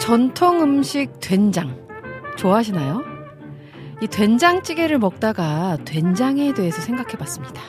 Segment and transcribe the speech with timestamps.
[0.00, 1.76] 전통 음식 된장
[2.36, 3.04] 좋아하시나요?
[4.00, 7.60] 이 된장찌개를 먹다가 된장에 대해서 생각해 봤습니다.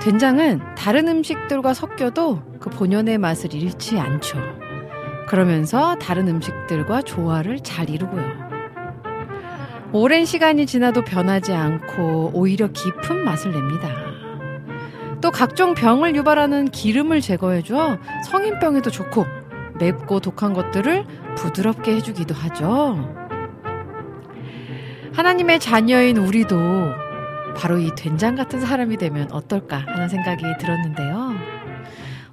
[0.00, 4.38] 된장은 다른 음식들과 섞여도 그 본연의 맛을 잃지 않죠.
[5.26, 8.48] 그러면서 다른 음식들과 조화를 잘 이루고요.
[9.92, 13.88] 오랜 시간이 지나도 변하지 않고 오히려 깊은 맛을 냅니다.
[15.22, 19.37] 또 각종 병을 유발하는 기름을 제거해줘 성인병에도 좋고
[19.78, 21.04] 맵고 독한 것들을
[21.36, 23.14] 부드럽게 해주기도 하죠.
[25.14, 26.56] 하나님의 자녀인 우리도
[27.56, 31.34] 바로 이 된장 같은 사람이 되면 어떨까 하는 생각이 들었는데요.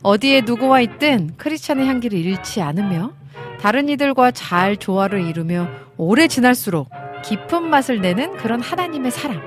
[0.04, 3.14] 어디에 누구와 있든 크리스찬의 향기를 잃지 않으며
[3.60, 6.90] 다른 이들과 잘 조화를 이루며 오래 지날수록
[7.24, 9.42] 깊은 맛을 내는 그런 하나님의 사람.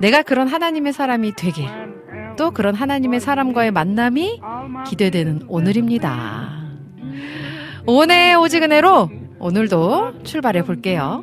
[0.00, 1.66] 내가 그런 하나님의 사람이 되길.
[2.36, 4.40] 또 그런 하나님의 사람과의 만남이
[4.86, 6.63] 기대되는 오늘입니다.
[7.86, 11.22] 오늘 오지근해로 오늘도 출발해 볼게요.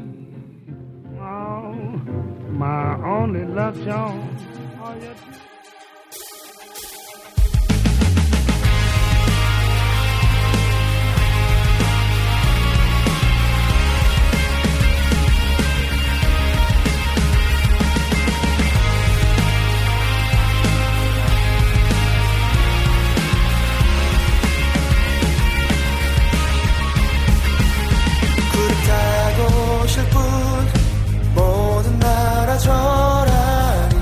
[29.81, 30.21] 타고 실뿐
[31.33, 33.95] 모든 나라 전하리.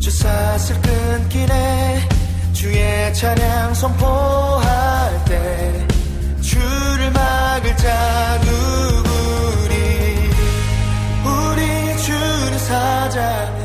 [0.00, 2.08] 주사슬 끊기네
[2.52, 5.86] 주의 찬양 선포할 때
[6.40, 9.74] 주를 막을 자 누구리
[11.24, 13.55] 우리 주는 사자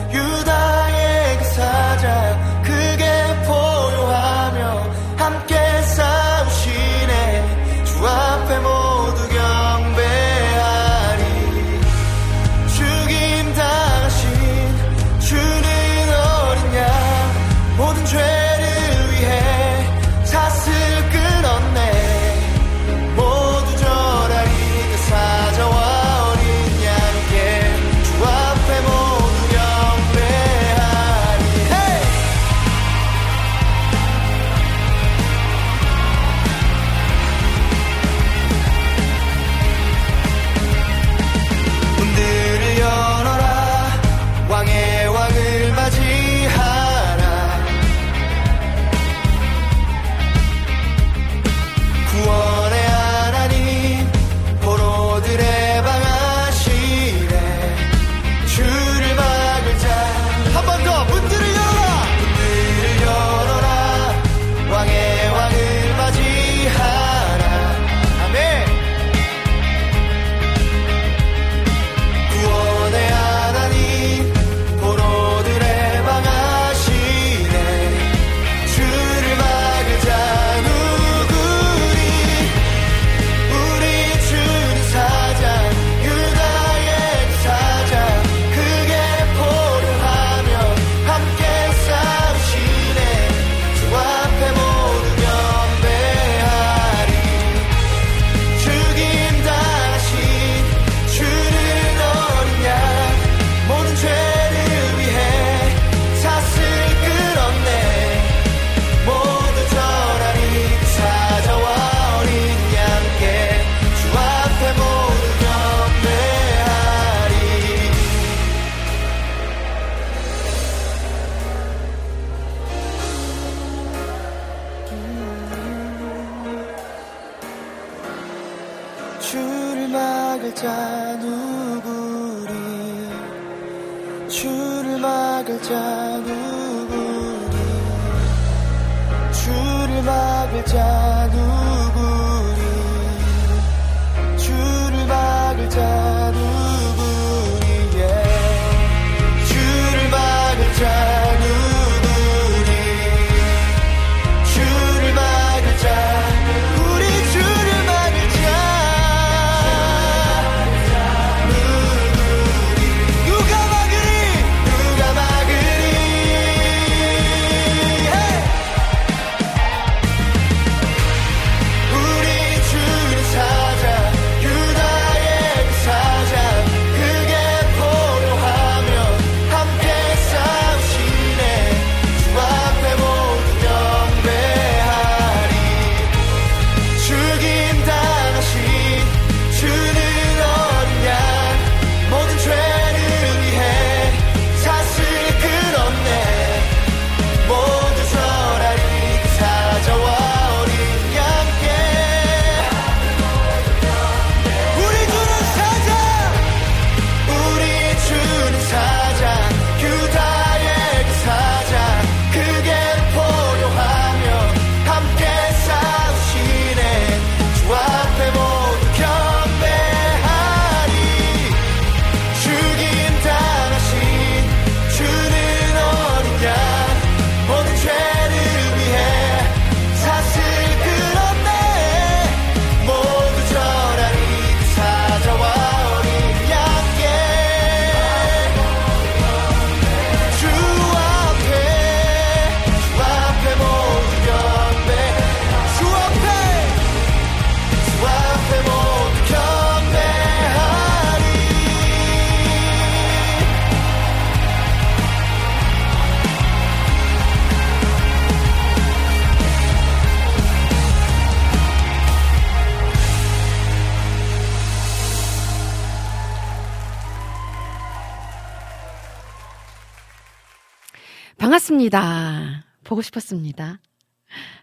[271.71, 272.65] 반갑습니다.
[272.83, 273.79] 보고 싶었습니다.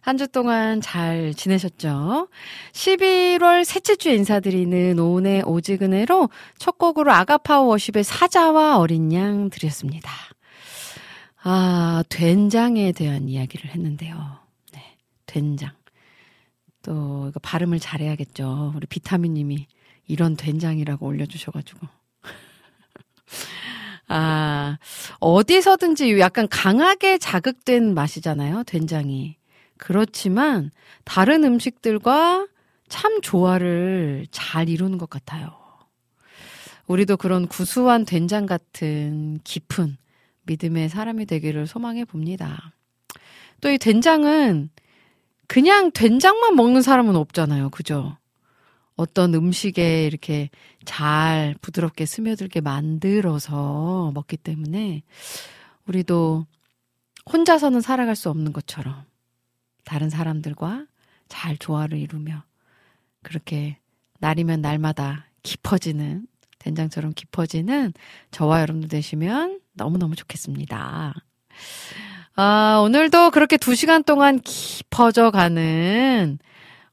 [0.00, 2.28] 한 주 동안 잘 지내셨죠?
[2.72, 6.28] 11월 셋째 주 인사드리는 오은의 오지근해로
[6.58, 10.10] 첫 곡으로 아가파워 워십의 사자와 어린 양 드렸습니다.
[11.42, 14.38] 아, 된장에 대한 이야기를 했는데요.
[14.72, 14.96] 네,
[15.26, 15.70] 된장.
[16.82, 18.72] 또, 이거 발음을 잘해야겠죠.
[18.76, 19.66] 우리 비타민님이
[20.06, 21.86] 이런 된장이라고 올려주셔가지고.
[24.08, 24.78] 아,
[25.20, 29.36] 어디서든지 약간 강하게 자극된 맛이잖아요, 된장이.
[29.76, 30.70] 그렇지만
[31.04, 32.48] 다른 음식들과
[32.88, 35.52] 참 조화를 잘 이루는 것 같아요.
[36.86, 39.96] 우리도 그런 구수한 된장 같은 깊은
[40.44, 42.72] 믿음의 사람이 되기를 소망해 봅니다.
[43.60, 44.70] 또 이 된장은
[45.46, 47.70] 그냥 된장만 먹는 사람은 없잖아요.
[47.70, 48.16] 그죠?
[48.98, 50.50] 어떤 음식에 이렇게
[50.84, 55.02] 잘 부드럽게 스며들게 만들어서 먹기 때문에
[55.86, 56.46] 우리도
[57.32, 59.04] 혼자서는 살아갈 수 없는 것처럼
[59.84, 60.86] 다른 사람들과
[61.28, 62.42] 잘 조화를 이루며
[63.22, 63.78] 그렇게
[64.18, 66.26] 날이면 날마다 깊어지는
[66.58, 67.92] 된장처럼 깊어지는
[68.32, 71.14] 저와 여러분들 되시면 너무너무 좋겠습니다.
[72.34, 76.40] 아, 오늘도 그렇게 두 시간 동안 깊어져 가는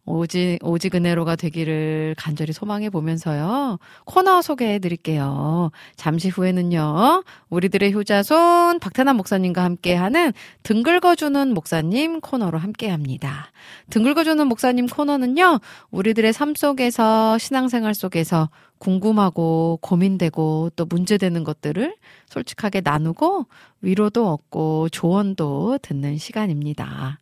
[0.05, 3.79] 오지, 오지근해로가 되기를 간절히 소망해 보면서요.
[4.05, 5.71] 코너 소개해 드릴게요.
[5.95, 7.23] 잠시 후에는요.
[7.49, 10.33] 우리들의 효자손 박태남 목사님과 함께하는
[10.63, 13.51] 등글거주는 목사님 코너로 함께 합니다.
[13.89, 15.59] 등글거주는 목사님 코너는요.
[15.89, 21.95] 우리들의 삶 속에서 신앙생활 속에서 궁금하고 고민되고 또 문제되는 것들을
[22.27, 23.47] 솔직하게 나누고
[23.81, 27.19] 위로도 얻고 조언도 듣는 시간입니다.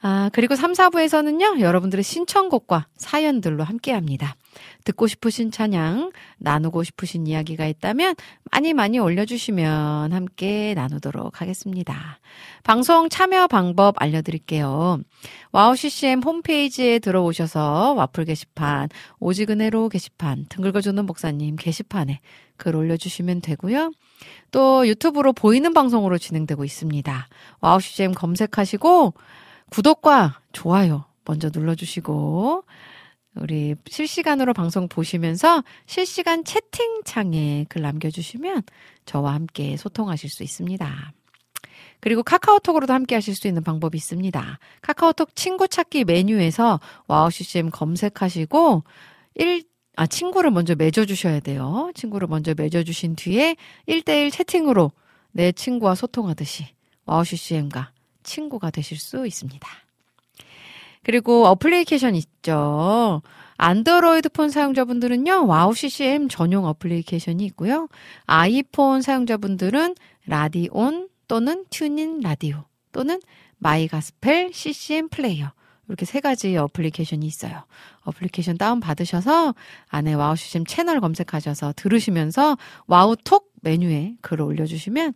[0.00, 4.36] 아, 그리고 3, 4부에서는요, 여러분들의 신청곡과 사연들로 함께 합니다.
[4.84, 8.14] 듣고 싶으신 찬양, 나누고 싶으신 이야기가 있다면
[8.50, 12.20] 많이 많이 올려주시면 함께 나누도록 하겠습니다.
[12.62, 15.00] 방송 참여 방법 알려드릴게요.
[15.50, 18.88] Wow CCM 홈페이지에 들어오셔서 와플 게시판,
[19.18, 22.20] 오직은혜로 게시판, 등 긁어주는 목사님 게시판에
[22.56, 23.92] 글 올려주시면 되고요.
[24.50, 27.28] 또 유튜브로 보이는 방송으로 진행되고 있습니다.
[27.60, 29.14] Wow CCM 검색하시고
[29.70, 32.64] 구독과 좋아요 먼저 눌러주시고
[33.36, 38.62] 우리 실시간으로 방송 보시면서 실시간 채팅창에 글 남겨주시면
[39.04, 41.12] 저와 함께 소통하실 수 있습니다.
[42.00, 44.58] 그리고 카카오톡으로도 함께 하실 수 있는 방법이 있습니다.
[44.82, 48.84] 카카오톡 친구 찾기 메뉴에서 Wow CCM 검색하시고
[49.34, 49.64] 1,
[49.96, 51.90] 아, 친구를 먼저 맺어주셔야 돼요.
[51.94, 53.56] 친구를 먼저 맺어주신 뒤에
[53.88, 54.92] 1대1 채팅으로
[55.32, 56.66] 내 친구와 소통하듯이
[57.04, 57.92] Wow CCM과
[58.28, 59.68] 친구가 되실 수 있습니다.
[61.02, 63.22] 그리고 어플리케이션 있죠.
[63.56, 67.88] 안드로이드 폰 사용자분들은요, Wow CCM 전용 어플리케이션이 있고요.
[68.26, 73.20] 아이폰 사용자분들은 라디온 또는 TuneIn 라디오 또는
[73.56, 75.52] My Gospel CCM 플레이어.
[75.88, 77.64] 이렇게 세 가지 어플리케이션이 있어요.
[78.02, 79.54] 어플리케이션 다운 받으셔서
[79.88, 85.14] 안에 Wow CCM 채널 검색하셔서 들으시면서 Wow톡 메뉴에 글을 올려주시면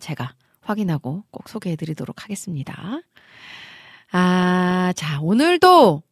[0.00, 0.34] 제가
[0.68, 3.00] 확인하고 꼭 소개해 드리도록 하겠습니다.
[4.12, 6.02] 아, 자, 오늘도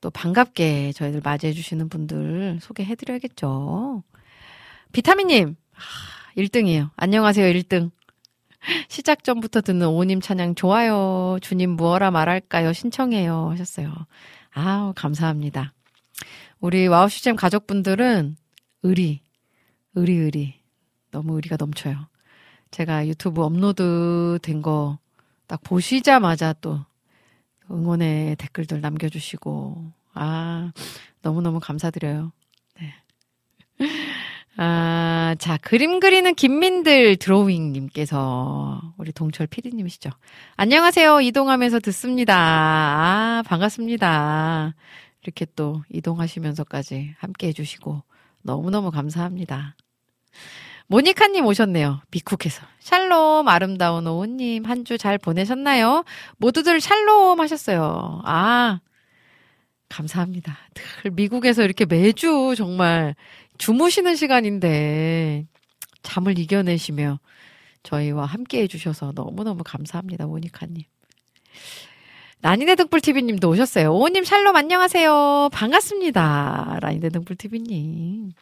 [0.00, 4.02] 또 반갑게 저희들 맞이해 주시는 분들 소개해 드려야겠죠.
[4.92, 5.56] 비타민님,
[6.36, 6.90] 1등이에요.
[6.96, 7.90] 안녕하세요, 1등.
[8.88, 11.38] 시작 전부터 듣는 오님 찬양 좋아요.
[11.40, 12.72] 주님 무어라 말할까요?
[12.72, 13.50] 신청해요.
[13.50, 13.92] 하셨어요.
[14.52, 15.72] 아우, 감사합니다.
[16.60, 18.36] 우리 Wow CCM 가족분들은
[18.82, 19.22] 의리,
[19.94, 20.54] 의리, 의리.
[21.10, 22.08] 너무 의리가 넘쳐요.
[22.70, 24.98] 제가 유튜브 업로드 된 거
[25.48, 26.78] 딱 보시자마자 또
[27.70, 30.72] 응원의 댓글들 남겨주시고, 아,
[31.22, 32.32] 너무너무 감사드려요.
[32.80, 32.94] 네.
[34.56, 40.10] 아, 자, 그림 그리는 김민들 드로잉님께서 우리 동철 PD님이시죠.
[40.56, 41.20] 안녕하세요.
[41.22, 42.34] 이동하면서 듣습니다.
[42.36, 44.74] 아, 반갑습니다.
[45.22, 48.02] 이렇게 또 이동하시면서까지 함께 해주시고
[48.42, 49.76] 너무너무 감사합니다.
[50.88, 52.00] 모니카님 오셨네요.
[52.10, 52.66] 미쿡에서.
[52.80, 56.04] 샬롬, 아름다운 오우님, 한 주 잘 보내셨나요?
[56.38, 58.22] 모두들 샬롬 하셨어요.
[58.24, 58.80] 아,
[59.90, 60.56] 감사합니다.
[61.02, 63.14] 늘 미국에서 이렇게 매주 정말
[63.58, 65.46] 주무시는 시간인데
[66.02, 67.20] 잠을 이겨내시며
[67.82, 70.84] 저희와 함께 해주셔서 너무너무 감사합니다, 모니카님.
[72.40, 73.92] 라니네 등불TV님도 오셨어요.
[73.92, 75.50] 오님 샬롬 안녕하세요.
[75.52, 76.78] 반갑습니다.
[76.80, 78.32] 라니네 등불TV님.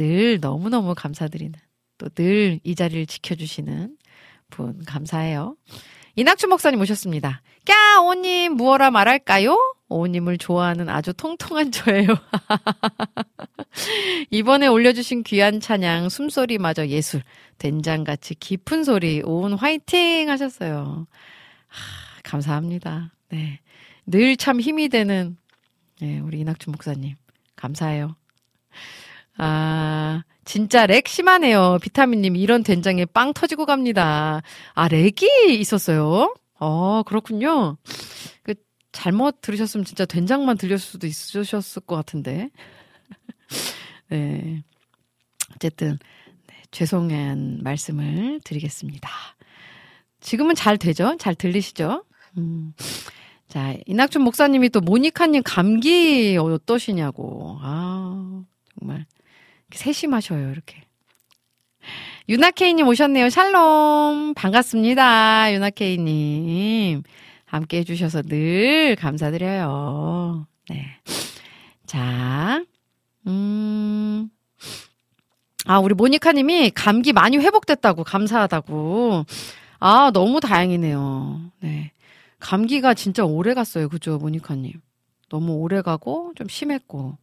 [0.00, 1.52] 늘 너무너무 감사드리는
[1.98, 3.96] 또 늘 이 자리를 지켜주시는
[4.50, 5.56] 분 감사해요.
[6.16, 7.42] 이낙주 목사님 오셨습니다.
[7.66, 9.56] 까 오님 무엇라 말할까요?
[9.88, 12.08] 오님을 좋아하는 아주 통통한 저예요.
[14.30, 17.22] 이번에 올려주신 귀한 찬양 숨소리마저 예술
[17.58, 21.06] 된장같이 깊은 소리 온 화이팅 하셨어요.
[21.68, 23.12] 하, 감사합니다.
[23.28, 23.60] 네.
[24.06, 25.36] 늘 참 힘이 되는
[26.00, 27.14] 네, 우리 이낙주 목사님
[27.56, 28.16] 감사해요.
[29.42, 31.78] 아, 진짜 렉 심하네요.
[31.80, 34.42] 비타민님, 이런 된장에 빵 터지고 갑니다.
[34.74, 36.34] 아, 렉이 있었어요?
[36.58, 37.78] 어, 그렇군요.
[38.42, 38.52] 그,
[38.92, 42.50] 잘못 들으셨으면 진짜 된장만 들렸을 수도 있으셨을 것 같은데.
[44.10, 44.62] 네.
[45.54, 45.98] 어쨌든,
[46.46, 49.08] 네, 죄송한 말씀을 드리겠습니다.
[50.20, 51.16] 지금은 잘 되죠?
[51.18, 52.04] 잘 들리시죠?
[52.36, 52.74] 음.
[53.48, 57.56] 자, 이낙준 목사님이 또 모니카님 감기 어떠시냐고.
[57.62, 58.44] 아,
[58.78, 59.06] 정말.
[59.72, 60.82] 세심하셔요, 이렇게.
[62.28, 63.28] 유나케이님 오셨네요.
[63.30, 64.34] 샬롬.
[64.34, 65.52] 반갑습니다.
[65.52, 67.02] 유나케이님.
[67.44, 70.46] 함께 해주셔서 늘 감사드려요.
[70.68, 70.86] 네.
[71.86, 72.62] 자,
[73.26, 74.30] 음.
[75.66, 79.24] 아, 우리 모니카님이 감기 많이 회복됐다고, 감사하다고.
[79.80, 81.40] 아, 너무 다행이네요.
[81.60, 81.90] 네.
[82.38, 83.88] 감기가 진짜 오래 갔어요.
[83.88, 84.72] 그죠, 모니카님?
[85.28, 87.18] 너무 오래 가고, 좀 심했고.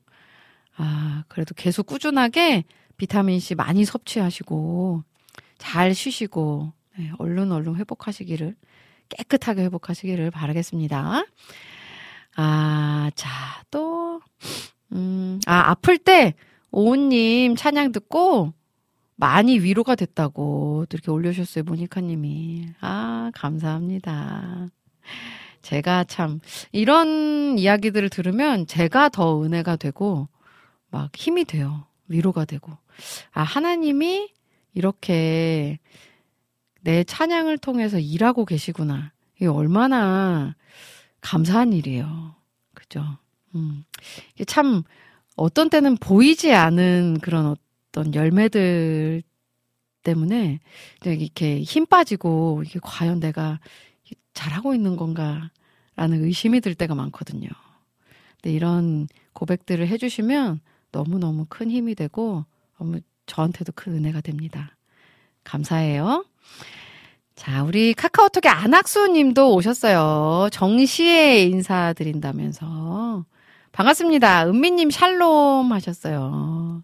[0.78, 2.64] 아, 그래도 계속 꾸준하게
[2.98, 5.04] 비타민C 많이 섭취하시고,
[5.58, 8.56] 잘 쉬시고, 네, 얼른 얼른 회복하시기를,
[9.10, 11.24] 깨끗하게 회복하시기를 바라겠습니다.
[12.36, 13.30] 아, 자,
[13.72, 14.22] 또,
[14.94, 16.36] 음, 아, 아플 때,
[16.72, 18.54] 오은님 찬양 듣고,
[19.16, 22.70] 많이 위로가 됐다고 또 이렇게 올려주셨어요, 모니카님이.
[22.82, 24.68] 아, 감사합니다.
[25.64, 26.40] 제가 참,
[26.72, 30.30] 이런 이야기들을 들으면 제가 더 은혜가 되고,
[30.90, 31.86] 막 힘이 돼요.
[32.08, 32.72] 위로가 되고.
[33.32, 34.30] 아, 하나님이
[34.74, 35.80] 이렇게
[36.82, 39.12] 내 찬양을 통해서 일하고 계시구나.
[39.36, 40.56] 이게 얼마나
[41.22, 42.36] 감사한 일이에요.
[42.74, 43.04] 그죠?
[43.56, 43.84] 음.
[44.36, 44.84] 이게 참
[45.36, 47.56] 어떤 때는 보이지 않은 그런
[47.92, 49.24] 어떤 열매들
[50.04, 50.60] 때문에
[51.04, 53.60] 이렇게 힘 빠지고 이게 과연 내가
[54.34, 55.52] 잘하고 있는 건가
[55.96, 57.50] 라는 의심이 들 때가 많거든요.
[58.36, 60.62] 근데 이런 고백들을 해주시면
[60.98, 62.44] 너무너무 큰 힘이 되고
[62.80, 64.76] 너무 저한테도 큰 은혜가 됩니다.
[65.44, 66.26] 감사해요.
[67.36, 70.50] 자, 우리 카카오톡에 안학수 님도 오셨어요.
[70.52, 73.26] 정시에 인사드린다면서.
[73.72, 74.48] 반갑습니다.
[74.48, 76.84] 은미 님 샬롬 하셨어요.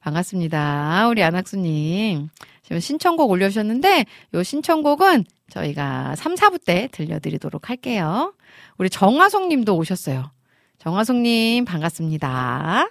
[0.00, 1.08] 반갑습니다.
[1.08, 2.28] 우리 안학수 님.
[2.62, 8.32] 지금 신청곡 올려주셨는데, 요 신청곡은 저희가 3, 4부 때 들려드리도록 할게요.
[8.78, 10.30] 우리 정화송 님도 오셨어요.
[10.78, 12.88] 정화송 님, 반갑습니다.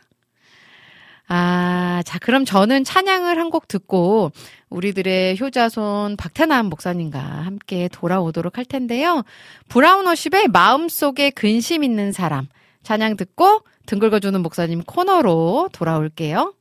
[1.33, 4.31] 아, 자, 그럼 저는 찬양을 한 곡 듣고
[4.69, 9.23] 우리들의 효자손 박태남 목사님과 함께 돌아오도록 할 텐데요.
[9.67, 12.47] 브라운 워십의 마음속에 근심 있는 사람
[12.83, 16.53] 찬양 듣고 등 긁어주는 목사님 코너로 돌아올게요.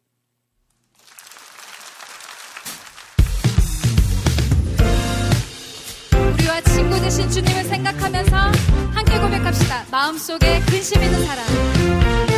[6.13, 8.37] 우리와 친구 되신 주님을 생각하면서
[8.95, 9.85] 함께 고백합시다.
[9.93, 12.30] 마음속에 근심 있는 사람.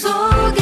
[0.00, 0.61] 마음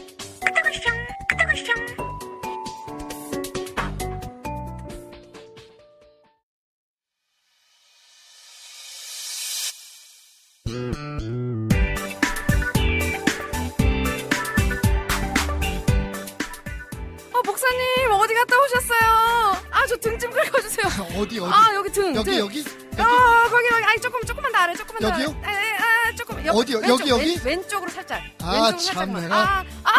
[21.21, 22.15] 어디 어디 아, 여기 등.
[22.15, 22.39] 여기 등.
[22.39, 22.65] 여기 여기
[22.97, 23.83] 아, 거기, 거기.
[23.85, 25.35] 아니, 조금, 조금만 더 아래, 조금만 더 여기요?
[25.43, 25.53] 아래.
[25.55, 26.45] 에, 에, 아, 조금.
[26.45, 26.77] 옆, 어디요?
[26.79, 27.39] 왼쪽, 여기, 여기?
[27.43, 28.21] 왼, 왼쪽으로 살짝.
[28.41, 29.13] 아, 참.
[29.13, 29.35] 내가.
[29.35, 29.91] 아, 아,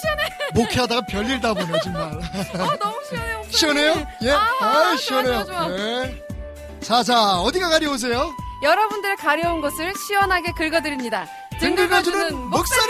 [0.00, 0.22] 시원해.
[0.54, 3.50] 목회하다가 별일 다 보네 정말 어, 너무 시원해, 목사님.
[3.50, 4.06] 시원해요?
[4.22, 5.44] 예, 아, 아, 아, 좋아, 시원해요.
[5.44, 5.70] 좋아, 좋아.
[5.78, 6.22] 예.
[6.80, 8.30] 자, 자, 어디가 가려우세요?
[8.62, 11.26] 여러분들의 가려운 곳을 시원하게 긁어드립니다.
[11.60, 12.88] 등 긁어주는 목사님!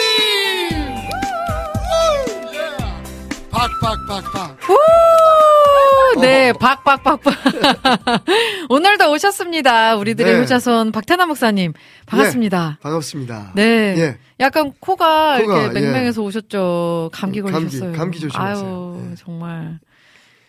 [1.08, 2.54] 우!
[2.54, 2.76] 예.
[3.50, 4.58] 박박박박.
[6.16, 6.20] 우!
[6.20, 7.34] 네, 박박박박.
[8.68, 9.96] 오늘도 오셨습니다.
[9.96, 10.40] 우리들의 네.
[10.40, 11.72] 효자손 박태남 목사님.
[12.06, 12.78] 반갑습니다.
[12.80, 13.52] 반갑습니다.
[13.54, 13.62] 네.
[13.98, 14.18] 예.
[14.40, 15.80] 약간 코가, 코가, 이렇게 예.
[15.80, 17.10] 맹맹해서 오셨죠.
[17.12, 17.92] 감기 감기, 걸리셨어요.
[17.92, 18.66] 감기 조심하세요.
[18.66, 19.14] 아유, 네.
[19.18, 19.80] 정말.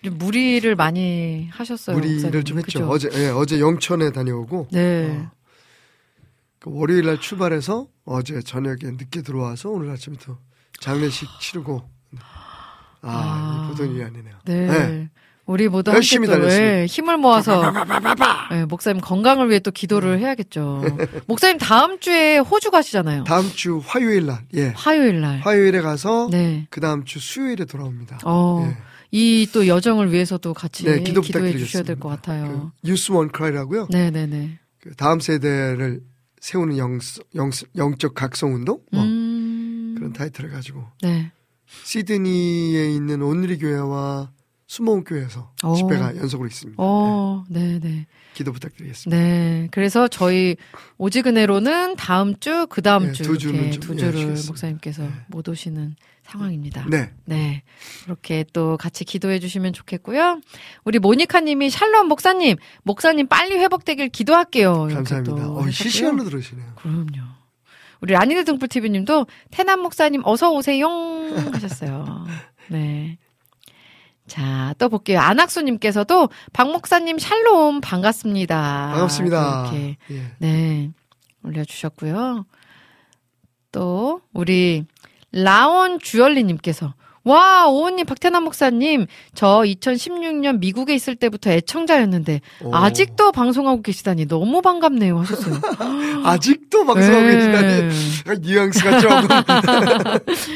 [0.03, 1.95] 좀 무리를 많이 하셨어요.
[1.95, 2.43] 무리를 목사님.
[2.43, 2.87] 좀 했죠.
[2.87, 2.89] 그죠?
[2.89, 5.09] 어제 예, 어제 영천에 다녀오고 네.
[5.19, 5.31] 어,
[6.59, 10.37] 그 월요일 날 출발해서 어제 저녁에 늦게 들어와서 오늘 아침에 또
[10.79, 11.81] 장례식 치르고
[13.01, 13.67] 아, 아.
[13.69, 14.35] 보통 일이 아니네요.
[14.45, 14.67] 네.
[14.67, 15.09] 네.
[15.47, 16.79] 우리 모두 열심히 함께 또, 다녔습니다.
[16.81, 17.73] 예, 힘을 모아서
[18.51, 20.83] 예, 목사님 건강을 위해 또 기도를 해야겠죠.
[21.27, 23.23] 목사님 다음 주에 호주 가시잖아요.
[23.23, 24.73] 다음 주 화요일 날, 예.
[24.75, 25.39] 화요일 날.
[25.39, 26.67] 화요일에 가서 네.
[26.69, 28.19] 그 다음 주 수요일에 돌아옵니다.
[28.25, 28.77] 어, 예.
[29.11, 31.65] 이또 여정을 위해서도 같이 네, 기도 부탁드리겠습니다.
[31.65, 32.71] 주셔야 될 것 같아요.
[32.83, 33.87] 그 유스 원 크라이라고요.
[33.89, 34.59] 네 네 네.
[34.81, 36.01] 그 다음 세대를
[36.41, 36.99] 세우는 영,
[37.35, 39.95] 영, 영적 각성 운동 뭐 음.
[39.97, 41.31] 그런 타이틀을 가지고 네.
[41.83, 44.29] 시드니에 있는 온누리 교회와
[44.67, 45.75] 수모원 교회에서 오.
[45.75, 46.75] 집회가 연속으로 있습니다.
[46.81, 48.05] 어, 네네.
[48.33, 49.17] 기도 부탁드리겠습니다.
[49.17, 49.67] 네.
[49.71, 50.57] 그래서 저희
[50.97, 54.47] 오지근해로는 다음 주, 그 다음 네, 주두 이렇게 주는 좀, 두 예, 주를 쉬겠습니다.
[54.51, 55.09] 목사님께서 네.
[55.29, 56.85] 못 오시는 상황입니다.
[56.89, 57.13] 네.
[57.23, 57.63] 네.
[58.03, 60.41] 그렇게 또 같이 기도해 주시면 좋겠고요.
[60.83, 64.89] 우리 모니카 님이 샬롬 목사님, 목사님 빨리 회복되길 기도할게요.
[64.91, 65.23] 감사합니다.
[65.23, 65.71] 또 어.
[65.71, 66.73] 실시간으로 들으시네요.
[66.75, 67.37] 그럼요.
[68.01, 70.87] 우리 라니네 등불 TV님도 태남 목사님 어서 오세요
[71.53, 72.27] 하셨어요.
[72.69, 73.17] 네.
[74.27, 75.19] 자, 또 볼게요.
[75.19, 78.91] 안학수님께서도 박 목사님 샬롬 반갑습니다.
[78.93, 79.71] 반갑습니다.
[79.71, 80.21] 이렇게 예.
[80.39, 80.91] 네
[81.43, 82.45] 올려주셨고요.
[83.71, 84.85] 또 우리
[85.31, 86.93] 라온 주얼리님께서
[87.27, 92.73] 와 오은님 박태남 목사님 저 2016년 미국에 있을 때부터 애청자였는데 오.
[92.73, 95.59] 아직도 방송하고 계시다니 너무 반갑네요 하셨어요.
[96.23, 97.35] 아직도 방송하고 네.
[97.35, 99.27] 계시다니 뉘앙스가 조금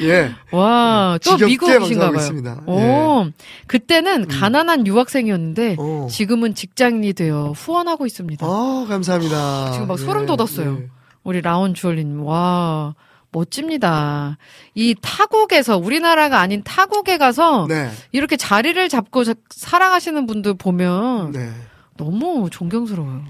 [0.03, 0.31] 예.
[0.51, 2.63] 와, 또 미국이신가 봐요.
[2.65, 2.79] 오,
[3.25, 3.31] 예.
[3.67, 6.07] 그때는 가난한 유학생이었는데 어.
[6.09, 8.45] 지금은 직장인이 되어 후원하고 있습니다.
[8.47, 9.71] 어, 감사합니다.
[9.73, 10.77] 지금 막 예, 소름 돋았어요.
[10.81, 10.89] 예.
[11.23, 12.95] 우리 라온 주얼리님, 와,
[13.31, 14.37] 멋집니다.
[14.75, 17.89] 이 타국에서, 우리나라가 아닌 타국에 가서 네.
[18.11, 21.51] 이렇게 자리를 잡고 자- 살아가시는 분들 보면 네.
[21.97, 23.23] 너무 존경스러워요.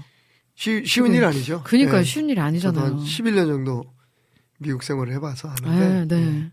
[0.54, 1.62] 쉬, 쉬운 일 아니죠?
[1.64, 2.04] 그니까요, 예.
[2.04, 2.84] 쉬운 일이 저도 아니잖아요.
[2.84, 3.84] 한 11년 정도
[4.58, 6.52] 미국 생활을 해봐서 아는데 네, 예, 네.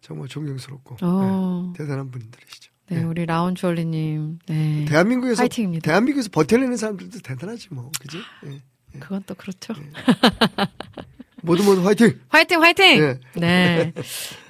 [0.00, 2.72] 정말 존경스럽고 어, 예, 대단한 분들이시죠.
[2.88, 3.02] 네, 예.
[3.02, 4.84] 우리 라온 주 얼리님, 네.
[4.88, 5.84] 대한민국에서 파이팅입니다.
[5.84, 8.18] 대한민국에서 버텨내는 사람들도 대단하지 뭐, 그지?
[8.46, 8.62] 예.
[9.00, 9.74] 그건 또 그렇죠.
[11.42, 12.18] 모두 모두 화이팅!
[12.28, 12.84] 화이팅, 화이팅!
[13.02, 13.18] 예.
[13.34, 13.92] 네.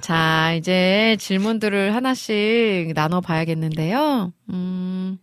[0.01, 4.33] 자, 이제 질문들을 하나씩 나눠봐야겠는데요.
[4.51, 5.19] 음,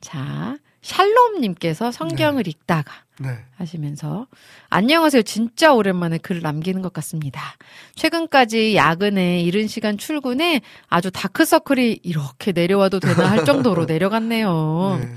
[0.00, 3.28] 자, 샬롬님께서 성경을 읽다가 네.
[3.56, 4.26] 하시면서
[4.68, 5.22] 안녕하세요.
[5.22, 7.40] 진짜 오랜만에 글을 남기는 것 같습니다.
[7.94, 14.98] 최근까지 야근에 이른 시간 출근에 아주 다크서클이 이렇게 내려와도 되나 할 정도로 내려갔네요.
[15.00, 15.08] 네.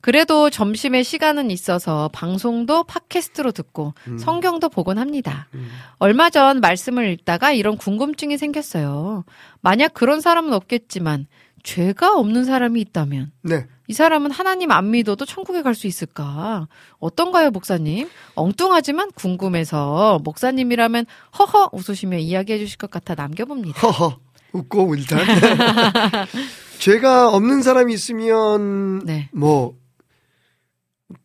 [0.00, 4.18] 그래도 점심에 시간은 있어서 방송도 팟캐스트로 듣고 음.
[4.18, 5.48] 성경도 보곤 합니다.
[5.54, 5.68] 음.
[5.98, 9.24] 얼마 전 말씀을 읽다가 이런 궁금증이 생겼어요.
[9.60, 11.26] 만약 그런 사람은 없겠지만
[11.64, 13.66] 죄가 없는 사람이 있다면 네.
[13.88, 16.68] 이 사람은 하나님 안 믿어도 천국에 갈 수 있을까?
[16.98, 18.08] 어떤가요, 목사님?
[18.34, 21.06] 엉뚱하지만 궁금해서 목사님이라면
[21.38, 23.80] 허허 웃으시며 이야기해 주실 것 같아 남겨봅니다.
[23.80, 24.18] 허허.
[24.52, 25.20] 웃고 일단.
[26.78, 29.28] 죄가 없는 사람이 있으면 네.
[29.32, 29.74] 뭐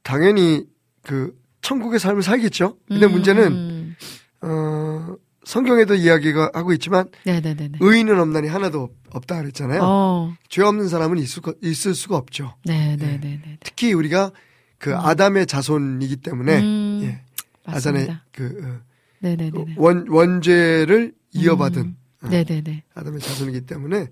[0.04, 0.65] 당연히
[1.02, 2.78] 그 천국의 삶을 살겠죠.
[2.88, 3.96] 근데 음, 문제는
[4.41, 5.15] 어
[5.46, 7.78] 성경에도 이야기가 하고 있지만 네네네네.
[7.82, 9.82] 의인은 없나니 하나도 없다 그랬잖아요.
[9.84, 12.56] 어, 죄 없는 사람은 있을, 거- 있을 수가 없죠.
[12.65, 13.58] 네네네네.
[13.62, 14.32] 특히 우리가
[14.78, 17.22] 그 아담의 자손이기 때문에 음, 예.
[17.65, 18.17] 아담의.
[18.32, 18.82] 그
[19.19, 19.76] 네네네네.
[19.78, 22.84] 원 원죄를 이어받은 음, 어, 네네네.
[22.93, 24.08] 아담의 자손이기 때문에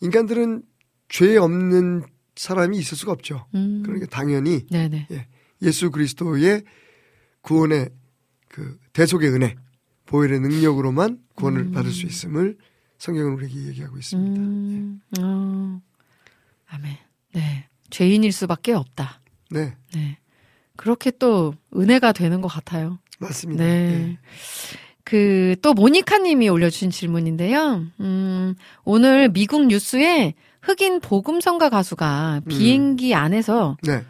[0.00, 0.62] 인간들은
[1.08, 2.02] 죄 없는
[2.36, 3.46] 사람이 있을 수가 없죠.
[3.54, 5.08] 음, 그러니까 당연히 네네.
[5.62, 6.62] 예 수 그리스도의
[7.40, 7.88] 구원의
[8.48, 9.56] 그 대속의 은혜,
[10.06, 11.72] 보혈의 능력으로만 구원을 음.
[11.72, 12.56] 받을 수 있음을
[12.98, 14.40] 성경은 우리에게 얘기하고 있습니다.
[14.40, 15.80] 음, 어,
[16.68, 16.96] 아멘.
[17.34, 17.68] 네.
[17.90, 19.20] 죄인일 수밖에 없다.
[19.50, 20.18] 네, 네.
[20.76, 22.98] 그렇게 또 은혜가 되는 것 같아요.
[23.18, 23.64] 맞습니다.
[23.64, 23.70] 네.
[23.70, 24.18] 예.
[25.04, 27.84] 그, 또 모니카 님이 올려주신 질문인데요.
[28.00, 30.34] 음, 오늘 미국 뉴스에
[30.66, 32.48] 흑인 복음성가 가수가 음.
[32.48, 34.02] 비행기 안에서 네.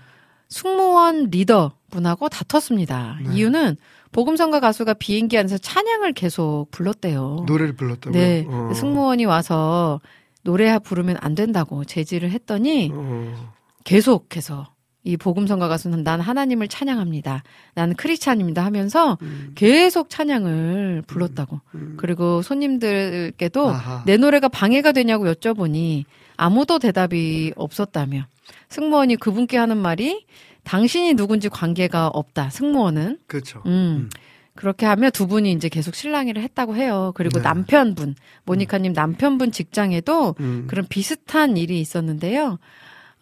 [0.48, 3.18] 승무원 리더 분하고 다퉜습니다.
[3.26, 3.34] 네.
[3.34, 3.76] 이유는
[4.12, 7.44] 복음성가 가수가 비행기 안에서 찬양을 계속 불렀대요.
[7.46, 8.18] 노래를 불렀다고요.
[8.18, 8.46] 네.
[8.48, 8.72] 어.
[8.74, 10.00] 승무원이 와서
[10.42, 13.52] 노래 부르면 안 된다고 제지를 했더니 어.
[13.84, 14.72] 계속해서
[15.04, 17.42] 이 복음성가 가수는 난 하나님을 찬양합니다.
[17.74, 19.52] 나는 크리스찬입니다 하면서 음.
[19.54, 21.60] 계속 찬양을 불렀다고.
[21.74, 21.96] 음.
[21.98, 24.02] 그리고 손님들께도 아하.
[24.06, 26.04] 내 노래가 방해가 되냐고 여쭤보니
[26.36, 28.26] 아무도 대답이 없었다며.
[28.68, 30.26] 승무원이 그분께 하는 말이
[30.64, 32.50] 당신이 누군지 관계가 없다.
[32.50, 33.18] 승무원은.
[33.26, 33.62] 그렇죠.
[33.66, 34.08] 음.
[34.56, 37.12] 그렇게 하며 두 분이 이제 계속 실랑이를 했다고 해요.
[37.14, 37.42] 그리고 네.
[37.42, 40.64] 남편분, 모니카님 남편분 직장에도 음.
[40.66, 42.58] 그런 비슷한 일이 있었는데요.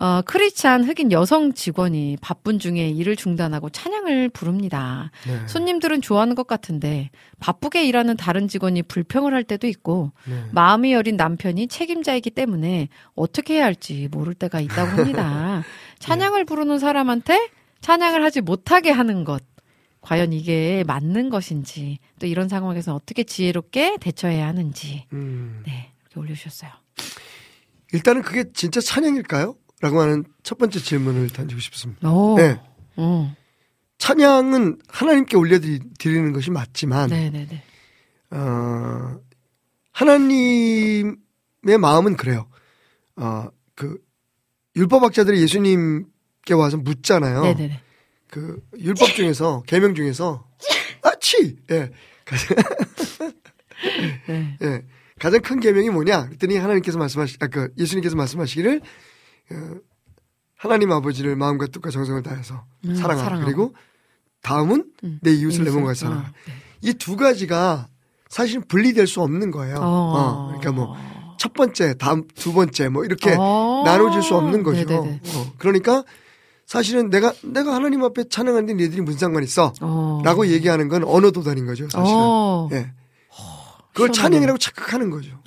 [0.01, 5.11] 어, 크리스찬 흑인 여성 직원이 바쁜 중에 일을 중단하고 찬양을 부릅니다.
[5.27, 5.47] 네.
[5.47, 10.45] 손님들은 좋아하는 것 같은데 바쁘게 일하는 다른 직원이 불평을 할 때도 있고 네.
[10.51, 15.63] 마음이 여린 남편이 책임자이기 때문에 어떻게 해야 할지 모를 때가 있다고 합니다.
[16.01, 17.49] 찬양을 부르는 사람한테
[17.81, 19.43] 찬양을 하지 못하게 하는 것.
[20.01, 25.63] 과연 이게 맞는 것인지 또 이런 상황에서 어떻게 지혜롭게 대처해야 하는지 음.
[25.67, 26.71] 네 이렇게 올려주셨어요.
[27.93, 29.57] 일단은 그게 진짜 찬양일까요?
[29.81, 32.11] 라고 하는 첫 번째 질문을 던지고 싶습니다.
[32.11, 32.61] 오, 네.
[32.97, 33.35] 어,
[33.99, 37.63] 찬양은 하나님께 올려드리는 것이 맞지만, 네네네.
[38.31, 39.21] 어,
[39.93, 41.17] 하나님의
[41.81, 42.49] 마음은 그래요.
[43.17, 43.99] 어, 그,
[44.77, 47.43] 율법학자들이 예수님께 와서 묻잖아요.
[47.43, 47.81] 네네네.
[48.29, 50.49] 그, 율법 중에서, 계명 중에서,
[51.03, 51.57] 아치!
[51.71, 51.91] 예.
[52.25, 52.57] 가장,
[54.27, 54.57] 네.
[54.63, 54.85] 예.
[55.19, 56.27] 가장 큰 계명이 뭐냐?
[56.27, 58.85] 그랬더니 하나님께서 말씀하시, 아, 그, 예수님께서 말씀하시기를, 어,
[60.57, 63.23] 하나님 아버지를 마음과 뜻과 정성을 다해서 음, 사랑하라.
[63.25, 63.45] 사랑하고.
[63.45, 63.75] 그리고
[64.43, 66.29] 다음은 음, 내 이웃을 내 몸과 사랑하라.
[66.29, 66.53] 어, 네.
[66.83, 67.89] 이두 가지가
[68.29, 69.77] 사실 분리될 수 없는 거예요.
[69.77, 69.83] 어.
[69.83, 73.83] 어, 그러니까 뭐 첫 번째, 다음 두 번째 뭐 이렇게 어.
[73.85, 74.85] 나눠질 수 없는 거죠.
[74.85, 75.21] 네네네.
[75.35, 76.03] 어, 그러니까
[76.65, 79.73] 사실은 내가 내가 하나님 앞에 찬양하는데 니들이 무슨 상관 있어?
[79.83, 80.23] 어.
[80.25, 82.19] 라고 얘기하는 건 언어 도단인 거죠, 사실은.
[82.19, 82.69] 어.
[82.73, 82.93] 예.
[83.93, 84.11] 그걸.
[84.11, 85.39] 찬양이라고 착각하는 거죠.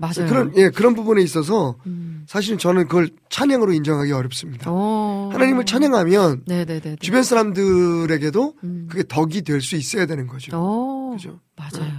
[0.00, 0.06] 어.
[0.06, 0.28] 맞아요.
[0.30, 2.24] 그런 예, 그런 부분에 있어서 음.
[2.26, 4.70] 사실은 저는 그걸 찬양으로 인정하기 어렵습니다.
[4.70, 5.30] 어.
[5.32, 6.96] 하나님을 찬양하면 네네네.
[7.00, 8.86] 주변 사람들에게도 음.
[8.90, 10.52] 그게 덕이 될 수 있어야 되는 거죠.
[10.54, 11.10] 어.
[11.16, 11.40] 그죠?
[11.56, 11.92] 맞아요.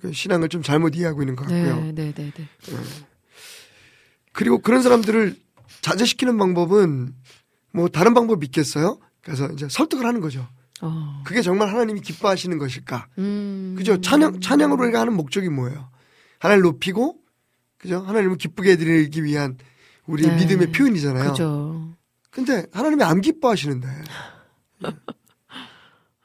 [0.00, 1.76] 그 신앙을 좀 잘못 이해하고 있는 것 같고요.
[1.76, 2.48] 네, 네, 네, 네.
[4.32, 5.36] 그리고 그런 사람들을
[5.82, 7.12] 자제시키는 방법은
[7.72, 8.98] 뭐 다른 방법 있겠어요?
[9.22, 10.46] 그래서 이제 설득을 하는 거죠.
[10.82, 11.22] 어.
[11.26, 13.08] 그게 정말 하나님이 기뻐하시는 것일까?
[13.18, 13.74] 음.
[13.76, 14.00] 그죠?
[14.00, 15.90] 찬양 찬양으로 우리가 하는 목적이 뭐예요?
[16.40, 17.16] 하나님을 높이고
[17.78, 18.00] 그죠?
[18.00, 19.56] 하나님을 기쁘게 해드리기 위한
[20.06, 20.34] 우리 네.
[20.36, 21.30] 믿음의 표현이잖아요.
[21.30, 21.88] 그죠.
[22.30, 23.86] 근데 하나님이 안 기뻐하시는데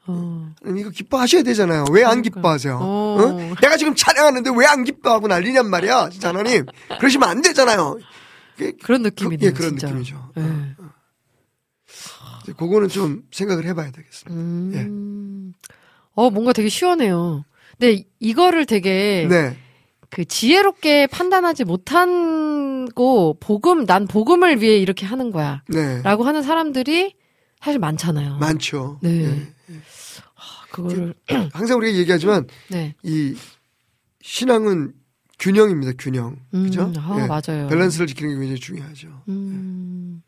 [0.08, 0.52] 어.
[0.62, 1.84] 하나님 이거 기뻐하셔야 되잖아요.
[1.90, 2.22] 왜 안.
[2.22, 2.76] 기뻐하세요?
[2.80, 3.16] 어.
[3.20, 3.54] 어?
[3.60, 6.10] 내가 지금 찬양하는데 왜 안 기뻐하고 난리냔 말이야.
[6.10, 6.64] 진짜 하나님
[6.98, 7.98] 그러시면 안 되잖아요.
[8.82, 9.48] 그런 느낌이네요.
[9.48, 9.88] 예, 그런 진짜.
[9.88, 10.30] 느낌이죠.
[10.36, 10.74] 네.
[12.42, 14.30] 이제 그거는 좀 생각을 해봐야 되겠습니다.
[14.80, 15.52] 음.
[16.14, 17.44] 어, 뭔가 되게 시원해요.
[17.78, 19.56] 근데 이거를 되게 네,
[20.10, 25.62] 그 지혜롭게 판단하지 못하고 복음 난 복음을 위해 이렇게 하는 거야.
[25.68, 27.14] 네, 라고 하는 사람들이
[27.60, 28.36] 사실 많잖아요.
[28.38, 28.98] 많죠.
[29.02, 29.24] 네.
[29.24, 29.52] 예.
[30.70, 31.14] 그거를
[31.52, 32.94] 항상 우리가 얘기하지만 네.
[33.02, 33.34] 이
[34.22, 34.92] 신앙은
[35.38, 35.92] 균형입니다.
[35.98, 36.92] 균형, 음, 그죠?
[36.98, 37.26] 아, 예.
[37.26, 37.68] 맞아요.
[37.68, 39.22] 밸런스를 지키는 게 굉장히 중요하죠.
[39.28, 40.22] 음.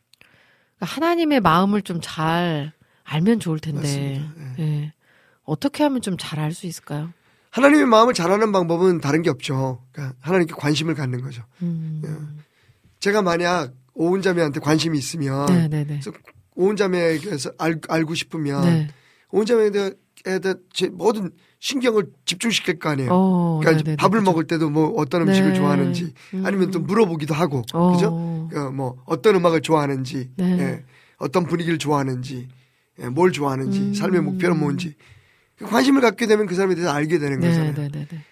[0.77, 2.73] 그러니까 하나님의 마음을 좀 잘
[3.05, 4.19] 알면 좋을 텐데.
[4.21, 4.63] 맞습니다.
[4.63, 4.93] 예.
[5.45, 7.13] 어떻게 하면 좀 잘 알 수 있을까요?
[7.59, 9.85] 하나님의 마음을 잘하는 방법은 다른 게 없죠.
[9.93, 11.43] 그러니까 하나님께 관심을 갖는 거죠.
[11.63, 12.39] 음.
[13.01, 16.01] 제가 만약 오은자매한테 관심이 있으면 네, 네, 네.
[16.55, 18.89] 오은자매에게서 알, 알고 싶으면 네.
[19.31, 19.93] 오은자매에 대해
[20.73, 23.11] 제 모든 신경을 집중시킬 거 아니에요.
[23.13, 24.31] 어, 그러니까 네네네, 밥을 그죠.
[24.31, 25.55] 먹을 때도 뭐 어떤 음식을 네.
[25.57, 26.47] 좋아하는지 음.
[26.47, 27.93] 아니면 또 물어보기도 하고 어.
[27.93, 28.49] 그죠?
[28.51, 30.59] 그뭐 어떤 음악을 좋아하는지 네.
[30.61, 30.85] 예,
[31.19, 32.49] 어떤 분위기를 좋아하는지
[33.01, 33.95] 예, 뭘 좋아하는지 음.
[33.95, 35.18] 삶의 목표는 뭔지 그
[35.67, 37.75] 관심을 갖게 되면 그 사람에 대해서 알게 되는 네, 거잖아요.
[37.75, 38.25] 네, 네, 네.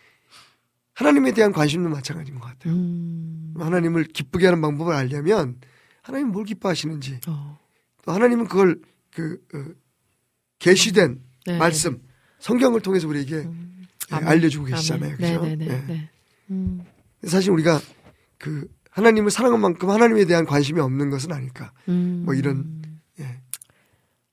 [0.95, 2.73] 하나님에 대한 관심도 마찬가지인 것 같아요.
[2.73, 3.55] 음.
[3.59, 5.59] 하나님을 기쁘게 하는 방법을 알려면
[6.03, 7.59] 하나님 뭘 기뻐하시는지 어.
[8.05, 9.65] 또 하나님은 그걸 그 어,
[10.59, 12.01] 계시된 네, 말씀
[12.39, 13.87] 성경을 통해서 우리에게 음.
[14.13, 14.17] 예.
[14.17, 14.67] 알려주고.
[14.67, 15.17] 계시잖아요.
[15.17, 15.43] 네, 그죠?
[15.43, 15.87] 네, 네, 예.
[15.87, 16.11] 네.
[16.51, 16.85] 음.
[17.25, 17.81] 사실 우리가
[18.39, 21.73] 그 하나님을 사랑한 만큼 하나님에 대한 관심이 없는 것은 아닐까.
[21.89, 22.23] 음.
[22.25, 22.83] 뭐 이런
[23.19, 23.41] 예,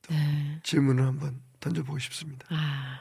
[0.09, 0.59] 네.
[0.63, 2.45] 질문을 한번 던져보고 싶습니다.
[2.49, 2.99] 아.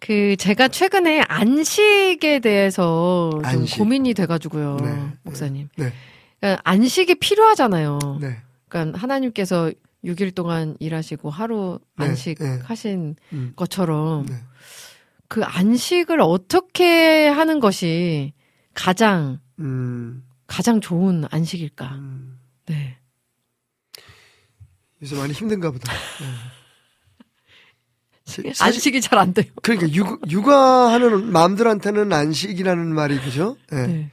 [0.00, 3.78] 그 제가 최근에 안식에 대해서 좀 안식.
[3.78, 5.68] 고민이 돼가지고요, 네, 목사님.
[5.76, 5.92] 네.
[6.40, 7.98] 그러니까 안식이 필요하잖아요.
[8.20, 8.38] 네.
[8.68, 9.70] 그러니까 하나님께서
[10.04, 12.60] 6일 동안 일하시고 하루 네, 안식 네.
[12.64, 13.52] 하신 음.
[13.54, 14.34] 것처럼 네.
[15.28, 18.32] 그 안식을 어떻게 하는 것이
[18.72, 21.86] 가장 음, 가장 좋은 안식일까?
[21.94, 22.96] 음, 네.
[25.02, 25.92] 요새 많이 힘든가 보다.
[28.42, 28.52] 네.
[28.60, 29.46] 안식이 잘 안 돼요.
[29.62, 33.56] 그러니까 육, 육아하는 마음들한테는 안식이라는 말이 그죠?
[33.72, 33.76] 예.
[33.86, 34.10] 네.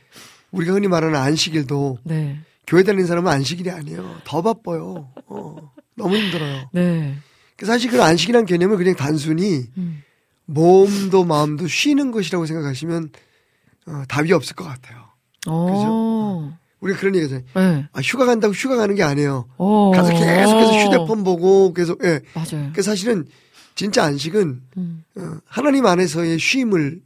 [0.52, 2.40] 우리가 흔히 말하는 안식일도 네.
[2.66, 4.16] 교회 다니는 사람은 안식일이 아니에요.
[4.26, 5.10] 더 바빠요.
[5.28, 5.56] 어,
[5.96, 6.70] 너무 힘들어요.
[6.74, 7.16] 네.
[7.56, 10.04] 그 사실 그 안식이라는 개념을 그냥 단순히 음.
[10.46, 13.10] 몸도 마음도 쉬는 것이라고 생각하시면
[13.88, 15.06] 어, 답이 없을 것 같아요.
[15.48, 16.58] 어.
[16.80, 17.46] 우리가 그런 얘기하잖아요.
[17.56, 17.88] 네.
[17.92, 19.48] 아, 휴가 간다고 휴가 가는 게 아니에요.
[19.58, 19.92] 어.
[19.92, 22.20] 가서 계속해서 휴대폰 보고 계속 예.
[22.34, 22.72] 맞아요.
[22.74, 23.26] 그 사실은
[23.78, 25.04] 진짜 안식은 음.
[25.16, 27.00] 어, 하나님 안에서의 쉼을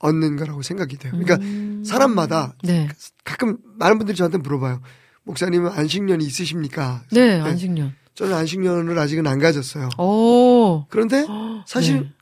[0.00, 1.12] 얻는 거라고 생각이 돼요.
[1.12, 1.82] 그러니까 음.
[1.86, 2.88] 사람마다 네.
[3.24, 4.82] 가끔 많은 분들이 저한테 물어봐요.
[5.22, 7.04] 목사님은 안식년이 있으십니까?
[7.12, 7.94] 네, 안식년.
[8.14, 9.90] 저는 안식년을 아직은 안 가졌어요.
[9.98, 10.86] 오.
[10.88, 11.24] 그런데
[11.66, 12.12] 사실 네.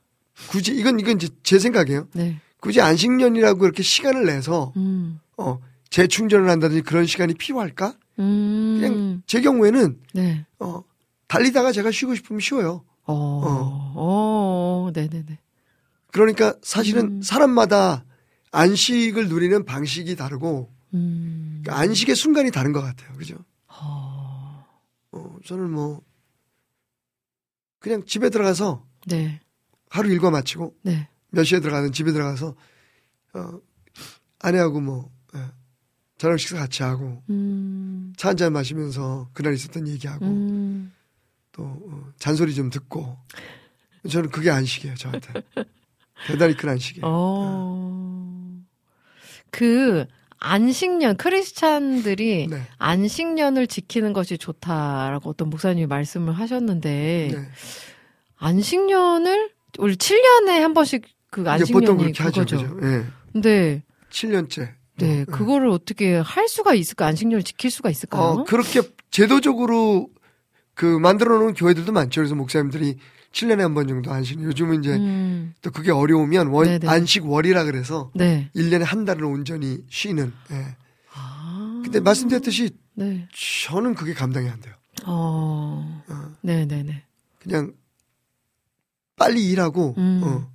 [0.51, 2.09] 굳이 이건 이건 이제 제 생각이에요.
[2.13, 2.39] 네.
[2.61, 5.21] 굳이 안식년이라고 이렇게 시간을 내서 음.
[5.39, 7.95] 어 재충전을 한다든지 그런 시간이 필요할까?
[8.19, 8.79] 음.
[8.79, 10.45] 그냥 제 경우에는 네.
[10.59, 10.83] 어
[11.29, 12.85] 달리다가 제가 쉬고 싶으면 쉬어요.
[13.07, 13.93] 어.
[13.95, 14.91] 어.
[14.93, 15.39] 네네네.
[16.13, 17.23] 그러니까 사실은 음.
[17.23, 18.05] 사람마다
[18.53, 21.61] 안식을 누리는 방식이 다르고 음.
[21.63, 23.17] 그러니까 안식의 순간이 다른 것 같아요.
[23.17, 23.37] 그죠?
[23.69, 24.65] 어.
[25.13, 26.03] 어, 저는 뭐
[27.79, 29.41] 그냥 집에 들어가서 네.
[29.91, 31.09] 하루 일과 마치고 네.
[31.31, 32.55] 몇 시에 들어가든 집에 들어가서
[33.35, 33.61] 어,
[34.41, 35.41] 아내하고 뭐 예,
[36.19, 38.13] 저녁 식사 같이 하고 음.
[38.17, 40.93] 차한잔 마시면서 그날 있었던 얘기하고 음.
[41.57, 43.17] 또 어, 잔소리 좀 듣고
[44.09, 45.43] 저는 그게 안식이에요 저한테
[46.27, 47.05] 대단히 큰 안식이에요.
[47.07, 48.63] 어.
[49.51, 50.07] 그
[50.39, 52.63] 안식년 크리스찬들이 네.
[52.79, 57.49] 안식년을 지키는 것이 좋다라고 어떤 목사님이 말씀을 하셨는데 네.
[58.37, 62.45] 안식년을 우리 7년에 한 번씩 그 안식년이 보통 그렇게 하죠.
[62.45, 62.75] 그거죠.
[62.77, 62.87] 그죠?
[62.87, 63.05] 예.
[63.33, 64.75] 근데 7년째.
[64.99, 67.07] 네, 그거를 어떻게 할 수가 있을까?
[67.07, 68.23] 안식년을 지킬 수가 있을까요?
[68.23, 70.09] 어, 그렇게 제도적으로
[70.77, 72.21] 그 만들어 놓은 교회들도 많죠.
[72.21, 72.99] 그래서 목사님들이
[73.33, 74.41] 7년에 한 번 정도 안식.
[74.43, 76.87] 요즘은 이제 음, 또 그게 어려우면 원, 네네.
[76.87, 78.51] 안식 월이라 그래서 네.
[78.55, 80.33] 1년에 한 달을 온전히 쉬는.
[80.53, 80.77] 예.
[81.15, 83.27] 아, 근데 말씀드렸듯이 네.
[83.67, 84.75] 저는 그게 감당이 안 돼요.
[85.07, 87.05] 어, 어, 네, 네, 네.
[87.41, 87.73] 그냥
[89.17, 90.21] 빨리 일하고 음.
[90.25, 90.51] 어,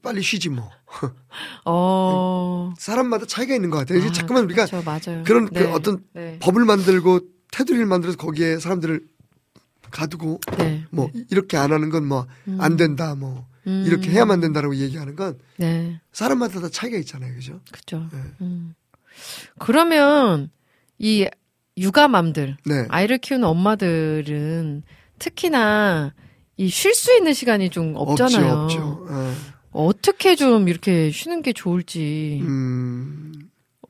[0.00, 0.70] 빨리 쉬지 뭐.
[1.64, 4.00] 어, 사람마다 차이가 있는 것 같아요.
[4.02, 5.24] 아, 자꾸만 우리가 그렇죠, 맞아요.
[5.24, 7.20] 그런 그 네, 어떤 네, 법을 만들고
[7.50, 9.04] 테두리를 만들어서 거기에 사람들을
[9.94, 10.84] 가두고 네.
[10.90, 12.26] 뭐 이렇게 안 하는 건 뭐안
[12.72, 12.76] 음.
[12.76, 13.84] 된다 뭐 음.
[13.86, 17.32] 이렇게 해야만 된다라고 얘기하는 건 네, 사람마다 다 차이가 있잖아요.
[17.34, 17.60] 그죠?
[17.72, 18.06] 그죠.
[18.12, 18.18] 네.
[18.40, 18.74] 음.
[19.58, 20.50] 그러면
[20.98, 21.26] 이
[21.78, 22.86] 육아맘들, 네.
[22.88, 24.82] 아이를 키우는 엄마들은
[25.18, 26.12] 특히나
[26.56, 28.52] 이 쉴 수 있는 시간이 좀 없잖아요.
[28.52, 29.06] 없죠, 없죠.
[29.10, 29.34] 어.
[29.72, 32.40] 어떻게 좀 이렇게 쉬는 게 좋을지.
[32.42, 33.32] 음.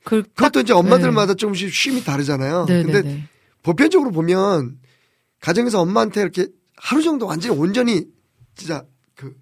[0.04, 2.66] 그, 그것도 이제 엄마들마다 조금씩 쉼이 다르잖아요.
[2.68, 3.24] 네, 근데 네, 네.
[3.62, 4.78] 보편적으로 보면
[5.44, 8.06] 가정에서 엄마한테 이렇게 하루 정도 완전히 온전히
[8.54, 9.36] 진짜 그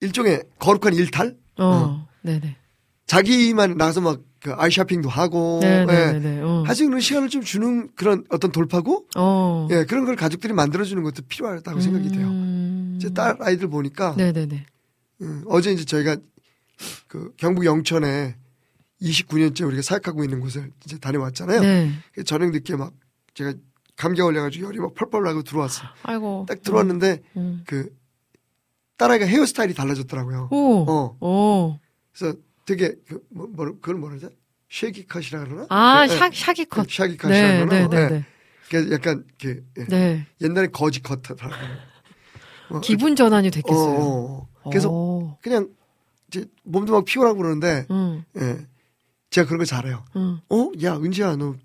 [0.00, 1.36] 일종의 거룩한 일탈?
[1.58, 2.56] 어, 네, 네.
[3.06, 6.12] 자기만 나가서 막 그 아이 쇼핑도 하고 네, 네, 예.
[6.12, 6.40] 네, 네.
[6.40, 6.62] 어.
[6.66, 9.66] 할수 있는 시간을 좀 주는 그런 어떤 돌파구 어.
[9.70, 12.28] 예, 그런 걸 가족들이 만들어 주는 것도 필요하다고 생각이 돼요.
[12.28, 12.98] 음.
[13.02, 14.64] 제딸 아이들 보니까 네, 네, 네.
[15.22, 16.16] 음, 어제 이제 저희가
[17.08, 18.36] 그 경북 영천에
[19.02, 21.60] 29년째 우리가 사역하고 있는 곳을 이제 다녀왔잖아요.
[21.60, 21.92] 네.
[22.24, 22.92] 저녁 늦게 막
[23.34, 23.54] 제가
[23.98, 25.88] 감기 걸려가지고 열이 막 펄펄 나고 들어왔어요.
[26.04, 26.46] 아이고.
[26.48, 27.64] 딱 들어왔는데 음.
[27.66, 27.92] 그
[28.96, 30.48] 딸아이가 헤어스타일이 달라졌더라고요.
[30.52, 30.86] 오.
[30.88, 31.78] 어, 오.
[32.12, 34.34] 그래서 되게 그 뭐, 뭐 그걸 뭐라 그러지?
[34.70, 35.66] shaggy 컷이라 그러나?
[35.68, 36.86] 아, 예, 샤, shaggy 컷.
[36.86, 37.88] 그 shaggy 컷이라 네, 그러나?
[37.88, 38.08] 네, 네, 예.
[38.08, 38.24] 네.
[38.70, 39.84] 그게 약간 그 예.
[39.86, 40.26] 네.
[40.42, 41.68] 옛날에 거지 컷 하더라고요.
[42.70, 43.98] 어, 기분 전환이 어, 됐겠어요.
[43.98, 44.70] 어, 어.
[44.70, 45.36] 그래서 오.
[45.42, 45.70] 그냥
[46.28, 48.58] 이제 몸도 막 피곤하고 그러는데 응, 예.
[49.30, 50.04] 제가 그런 거 잘해요.
[50.14, 50.38] 응.
[50.50, 51.56] 어, 야 은지야 너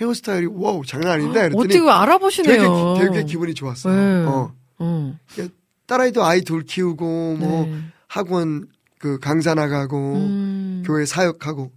[0.00, 1.48] 헤어스타일이 wow 장난 아닌데.
[1.48, 2.94] 그랬더니 어떻게 알아보시네요.
[2.98, 3.94] 되게 되게 기분이 좋았어요.
[3.94, 4.26] 네.
[4.26, 4.54] 어.
[4.80, 5.18] 응.
[5.86, 7.78] 딸아이도 아이 둘 키우고 뭐 네.
[8.08, 10.82] 학원 그 강사 나가고 음.
[10.86, 11.72] 교회 사역하고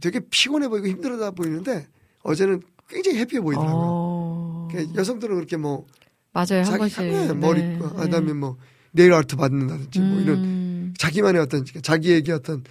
[0.00, 1.86] 되게 피곤해 보이고 힘들어다 보이는데
[2.22, 3.82] 어제는 굉장히 happy해 보이더라고요.
[3.84, 4.68] 어.
[4.70, 5.86] 그 여성들은 그렇게 뭐
[6.32, 7.02] 맞아요, 한 번씩.
[7.02, 7.78] 네, 머리 네, 네, 네.
[7.78, 8.56] 그다음에 뭐
[8.90, 10.94] 네일 아트 받는다든지 뭐 이런 음.
[10.98, 12.62] 자기만의 어떤 자기에게 어떤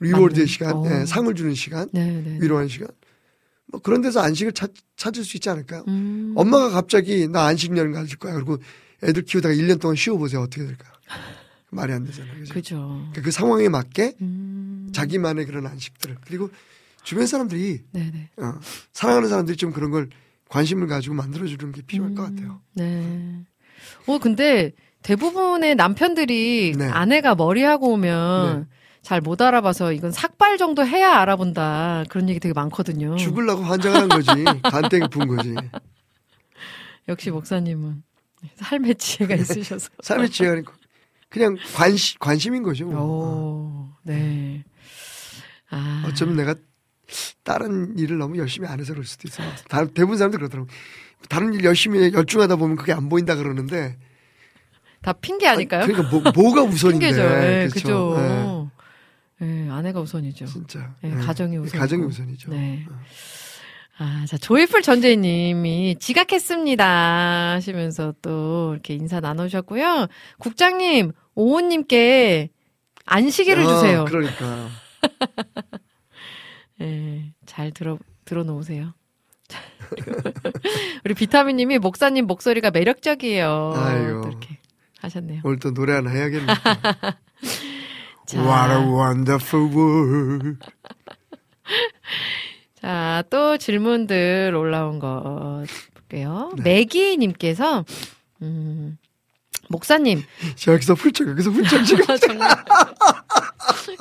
[0.00, 0.46] reward의.
[0.46, 0.84] 시간, 어.
[0.86, 2.38] 예, 상을 주는 시간, 네, 네.
[2.40, 2.88] 위로하는 시간.
[3.70, 5.84] 뭐 그런 데서 안식을 찾, 찾을 수 있지 않을까요?
[5.88, 6.32] 음.
[6.36, 8.34] 엄마가 갑자기 나 안식년 가질 거야.
[8.34, 8.58] 그리고
[9.02, 10.42] 애들 키우다가 1년 동안 쉬어보세요.
[10.42, 10.84] 어떻게 될까?
[11.70, 12.34] 말이 안 되잖아요.
[12.40, 12.54] 그죠?
[12.54, 12.76] 그죠.
[12.76, 14.88] 그러니까 그 상황에 맞게 음.
[14.92, 16.50] 자기만의 그런 안식들을 그리고
[17.04, 18.30] 주변 사람들이 네네.
[18.36, 18.54] 어,
[18.92, 20.08] 사랑하는 사람들이 좀 그런 걸
[20.48, 22.60] 관심을 가지고 만들어주는 게 필요할 것 같아요.
[22.74, 23.44] 네.
[24.06, 26.84] 어, 근데 대부분의 남편들이 네.
[26.86, 28.68] 아내가 머리하고 오면
[29.02, 32.04] 잘 못 알아봐서 이건 삭발 정도 해야 알아본다.
[32.08, 33.16] 그런 얘기 되게 많거든요.
[33.16, 34.28] 죽을라고 환장을 한 거지.
[34.62, 35.54] 간땡이 푼 거지.
[37.08, 38.02] 역시 목사님은
[38.56, 39.88] 삶의 지혜가 있으셔서.
[40.02, 40.70] 삶의 지혜가
[41.28, 42.86] 그냥 관심, 관심인 거죠.
[42.86, 43.00] 뭐.
[43.02, 44.64] 오, 네.
[45.70, 46.04] 아.
[46.06, 46.54] 어쩌면 내가
[47.42, 49.48] 다른 일을 너무 열심히 안 해서 그럴 수도 있어요.
[49.68, 50.68] 다, 대부분 사람들 그러더라고.
[51.28, 53.96] 다른 일 열심히 열중하다 보면 그게 안 보인다 그러는데.
[55.02, 55.84] 다 핑계 아닐까요?
[55.84, 57.06] 아니, 그러니까 뭐, 뭐가 우선인데.
[57.06, 57.22] 핑계죠.
[57.22, 58.10] 예, 그렇죠.
[58.10, 58.59] 그죠.
[59.42, 60.46] 예, 아내가 우선이죠.
[60.46, 60.94] 진짜.
[61.04, 61.14] 예, 예.
[61.14, 61.80] 가정이 우선.
[61.80, 62.50] 가정이 우선이죠.
[62.50, 62.84] 네.
[63.98, 67.52] 아, 자, 조이풀 전재님이 지각했습니다.
[67.52, 70.06] 하시면서 또 이렇게 인사 나누셨고요.
[70.38, 72.50] 국장님, 오호님께
[73.04, 74.04] 안시계를 어, 주세요.
[74.06, 74.68] 그러니까.
[76.80, 78.94] 예, 잘 들어 들어놓으세요.
[81.04, 83.72] 우리 비타민님이 목사님 목소리가 매력적이에요.
[84.22, 84.58] 또 이렇게
[85.00, 85.42] 하셨네요.
[85.44, 86.46] 오늘 또 노래 하나 해야겠네.
[88.30, 88.38] 자.
[88.40, 90.58] What a wonderful world.
[92.80, 95.64] 자, 또 질문들 올라온 거
[95.94, 96.52] 볼게요.
[96.56, 96.62] 네.
[96.62, 97.84] 매기님께서
[98.42, 98.96] 음,
[99.68, 100.22] 목사님,
[100.68, 102.04] 여기서 훌쩍, 여기서 훌쩍 지금.
[102.18, 102.48] 정말.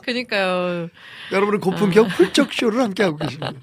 [0.04, 0.90] 그니까요.
[1.32, 3.60] 여러분은 고품격 훌쩍 쇼를 함께하고 계십니다.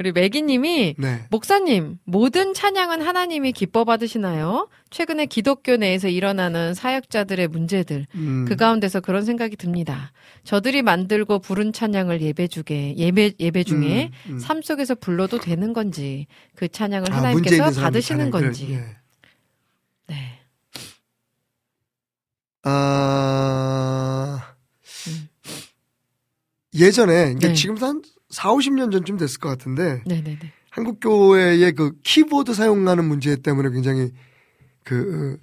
[0.00, 1.26] 우리 매기님이 네.
[1.28, 4.66] 목사님, 모든 찬양은 하나님이 기뻐 받으시나요?
[4.88, 10.12] 최근에 기독교 내에서 일어나는 사역자들의 문제들, 음, 그 가운데서 그런 생각이 듭니다.
[10.42, 14.38] 저들이 만들고 부른 찬양을 예배 중에, 예배, 예배 중에 음, 음.
[14.38, 18.68] 삶 속에서 불러도 되는 건지, 그 찬양을 아, 하나님께서 받으시는 건지.
[18.70, 18.82] 예.
[20.06, 20.38] 네.
[22.62, 24.54] 아,
[25.08, 25.28] 음.
[26.74, 27.52] 예전에, 이게 네.
[27.52, 30.38] 지금 한 4, 50년 전쯤 됐을 것 같은데, 네네네.
[30.70, 34.12] 한국 교회의 그 키보드 사용하는 문제 때문에 굉장히
[34.84, 35.38] 그,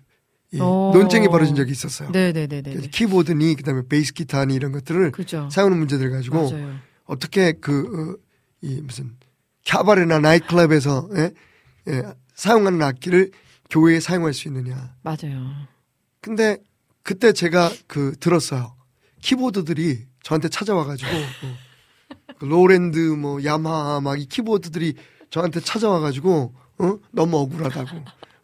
[0.54, 0.92] 이 오.
[0.94, 2.10] 논쟁이 벌어진 적이 있었어요.
[2.12, 5.50] 그래서 키보드니, 그 다음에 베이스 기타니 이런 것들을 그죠.
[5.52, 6.76] 사용하는 문제들 가지고, 맞아요.
[7.06, 8.24] 어떻게 그, 어,
[8.62, 9.16] 이 무슨,
[9.66, 11.32] 캬바레나 나이트클럽에서, 예?
[11.90, 13.32] 예, 사용하는 악기를
[13.70, 14.96] 교회에 사용할 수 있느냐.
[15.02, 15.68] 맞아요.
[16.22, 16.58] 근데
[17.04, 18.76] 그때 제가 그 들었어요.
[19.22, 21.58] 키보드들이 저한테 찾아와가지고 어,
[22.40, 24.96] 그 로랜드 뭐 야마하 막 이 키보드들이
[25.30, 27.90] 저한테 찾아와가지고 어 너무 억울하다고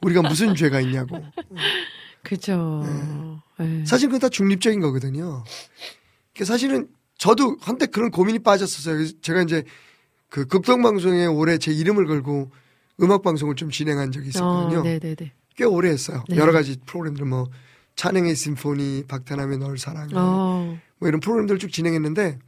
[0.01, 1.23] 우리가 무슨 죄가 있냐고
[2.23, 2.83] 그죠.
[3.59, 3.85] 네.
[3.85, 5.43] 사실 그건 다 중립적인 거거든요.
[6.35, 6.87] 그 사실은
[7.17, 9.19] 저도 한때 그런 고민이 빠졌었어요.
[9.21, 9.63] 제가 이제
[10.29, 12.51] 그 극동방송에 올해 제 이름을 걸고
[13.01, 14.79] 음악 방송을 좀 진행한 적이 있었거든요.
[14.79, 15.31] 어, 네네네.
[15.55, 16.23] 꽤 오래 했어요.
[16.29, 16.37] 네.
[16.37, 17.47] 여러 가지 프로그램들 뭐
[17.95, 22.39] 찬양의 심포니, 박태남의 널 사랑해 어, 뭐 이런 프로그램들을 쭉 진행했는데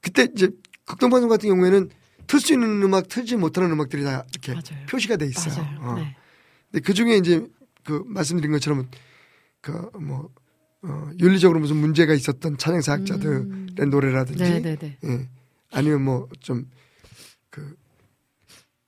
[0.00, 0.50] 그때 이제
[0.84, 1.90] 극동방송 같은 경우에는
[2.26, 4.86] 틀 수 있는 음악, 틀지 못하는 음악들이 다 이렇게 맞아요.
[4.88, 5.62] 표시가 돼 있어요.
[5.62, 5.80] 맞아요.
[5.80, 5.94] 어.
[5.96, 6.16] 네.
[6.70, 7.44] 근데 그 중에 이제
[7.84, 8.88] 그 말씀드린 것처럼
[9.60, 10.30] 그뭐
[10.82, 13.66] 어, 윤리적으로 무슨 문제가 있었던 찬양 사학자들의 음.
[13.90, 14.98] 노래라든지 네네네.
[15.04, 15.28] 예.
[15.72, 17.76] 아니면 뭐 좀그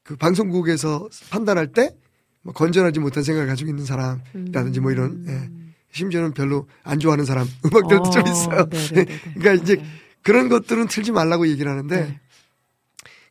[0.05, 1.97] 그 방송국에서 판단할 때
[2.43, 5.51] 뭐 건전하지 못한 생각을 가지고 있는 사람이라든지 뭐 이런 예.
[5.93, 8.27] 심지어는 별로 안 좋아하는 사람 음악들도 좀 음.
[8.27, 8.69] 어, 있어요.
[8.71, 9.19] 네네네네.
[9.39, 9.83] 그러니까 이제.
[10.23, 12.21] 그런 것들은 틀지 말라고 얘기를 하는데 네.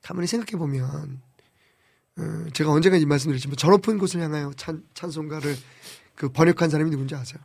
[0.02, 1.22] 가만히 생각해 보면
[2.18, 5.56] 어, 제가 언젠가 이 말씀드렸지만 저 높은 곳을 향하여 찬, 찬송가를
[6.16, 7.40] 그 번역한 사람이 누군지 아세요?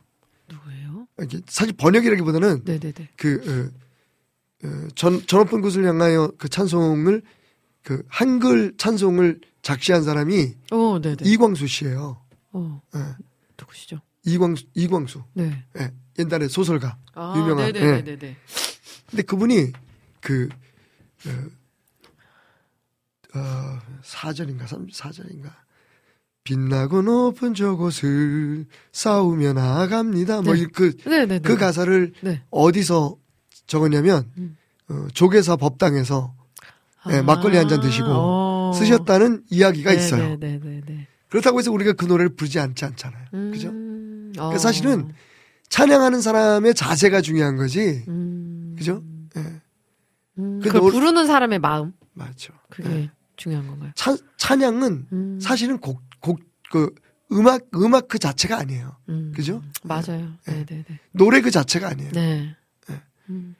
[0.49, 1.07] 누구예요?
[1.21, 3.09] 이게 사실 번역이라기보다는 네네네.
[3.15, 3.71] 그
[4.63, 7.21] 어, 어, 전, 저 높은 곳을 향하여 그 찬송을
[7.83, 11.17] 그 한글 찬송을 작시한 사람이 어, 네네.
[11.21, 12.21] 이광수 씨예요.
[12.51, 12.99] 어, 예.
[13.59, 14.01] 누구시죠?
[14.25, 15.63] 이광수 이광수 네.
[15.79, 15.91] 예.
[16.19, 18.37] 옛날에 소설가 아, 유명한, 네네네네.
[19.09, 19.71] 근데 그분이
[20.21, 20.49] 그,
[21.25, 21.29] 어,
[23.39, 25.55] 어, 사절인가, 삼, 사절인가.
[26.43, 30.41] 빛나고 높은 저곳을 싸우며 나아갑니다.
[30.41, 30.61] 뭐, 네.
[30.61, 31.39] 이 그, 네네네.
[31.39, 32.41] 그 가사를 네.
[32.49, 33.17] 어디서
[33.67, 34.57] 적었냐면, 음.
[34.89, 36.33] 어, 조계사 법당에서
[37.09, 38.71] 예, 아, 막걸리 한 잔 드시고 어.
[38.73, 40.37] 쓰셨다는 이야기가 있어요.
[40.37, 41.07] 네네네네.
[41.29, 43.25] 그렇다고 해서 우리가 그 노래를 부르지 않지 않잖아요.
[43.51, 43.69] 그죠?
[43.69, 44.57] 음, 그러니까 어.
[44.57, 45.13] 사실은
[45.69, 48.05] 찬양하는 사람의 자세가 중요한 거지.
[48.07, 48.46] 음,
[48.77, 49.03] 그죠?
[49.35, 49.41] 예.
[50.39, 52.53] 음, 그 그걸 노- 부르는 사람의 마음 맞죠.
[52.69, 53.11] 그게 예.
[53.35, 53.91] 중요한 건가요?
[53.95, 56.39] 찬, 찬양은 음, 사실은 곡, 곡,
[56.71, 56.93] 그,
[57.31, 58.95] 음악, 음악 그 자체가 아니에요.
[59.09, 59.61] 음, 그죠?
[59.83, 60.33] 맞아요.
[60.45, 60.65] 네.
[60.65, 60.85] 네네네.
[61.11, 62.11] 노래 그 자체가 아니에요.
[62.13, 62.55] 네.
[62.87, 63.01] 네.
[63.29, 63.55] 음,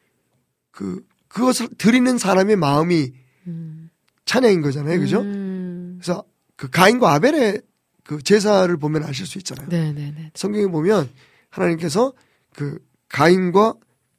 [0.72, 3.12] 그, 그것을 드리는 사람의 마음이
[3.48, 3.90] 음.
[4.26, 5.00] 찬양인 거잖아요.
[5.00, 5.22] 그죠?
[5.22, 6.24] 음, 그래서
[6.56, 7.62] 그 가인과 아벨의
[8.04, 9.68] 그 제사를 보면 아실 수 있잖아요.
[9.68, 10.32] 네네네.
[10.34, 11.10] 성경에 보면
[11.50, 12.14] 하나님께서
[12.56, 13.74] 그 가인과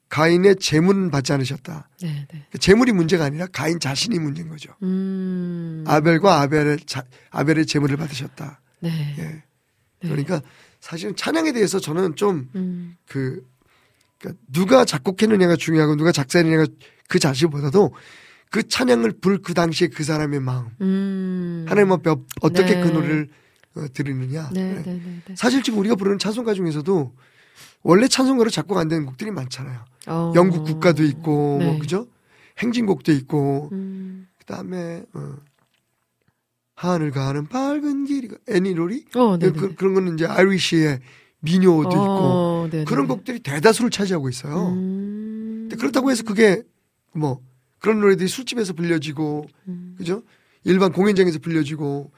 [0.09, 1.87] 가인의 재물은 받지 않으셨다.
[2.01, 2.27] 네네.
[2.51, 4.73] 그 재물이 문제가 아니라 가인 자신이 문제인 거죠.
[4.81, 5.83] 음.
[5.87, 8.59] 아벨과 아벨의 자, 아벨의 재물을 받으셨다.
[8.79, 9.15] 네.
[9.19, 9.23] 예.
[9.23, 9.43] 네.
[10.01, 10.41] 그러니까
[10.79, 13.45] 사실은 찬양에 대해서 저는 좀 음, 그,
[14.17, 16.65] 그러니까 누가 작곡했느냐가 중요하고 누가 작사했느냐가
[17.07, 17.93] 그 자체보다도
[18.49, 20.69] 그 찬양을 부를 그 당시에 그 사람의 마음.
[20.81, 21.65] 음.
[21.67, 22.81] 하나님 앞에 어- 어떻게 네.
[22.81, 23.29] 그 노래를
[23.75, 24.49] 어, 드리느냐.
[24.53, 24.73] 네.
[24.73, 25.23] 네네네.
[25.35, 27.13] 사실 지금 우리가 부르는 찬송가 중에서도
[27.83, 29.85] 원래 찬송가로 작곡 안 되는 곡들이 많잖아요.
[30.09, 30.33] 어.
[30.35, 31.65] 영국 국가도 있고, 네.
[31.65, 32.07] 뭐, 그죠?
[32.57, 34.27] 행진곡도 있고, 음.
[34.37, 35.35] 그 다음에, 어,
[36.75, 39.05] 하늘 가는 밝은 길이, 애니로리?
[39.15, 39.53] 어, 네네.
[39.53, 40.99] 그, 그런 거는 이제 아이리시의
[41.41, 42.85] 민요도 있고, 어, 네네네.
[42.85, 44.69] 그런 곡들이 대다수를 차지하고 있어요.
[44.69, 45.67] 음.
[45.69, 46.63] 근데 그렇다고 해서 그게
[47.13, 47.41] 뭐
[47.79, 49.95] 그런 노래들이 술집에서 불려지고 음.
[49.97, 50.23] 그죠?
[50.63, 52.11] 일반 공연장에서 불려지고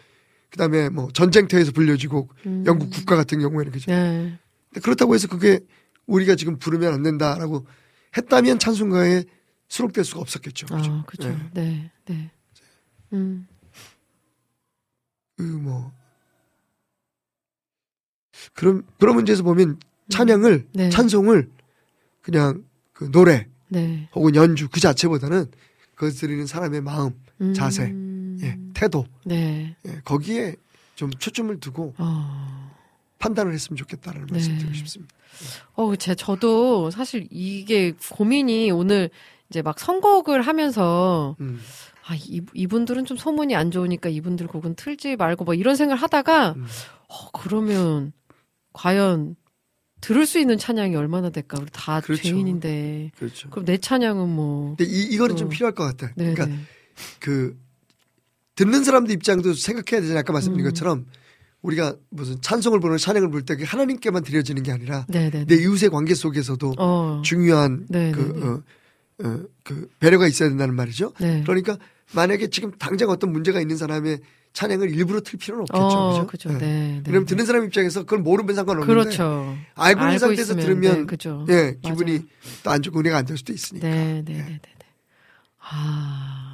[0.49, 2.63] 그다음에 뭐 전쟁터에서 불려지고 음.
[2.65, 3.91] 영국 국가 같은 경우에는 그죠?
[3.91, 4.37] 네.
[4.69, 5.59] 근데 그렇다고 해서 그게
[6.07, 7.65] 우리가 지금 부르면 안 된다라고
[8.15, 9.23] 했다면 찬송가에
[9.67, 10.67] 수록될 수가 없었겠죠.
[10.67, 10.91] 그죠?
[10.91, 11.29] 아, 그죠.
[11.29, 11.49] 예.
[11.53, 12.31] 네, 네.
[13.13, 13.47] 음,
[15.37, 15.91] 그 뭐.
[18.53, 20.89] 그런, 그런 문제에서 보면 찬양을, 네.
[20.89, 21.49] 찬송을
[22.21, 24.09] 그냥 그 노래 네.
[24.13, 25.45] 혹은 연주 그 자체보다는
[25.95, 27.93] 그것 드리는 사람의 마음, 음, 자세,
[28.41, 29.75] 예, 태도, 네.
[29.87, 30.55] 예, 거기에
[30.95, 32.75] 좀 초점을 두고 어,
[33.21, 34.33] 판단을 했으면 좋겠다라는 네.
[34.33, 35.15] 말씀 드리고 싶습니다.
[35.73, 39.09] 어, 제, 저도 사실 이게 고민이 오늘
[39.49, 41.61] 이제 막 선곡을 하면서 음,
[42.05, 46.53] 아, 이, 이분들은 좀 소문이 안 좋으니까 이분들 곡은 틀지 말고 뭐 이런 생각을 하다가
[46.57, 46.65] 음.
[47.07, 48.11] 어, 그러면
[48.73, 49.35] 과연
[50.01, 51.59] 들을 수 있는 찬양이 얼마나 될까?
[51.61, 52.23] 우리 다 그렇죠.
[52.23, 53.11] 죄인인데.
[53.15, 53.49] 그렇죠.
[53.51, 54.75] 그럼 내 찬양은 뭐.
[54.75, 55.49] 근데 이, 이거는 좀 어.
[55.49, 56.11] 필요할 것 같아.
[56.15, 56.33] 네.
[56.33, 56.57] 그러니까
[57.19, 57.55] 그
[58.55, 60.19] 듣는 사람들 입장도 생각해야 되잖아요.
[60.19, 60.69] 아까 말씀드린 음.
[60.69, 61.05] 것처럼
[61.61, 65.45] 우리가 무슨 찬송을 부르는 찬양을 부를 때 하나님께만 드려지는 게 아니라 네네.
[65.45, 67.21] 내 이웃의 관계 속에서도 어.
[67.23, 68.45] 중요한 네, 그, 네, 네.
[68.47, 68.63] 어,
[69.23, 71.13] 어, 그 배려가 있어야 된다는 말이죠.
[71.19, 71.43] 네.
[71.45, 71.77] 그러니까
[72.13, 74.19] 만약에 지금 당장 어떤 문제가 있는 사람의
[74.53, 75.85] 찬양을 일부러 틀 필요는 없겠죠.
[75.85, 76.49] 어, 그죠?
[76.49, 76.53] 예.
[76.57, 77.01] 네.
[77.05, 77.25] 네, 네.
[77.25, 79.55] 듣는 사람 입장에서 그걸 모르면 상관없는데 그렇죠.
[79.75, 81.07] 알고 있는 상태에서 있으면, 들으면
[81.47, 81.53] 네.
[81.53, 82.25] 예, 기분이.
[82.63, 83.87] 또 안 좋고 은혜가 안 될 수도 있으니까.
[83.87, 84.37] 네, 네, 예.
[84.39, 84.85] 네, 네, 네.
[85.59, 86.50] 아.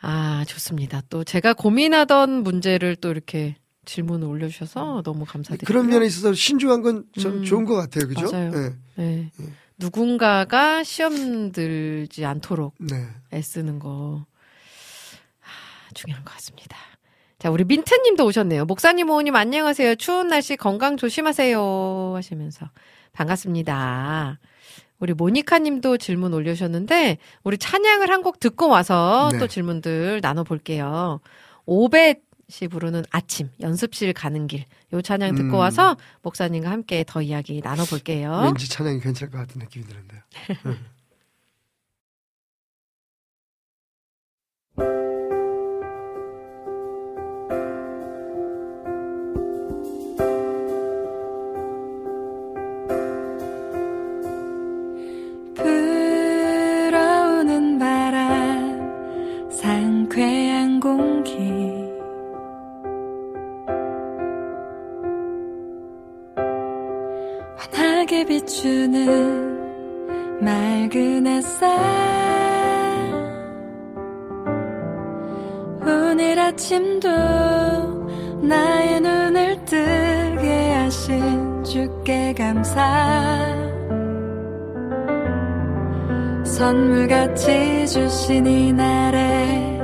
[0.00, 1.02] 아, 좋습니다.
[1.10, 5.66] 또 제가 고민하던 문제를 또 이렇게 질문을 올려주셔서 너무 감사드리고요.
[5.66, 8.06] 그런 면에 있어서 신중한 건좀 음, 좋은 것 같아요.
[8.06, 8.30] 그죠?
[8.30, 8.50] 맞아요.
[8.50, 8.74] 네.
[8.96, 9.30] 네.
[9.78, 13.06] 누군가가 시험 들지 않도록 네.
[13.32, 14.26] 애쓰는 거
[15.40, 16.76] 아, 중요한 것 같습니다.
[17.38, 18.64] 자, 우리 민트님도 오셨네요.
[18.66, 19.94] 목사님, 오님 안녕하세요.
[19.94, 22.12] 추운 날씨 건강 조심하세요.
[22.16, 22.68] 하시면서
[23.12, 24.38] 반갑습니다.
[24.98, 29.38] 우리 모니카님도 질문 올려주셨는데 우리 찬양을 한 곡 듣고 와서 네.
[29.38, 31.20] 또 질문들 나눠볼게요.
[31.66, 32.16] 오벳이
[32.70, 34.64] 부르는 아침 연습실 가는 길.
[34.92, 35.60] 요 찬양 듣고 음.
[35.60, 38.42] 와서 목사님과 함께 더 이야기 나눠볼게요.
[38.44, 40.20] 왠지 찬양이 괜찮을 것 같은 느낌이 드는데요.
[71.48, 71.70] 햇살.
[75.80, 77.08] 오늘 아침도
[78.42, 83.56] 나의 눈을 뜨게 하신 주께 감사
[86.44, 89.78] 선물같이 주신 이 날에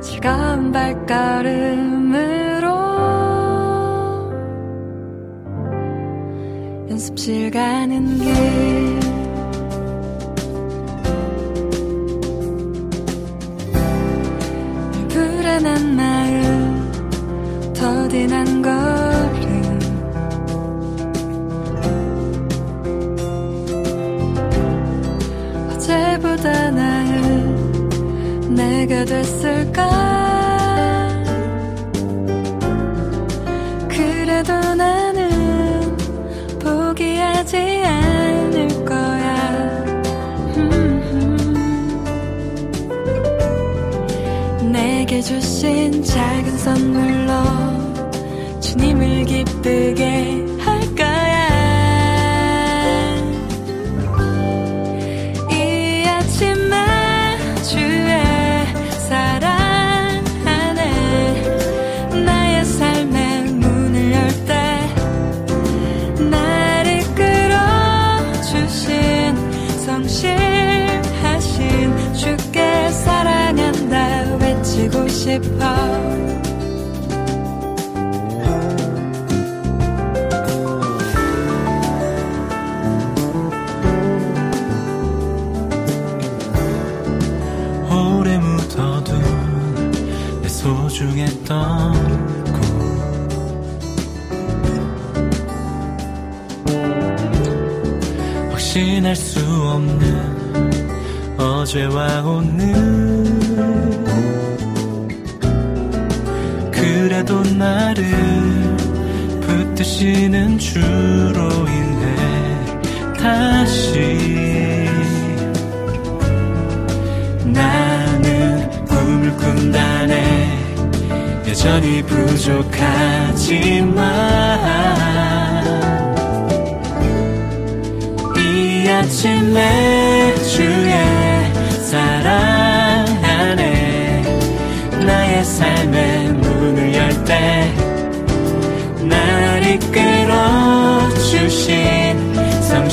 [0.00, 2.68] 즐거운 발걸음으로
[6.90, 8.99] 연습실 가는 길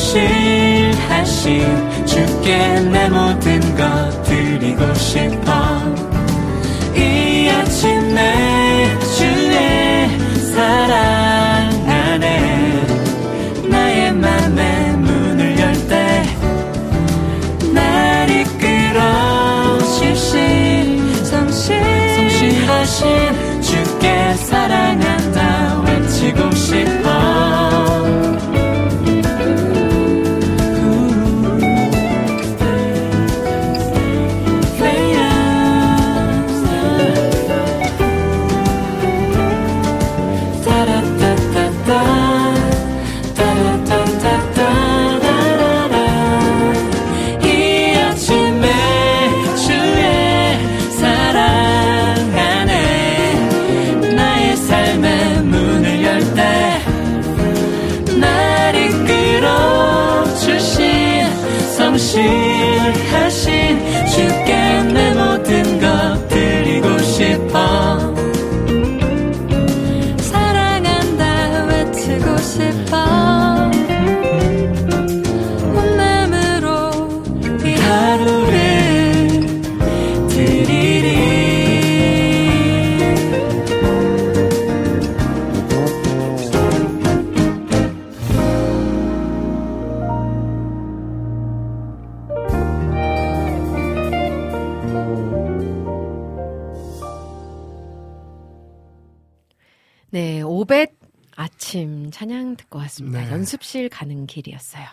[0.07, 5.86] 성실하신 주께 내 모든 것 드리고 싶어
[102.97, 103.21] 왔습니다.
[103.21, 103.31] 네.
[103.31, 104.85] 연습실 가는 길이었어요.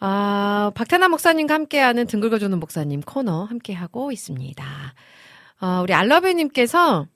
[0.00, 4.64] 아, 박태남 목사님과 함께하는 등 긁어주는 목사님 코너 함께하고 있습니다.
[5.58, 7.06] 아, 우리 알러뷰님께서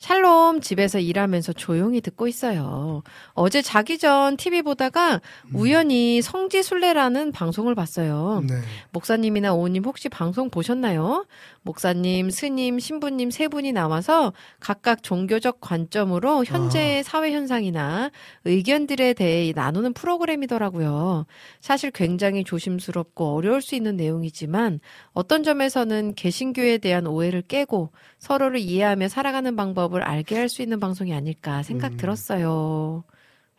[0.00, 3.02] 샬롬 집에서 일하면서 조용히 듣고 있어요.
[3.34, 5.20] 어제 자기 전 TV 보다가
[5.52, 8.42] 우연히 성지순례라는 방송을 봤어요.
[8.48, 8.54] 네.
[8.92, 11.26] 목사님이나 오님 혹시 방송 보셨나요?
[11.60, 18.10] 목사님, 스님, 신부님 세 분이 나와서 각각 종교적 관점으로 현재의 사회 현상이나
[18.46, 21.26] 의견들에 대해 나누는 프로그램이더라고요.
[21.60, 24.80] 사실 굉장히 조심스럽고 어려울 수 있는 내용이지만
[25.12, 30.78] 어떤 점에서는 개신교에 대한 오해를 깨고 서로를 이해하며 살아가는 방법 을 알게 할 수 있는
[30.80, 31.96] 방송이 아닐까 생각 음.
[31.96, 33.02] 들었어요.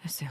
[0.03, 0.29] 했어요.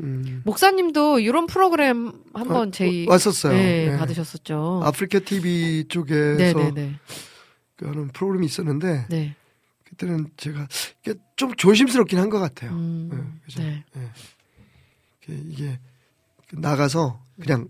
[0.00, 0.42] 음.
[0.44, 3.52] 목사님도 이런 프로그램 한번 어, 제이 왔었어요.
[3.52, 3.96] 네, 네.
[3.96, 4.80] 받으셨었죠.
[4.84, 6.94] 아프리카 TV 쪽에서 네네네.
[7.76, 9.36] 그 하는 프로그램이 있었는데 네.
[9.84, 10.66] 그때는 제가
[11.36, 12.70] 좀 조심스럽긴 한 것 같아요.
[12.72, 13.62] 음, 네, 그죠?
[13.62, 13.84] 네.
[13.96, 14.00] 예.
[15.24, 15.78] 그 이게
[16.52, 17.68] 나가서 그냥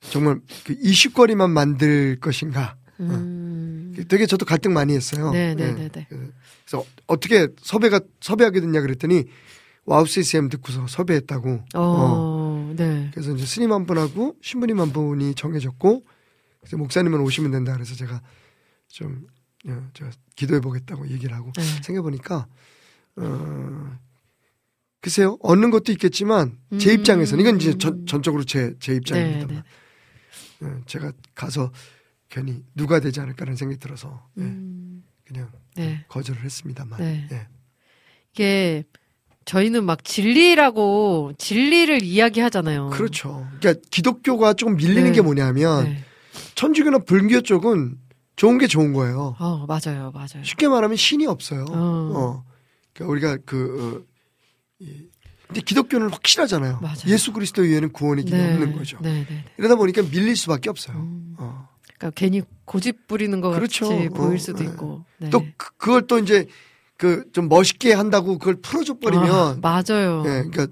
[0.00, 2.76] 정말 그 이슈거리만 만들 것인가.
[3.00, 3.94] 음.
[4.08, 5.30] 되게 저도 갈등 많이 했어요.
[5.32, 6.06] 네네네 네.
[6.72, 6.82] 예.
[6.82, 9.24] 그래서 어떻게 섭외가 섭외하게 됐냐 그랬더니
[9.84, 11.64] 와우 CCM 듣고서 섭외했다고.
[11.74, 13.10] 어, 네.
[13.12, 16.04] 그래서 이제 스님 한 분하고 신부님 한 분이 정해졌고
[16.60, 18.22] 그래서 목사님은 오시면 된다 그래서 제가
[18.88, 19.26] 좀
[19.66, 19.90] 어,
[20.36, 21.62] 기도해 보겠다고 얘기를 하고 네.
[21.62, 22.46] 생각해 보니까
[23.16, 23.98] 어
[25.00, 27.00] 글쎄요 얻는 것도 있겠지만 제 음.
[27.00, 29.64] 입장에서는 이건 이제 전, 전적으로 제제 네, 입장입니다만
[30.60, 30.66] 네.
[30.66, 31.72] 어, 제가 가서
[32.28, 35.02] 괜히 누가 되지 않을까라는 생각이 들어서 예, 음,
[35.32, 36.04] 그냥 네.
[36.08, 37.28] 거절을 했습니다만 네.
[37.32, 37.46] 예.
[38.32, 38.84] 이게
[39.44, 42.90] 저희는 막 진리라고 진리를 이야기하잖아요.
[42.90, 43.46] 그렇죠.
[43.58, 45.12] 그러니까 기독교가 조금 밀리는 네.
[45.12, 46.04] 게 뭐냐면 네.
[46.54, 47.98] 천주교나 불교 쪽은
[48.36, 49.36] 좋은 게 좋은 거예요.
[49.38, 50.10] 어, 맞아요.
[50.12, 50.42] 맞아요.
[50.42, 51.64] 쉽게 말하면 신이 없어요.
[51.68, 51.74] 어.
[51.74, 52.44] 어.
[52.94, 54.04] 그러니까 우리가 그, 어,
[54.78, 55.08] 이,
[55.46, 56.78] 근데 기독교는 확실하잖아요.
[56.80, 56.98] 맞아요.
[57.08, 58.52] 예수 그리스도 외에는 구원이 네.
[58.54, 58.98] 없는 거죠.
[59.02, 59.26] 네, 네.
[59.28, 59.44] 네.
[59.58, 60.96] 이러다 보니까 밀릴 수밖에 없어요.
[60.96, 61.34] 음.
[61.38, 61.51] 어.
[62.02, 63.88] 그러니까 괜히 고집 부리는 것 그렇죠.
[63.88, 64.64] 같이 어, 보일 수도 네.
[64.64, 65.04] 있고.
[65.18, 65.30] 네.
[65.30, 66.46] 또 그, 그걸 또 이제
[66.96, 70.22] 그 좀 멋있게 한다고 그걸 풀어줘 버리면 아, 맞아요.
[70.26, 70.66] 예, 그러니까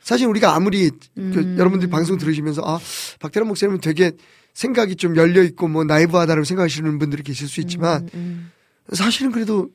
[0.00, 1.56] 사실 우리가 아무리 그 음.
[1.58, 2.78] 여러분들이 방송 들으시면서 아
[3.20, 4.12] 박태란 목사님은 되게
[4.54, 8.50] 생각이 좀 열려 있고 뭐 나이브하다라고 생각하시는 분들이 계실 수 있지만 음,
[8.92, 9.68] 사실은 그래도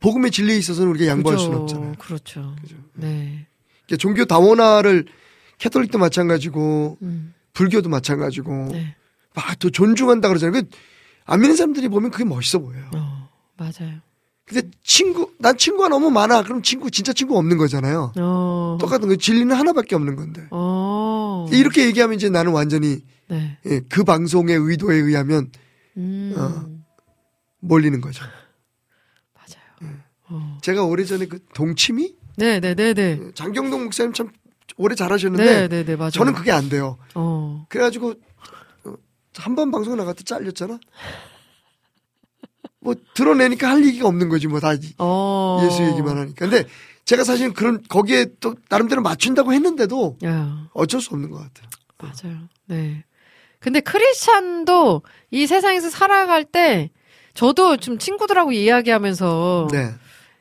[0.00, 1.44] 복음의 진리에 있어서는 우리가 양보할 그죠.
[1.46, 1.92] 수는 없잖아요.
[1.98, 2.54] 그렇죠.
[2.60, 2.76] 그죠.
[2.94, 3.46] 네.
[3.86, 5.06] 그러니까 종교 다원화를
[5.58, 8.94] 캐톨릭도 마찬가지고 음, 불교도 마찬가지고 네.
[9.34, 10.62] 막또 존중한다 그러잖아요.
[11.26, 12.90] 그안 믿는 사람들이 보면 그게 멋있어 보여요.
[12.94, 14.00] 어, 맞아요.
[14.44, 16.42] 근데 친구 난 친구가 너무 많아.
[16.42, 18.12] 그럼 친구 진짜 친구 없는 거잖아요.
[18.18, 18.76] 어.
[18.80, 20.46] 똑같은 거 진리는 하나밖에 없는 건데.
[20.50, 21.46] 어.
[21.52, 23.58] 이렇게 얘기하면 이제 나는 완전히 네.
[23.66, 25.50] 예, 그 방송의 의도에 의하면
[25.96, 26.34] 음.
[26.36, 26.68] 어.
[27.60, 28.24] 몰리는 거죠.
[29.34, 29.94] 맞아요.
[30.28, 30.58] 어.
[30.62, 33.20] 제가 오래전에 그 동치미 네, 네, 네, 네.
[33.34, 34.30] 장경동 목사님 참
[34.76, 36.10] 오래 잘하셨는데 네, 네, 네, 맞아요.
[36.10, 36.98] 저는 그게 안 돼요.
[37.14, 37.64] 어.
[37.68, 38.14] 그래가지고
[39.36, 40.78] 한 번 방송 나갔다 잘렸잖아.
[42.80, 45.60] 뭐 드러내니까 할 얘기가 없는 거지 뭐다 어.
[45.64, 46.48] 예수 얘기만 하니까.
[46.48, 46.66] 근데
[47.04, 51.68] 제가 사실은 그런 거기에 또 나름대로 맞춘다고 했는데도 야, 어쩔 수 없는 것 같아요.
[51.98, 52.38] 맞아요.
[52.66, 53.04] 네.
[53.60, 56.90] 근데 크리스찬도 이 세상에서 살아갈 때
[57.34, 59.90] 저도 좀 친구들하고 이야기하면서 네.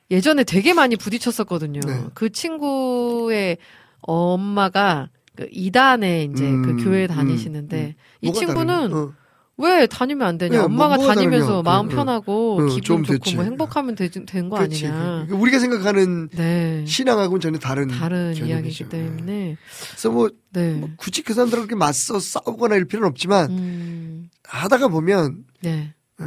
[0.10, 1.80] 예전에 되게 많이 부딪혔었거든요.
[1.86, 2.04] 네.
[2.16, 3.58] 그 친구의
[4.02, 7.94] 엄마가 그 이단에 이제 음, 그 교회 음, 다니시는데 이뭐
[8.28, 8.93] 가 친구는?
[8.93, 9.13] 어.
[9.57, 10.57] 왜 다니면 안 되냐?
[10.57, 11.61] 네, 엄마가 뭐- 다니면서 다르냐?
[11.61, 13.36] 마음 그, 편하고 어, 기분 좀 좋고 됐지.
[13.36, 14.88] 뭐 행복하면 된거 그렇지.
[14.88, 15.26] 아니냐?
[15.30, 16.84] 그 우리가 생각하는 네.
[16.88, 18.45] 신앙하고는 전혀 다른 다른 개념이죠.
[18.47, 19.57] 이야기이기 때문에
[19.89, 20.82] 그래서 뭐 네.
[20.97, 24.30] 굳이 그 사람들하고 그렇게 맞서 싸우거나 이럴 필요는 없지만 음.
[24.45, 25.93] 하다가 보면 네.
[26.19, 26.24] 어,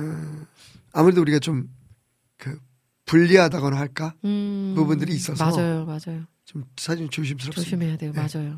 [0.93, 1.69] 아무래도 우리가 좀
[2.37, 2.59] 그
[3.07, 4.73] 불리하다거나 할까 음.
[4.77, 6.25] 부분들이 있어서 맞아요, 맞아요.
[6.45, 7.63] 좀 사실 조심스럽습니다.
[7.63, 8.13] 조심해야 돼요.
[8.15, 8.21] 네.
[8.21, 8.57] 맞아요.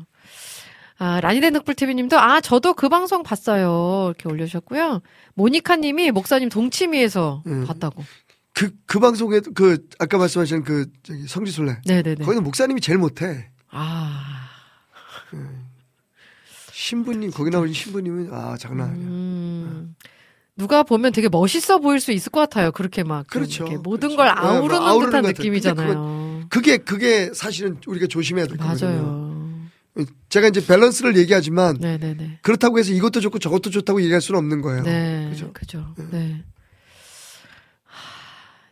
[0.99, 4.13] 아, 라니덴 늑불TV님도, 아, 저도 그 방송 봤어요.
[4.15, 5.01] 이렇게 올려주셨고요.
[5.35, 7.65] 모니카님이 목사님 동치미에서 음.
[7.65, 8.03] 봤다고.
[8.53, 11.81] 그, 그 방송에도 그, 아까 말씀하신 그, 저기 성지순례.
[11.85, 12.25] 네네네.
[12.25, 13.49] 거기는 목사님이 제일 못해.
[13.69, 14.47] 아,
[16.71, 19.05] 신부님, 거기 나오신 신부님은, 아, 장난 아니야.
[19.07, 19.95] 음.
[20.55, 22.71] 누가 보면 되게 멋있어 보일 수 있을 것 같아요.
[22.71, 23.29] 그렇게 막.
[23.29, 23.65] 좀 그렇죠.
[23.83, 24.15] 모든 그렇죠.
[24.17, 25.23] 걸 네, 뭐 아우르는 아우르는 듯한.
[25.25, 26.45] 느낌이잖아요.
[26.49, 28.89] 그게, 그게 사실은 우리가 조심해야 될 거거든요.
[28.89, 29.26] 맞아요.
[30.29, 32.39] 제가 이제 밸런스를 얘기하지만, 네네네.
[32.41, 34.83] 그렇다고 해서 이것도 좋고 저것도 좋다고 얘기할 수는 없는 거예요.
[34.83, 35.27] 네.
[35.29, 35.51] 그죠?
[35.53, 35.95] 그죠.
[36.11, 36.43] 네.
[37.85, 37.97] 하,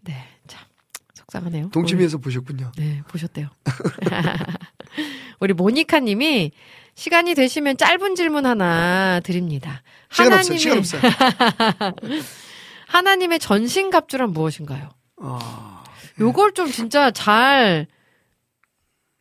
[0.03, 0.23] 네.
[0.47, 0.61] 참,
[1.13, 1.69] 속상하네요.
[1.69, 2.71] 동치미에서 보셨군요.
[2.77, 3.49] 네, 보셨대요.
[5.39, 6.51] 우리 모니카 님이
[6.95, 9.81] 시간이 되시면 짧은 질문 하나 드립니다.
[10.11, 11.01] 시간 하나님의, 없어요.
[11.01, 12.21] 시간 없어요.
[12.87, 14.89] 하나님의 전신 갑주란 무엇인가요?
[15.21, 15.83] 아,
[16.19, 17.87] 요걸 좀 진짜 잘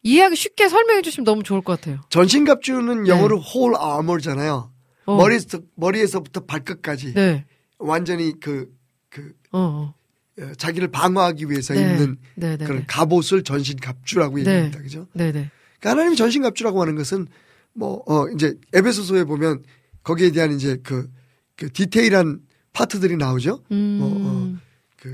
[0.04, 2.00] 이해하기 쉽게 설명해 주시면 너무 좋을 것 같아요.
[2.10, 4.70] 전신갑주는 영어로 whole armor잖아요.
[4.70, 5.02] 네.
[5.06, 5.16] 어.
[5.16, 7.14] 머리에서, 머리에서부터 발끝까지.
[7.14, 7.44] 네.
[7.78, 8.70] 완전히 그,
[9.08, 9.94] 그, 어, 어.
[10.40, 11.80] 어, 자기를 방어하기 위해서 네.
[11.80, 12.64] 입는 네, 네.
[12.64, 12.86] 그런 네.
[12.86, 14.40] 갑옷을 전신갑주라고 네.
[14.40, 14.82] 얘기합니다.
[14.82, 15.06] 그죠?
[15.14, 15.50] 네, 네.
[15.80, 17.26] 그러니까 하나님 전신갑주라고 하는 것은
[17.72, 19.64] 뭐, 어, 이제 에베소서에 보면
[20.02, 21.10] 거기에 대한 이제 그,
[21.56, 22.40] 그 디테일한
[22.74, 23.62] 파트들이 나오죠.
[23.72, 24.60] 음.
[25.00, 25.12] 그,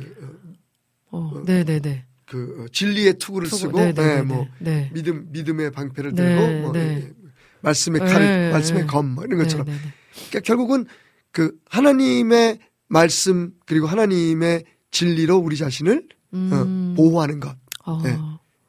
[1.10, 2.04] 어, 어, 네, 네, 네.
[2.30, 4.88] 그 어, 진리의 투구를 투구, 쓰고, 네, 네, 네, 네, 뭐, 네.
[4.94, 7.02] 믿음, 믿음의 방패를 네, 들고, 뭐, 네.
[7.02, 7.12] 예,
[7.60, 8.86] 말씀의 칼, 네, 말씀의 네.
[8.86, 9.66] 검, 뭐 이런 것처럼.
[9.66, 9.92] 네, 네, 네.
[10.28, 10.86] 그러니까 결국은
[11.32, 14.62] 그 하나님의 말씀 그리고 하나님의
[14.92, 16.50] 진리로 우리 자신을 음.
[16.52, 17.56] 어, 보호하는 것.
[17.84, 18.00] 어.
[18.04, 18.16] 네.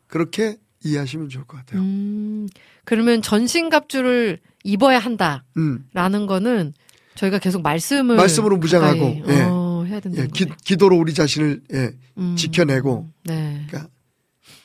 [0.07, 1.81] 그렇게 이해하시면 좋을 것 같아요.
[1.81, 2.47] 음,
[2.83, 6.27] 그러면 전신갑주를 입어야 한다라는 음.
[6.27, 6.73] 거는
[7.13, 9.41] 저희가 계속 말씀을 말씀으로 무장하고, 예.
[9.43, 9.60] 어,
[9.91, 10.45] 해야 된다는 예, 기.
[10.63, 13.65] 기도로 우리 자신을 예, 음, 지켜내고 네.
[13.67, 13.89] 그러니까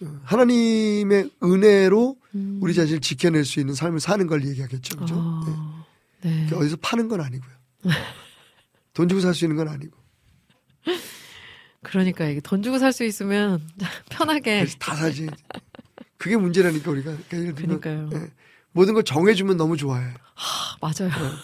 [0.03, 2.59] 어, 하나님의 은혜로 음.
[2.63, 4.97] 우리 자신을 지켜낼 수 있는 삶을 사는 걸 얘기하겠죠.
[4.99, 5.15] 그죠?
[5.15, 5.21] 네.
[5.21, 5.87] 어,
[6.23, 6.31] 네.
[6.47, 7.51] 그러니까 어디서 파는 건 아니고요.
[8.95, 9.97] 돈 주고 살 수 있는 건 아니고.
[11.83, 13.63] 그러니까 이게 돈 주고 살 수 있으면
[14.11, 14.67] 편하게.
[14.79, 15.27] 다 사지.
[16.17, 17.11] 그게 문제라니까 우리가.
[17.13, 18.21] 그러니까 예를 들면 그러니까요.
[18.23, 18.31] 예,
[18.73, 20.05] 모든 걸 정해주면 너무 좋아해.
[20.35, 21.11] 아, 맞아요.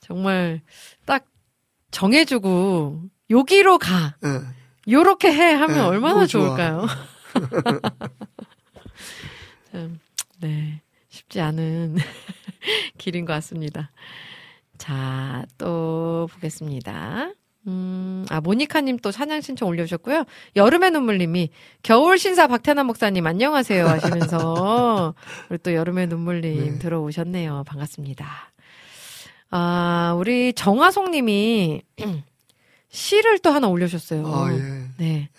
[0.00, 0.93] 정말 딱
[1.94, 4.16] 정해주고 여기로 가.
[4.24, 4.40] 예.
[4.92, 6.26] 요렇게 해 하면 네, 얼마나.
[6.26, 6.86] 좋을까요?
[9.72, 9.98] 참,
[10.40, 10.82] 네.
[11.08, 11.96] 쉽지 않은
[12.98, 13.90] 길인 것 같습니다.
[14.76, 17.30] 자, 또 보겠습니다.
[17.66, 20.24] 음, 아, 모니카님 또 찬양 신청 올려주셨고요.
[20.56, 21.48] 여름의 눈물님이
[21.82, 25.14] 겨울 신사 박태남 목사님 안녕하세요 하시면서
[25.48, 26.78] 우리 또 여름의 눈물님 네.
[26.78, 27.64] 들어오셨네요.
[27.66, 28.52] 반갑습니다.
[29.56, 31.80] 아, 우리 정화송 님이
[32.88, 34.26] 시를 또 하나 올려주셨어요.
[34.26, 34.82] 아, 예.
[34.98, 35.30] 네.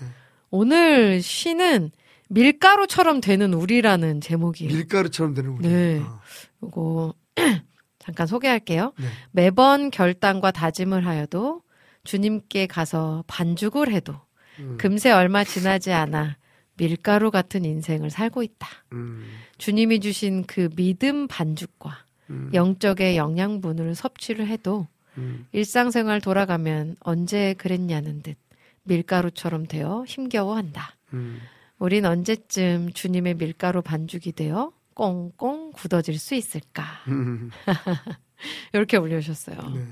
[0.51, 1.91] 오늘 시는
[2.30, 4.74] 밀가루처럼 되는 우리라는 제목이에요.
[4.74, 5.68] 밀가루처럼 되는 우리.
[5.68, 5.99] 네.
[5.99, 6.22] 어,
[6.63, 7.13] 요거
[7.99, 8.93] 잠깐 소개할게요.
[8.97, 9.05] 네.
[9.32, 11.61] 매번 결단과 다짐을 하여도
[12.05, 14.16] 주님께 가서 반죽을 해도
[14.59, 16.38] 음, 금세 얼마 지나지 않아
[16.78, 18.70] 밀가루 같은 인생을 살고 있다.
[18.93, 19.26] 음,
[19.57, 28.21] 주님이 주신 그 믿음 반죽과 음, 영적의 영양분을 섭취를 해도 음, 일상생활 돌아가면 언제 그랬냐는
[28.21, 28.38] 듯
[28.84, 30.95] 밀가루처럼 되어 힘겨워한다.
[31.13, 31.39] 음.
[31.80, 36.84] 우린 언제쯤 주님의 밀가루 반죽이 되어 꽁꽁 굳어질 수 있을까?
[37.07, 37.49] 음,
[38.73, 39.57] 이렇게 올려주셨어요.
[39.76, 39.86] 네.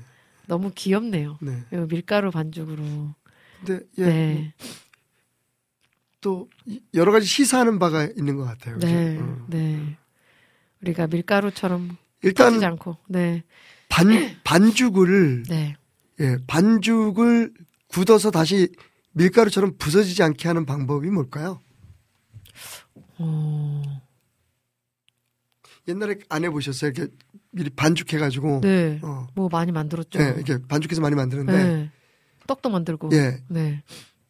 [0.46, 1.38] 너무 귀엽네요.
[1.40, 1.62] 네.
[1.88, 3.14] 밀가루 반죽으로.
[3.64, 4.54] 근데 예, 네.
[6.20, 8.78] 또 이- 여러 가지 시사하는 바가 있는 것 같아요.
[8.78, 9.18] 네.
[9.18, 9.46] 어.
[9.48, 9.96] 네.
[10.82, 12.96] 우리가 밀가루처럼 일단 않고.
[13.08, 13.44] 네.
[13.88, 14.08] 반
[14.44, 15.76] 반죽을 네.
[16.20, 17.52] 예, 반죽을
[17.88, 18.68] 굳어서 다시
[19.12, 21.60] 밀가루처럼 부서지지 않게 하는 방법이 뭘까요?
[23.18, 23.82] 어.
[25.86, 26.92] 옛날에 안 해보셨어요?
[26.94, 27.12] 이렇게
[27.50, 28.60] 미리 반죽해가지고.
[28.62, 28.98] 네.
[29.02, 29.26] 어.
[29.34, 30.18] 뭐 많이 만들었죠.
[30.20, 31.52] 예, 이렇게 반죽해서 많이 만드는데.
[31.52, 31.90] 네.
[32.46, 33.10] 떡도 만들고.
[33.12, 33.38] 예.
[33.48, 33.82] 네.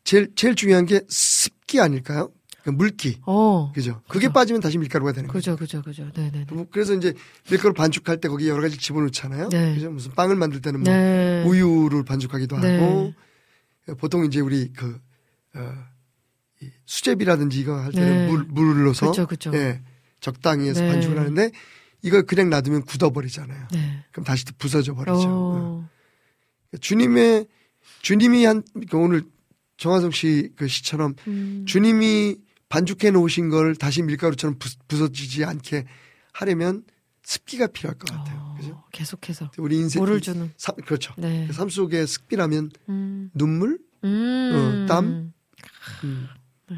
[0.04, 2.30] 제일, 제일 중요한 게 습기 아닐까요?
[2.64, 3.18] 그러니까 물기.
[3.26, 3.70] 어.
[3.74, 4.00] 그죠?
[4.08, 4.32] 그게 그죠.
[4.32, 5.54] 빠지면 다시 밀가루가 되는 거죠.
[5.56, 6.12] 그죠, 그죠, 그죠.
[6.14, 6.46] 네네.
[6.50, 7.12] 뭐 그래서 이제
[7.50, 9.50] 밀가루 반죽할 때 거기 여러 가지 집어넣잖아요.
[9.50, 9.74] 네.
[9.74, 9.90] 그죠?
[9.90, 11.44] 무슨 빵을 만들 때는 뭐 네.
[11.46, 12.78] 우유를 반죽하기도 네.
[12.78, 13.12] 하고
[13.98, 14.98] 보통 이제 우리 그
[15.54, 15.74] 어,
[16.62, 18.28] 이 수제비라든지 이거 할 때는 네.
[18.28, 19.50] 물 물을 넣어서 그죠, 그죠.
[19.54, 19.82] 예,
[20.20, 20.88] 적당히 해서 네.
[20.90, 21.50] 반죽을 하는데
[22.00, 23.68] 이걸 그냥 놔두면 굳어버리잖아요.
[23.72, 24.04] 네.
[24.10, 25.28] 그럼 다시 또 부서져 버리죠.
[25.28, 25.88] 어.
[26.72, 26.78] 어.
[26.80, 27.46] 주님의
[28.00, 29.22] 주님이 한 그러니까 오늘
[29.76, 31.64] 정화성 씨 그 시처럼 음.
[31.66, 32.36] 주님이
[32.68, 35.84] 반죽해 놓으신 걸 다시 밀가루처럼 부, 부서지지 않게
[36.32, 36.84] 하려면
[37.22, 38.38] 습기가 필요할 것 같아요.
[38.40, 38.84] 어, 그죠?
[38.92, 40.52] 계속해서 우리 인생 물을 주는.
[40.56, 41.14] 삶, 그렇죠.
[41.16, 41.48] 네.
[41.52, 43.30] 삶 속에 습기라면 음.
[43.34, 44.84] 눈물, 음.
[44.84, 45.32] 어, 땀?
[46.04, 46.28] 음.
[46.70, 46.76] 네.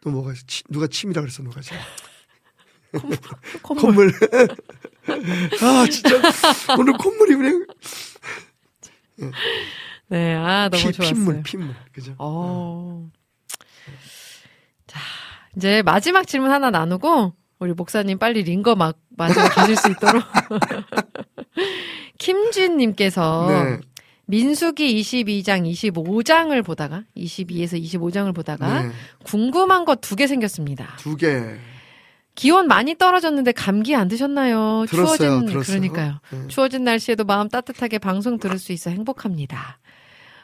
[0.00, 0.42] 또 뭐가 있어?
[0.46, 1.70] 치- 누가 침이라 그랬어 누가 지
[2.92, 3.16] 콧물.
[3.62, 4.12] 콧물.
[5.62, 6.20] 아 진짜
[6.78, 7.66] 오늘 콧물이 그냥
[10.08, 11.14] 네, 아 너무 피, 좋았어요.
[11.14, 12.14] 핏물, 핏물, 그죠?
[12.18, 13.08] 어.
[13.10, 13.21] 자,
[15.56, 20.22] 이제 마지막 질문 하나 나누고 우리 목사님 빨리 링거 막 맞으러 가실 수 있도록.
[22.18, 23.80] 김준님께서 네,
[24.26, 28.90] 민수기 22장, 25장을 보다가 22에서 25장을 보다가 네,
[29.24, 30.96] 궁금한 것 두 개 생겼습니다.
[30.98, 31.42] 두 개.
[32.34, 34.86] 기온 많이 떨어졌는데 감기 안 드셨나요?
[34.88, 35.80] 들었어요, 추워진 들었어요.
[35.80, 36.20] 그러니까요.
[36.30, 36.48] 네.
[36.48, 39.78] 추워진 날씨에도 마음 따뜻하게 방송 들을 수 있어 행복합니다.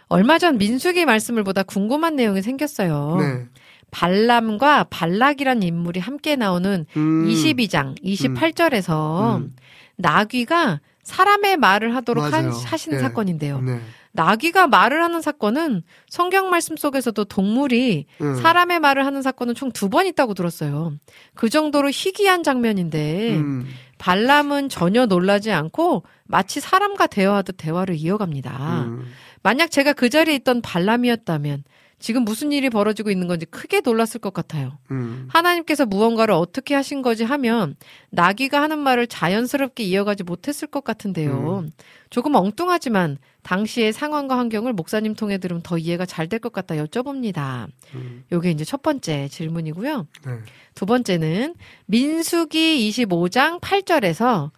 [0.08, 3.16] 얼마 전 민수기 말씀을 보다 궁금한 내용이 생겼어요.
[3.20, 3.46] 네.
[3.90, 9.54] 발람과 발락이란 인물이 함께 나오는 음, 22장 28절에서 음.
[9.96, 12.50] 나귀가 사람의 말을 하도록 한, 맞아요.
[12.66, 13.02] 하시는 네.
[13.02, 13.60] 사건인데요.
[13.62, 13.80] 네.
[14.12, 18.34] 나귀가 말을 하는 사건은 성경 말씀 속에서도 동물이 음.
[18.36, 20.92] 사람의 말을 하는 사건은 총 두 번 있다고 들었어요.
[21.34, 23.66] 그 정도로 희귀한 장면인데 음.
[23.98, 28.84] 발람은 전혀 놀라지 않고 마치 사람과 대화하듯 대화를 이어갑니다.
[28.86, 29.04] 음.
[29.42, 31.64] 만약 제가 그 자리에 있던 발람이었다면
[31.98, 34.78] 지금 무슨 일이 벌어지고 있는 건지 크게 놀랐을 것 같아요.
[34.92, 35.26] 음.
[35.30, 37.74] 하나님께서 무언가를 어떻게 하신 거지 하면
[38.10, 41.66] 나귀가 하는 말을 자연스럽게 이어가지 못했을 것 같은데요.
[42.10, 47.66] 조금 엉뚱하지만 당시의 상황과 환경을 목사님 통해 들으면 더 이해가 잘 될 것 같다 여쭤봅니다.
[47.94, 48.24] 음.
[48.30, 50.06] 요게 이제 첫 번째 질문이고요.
[50.26, 50.32] 네.
[50.74, 51.54] 두 번째는
[51.86, 54.50] 민수기 25장 8절에서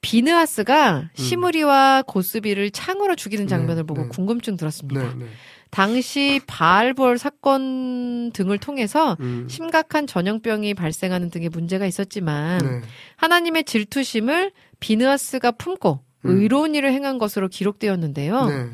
[0.00, 4.08] 비느하스가 시므리와 고스비를 창으로 죽이는 장면을 네, 보고 네.
[4.08, 5.14] 궁금증 들었습니다.
[5.14, 5.26] 네.
[5.70, 5.76] 네.
[5.76, 9.46] 당시 바알볼 사건 등을 통해서 음.
[9.48, 12.80] 심각한 전염병이 발생하는 등의 문제가 있었지만 네.
[13.16, 16.30] 하나님의 질투심을 비느하스가 품고 음.
[16.30, 18.46] 의로운 일을 행한 것으로 기록되었는데요.
[18.46, 18.66] 네.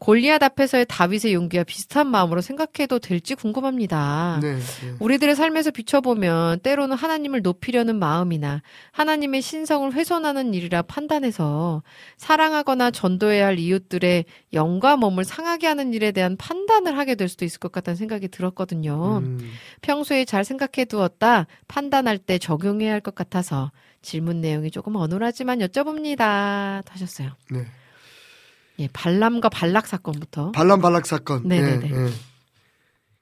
[0.00, 4.40] 골리앗 앞에서의 다윗의 용기와 비슷한 마음으로 생각해도 될지 궁금합니다.
[4.42, 4.56] 네.
[4.56, 4.60] 네.
[5.00, 11.82] 우리들의 삶에서 비춰보면 때로는 하나님을 높이려는 마음이나 하나님의 신성을 훼손하는 일이라 판단해서
[12.16, 17.60] 사랑하거나 전도해야 할 이웃들의 영과 몸을 상하게 하는 일에 대한 판단을 하게 될 수도 있을
[17.60, 19.18] 것 같다는 생각이 들었거든요.
[19.18, 19.38] 음.
[19.80, 23.70] 평소에 잘 생각해 두었다 판단할 때 적용해야 할 것 같아서
[24.02, 26.82] 질문 내용이 조금 어눌하지만 여쭤봅니다.
[26.88, 27.30] 하셨어요.
[27.50, 27.64] 네.
[28.78, 30.52] 예, 발람과 발락 사건부터.
[30.52, 31.46] 반란 발락 사건.
[31.46, 31.90] 네네네.
[31.90, 32.10] 예, 예.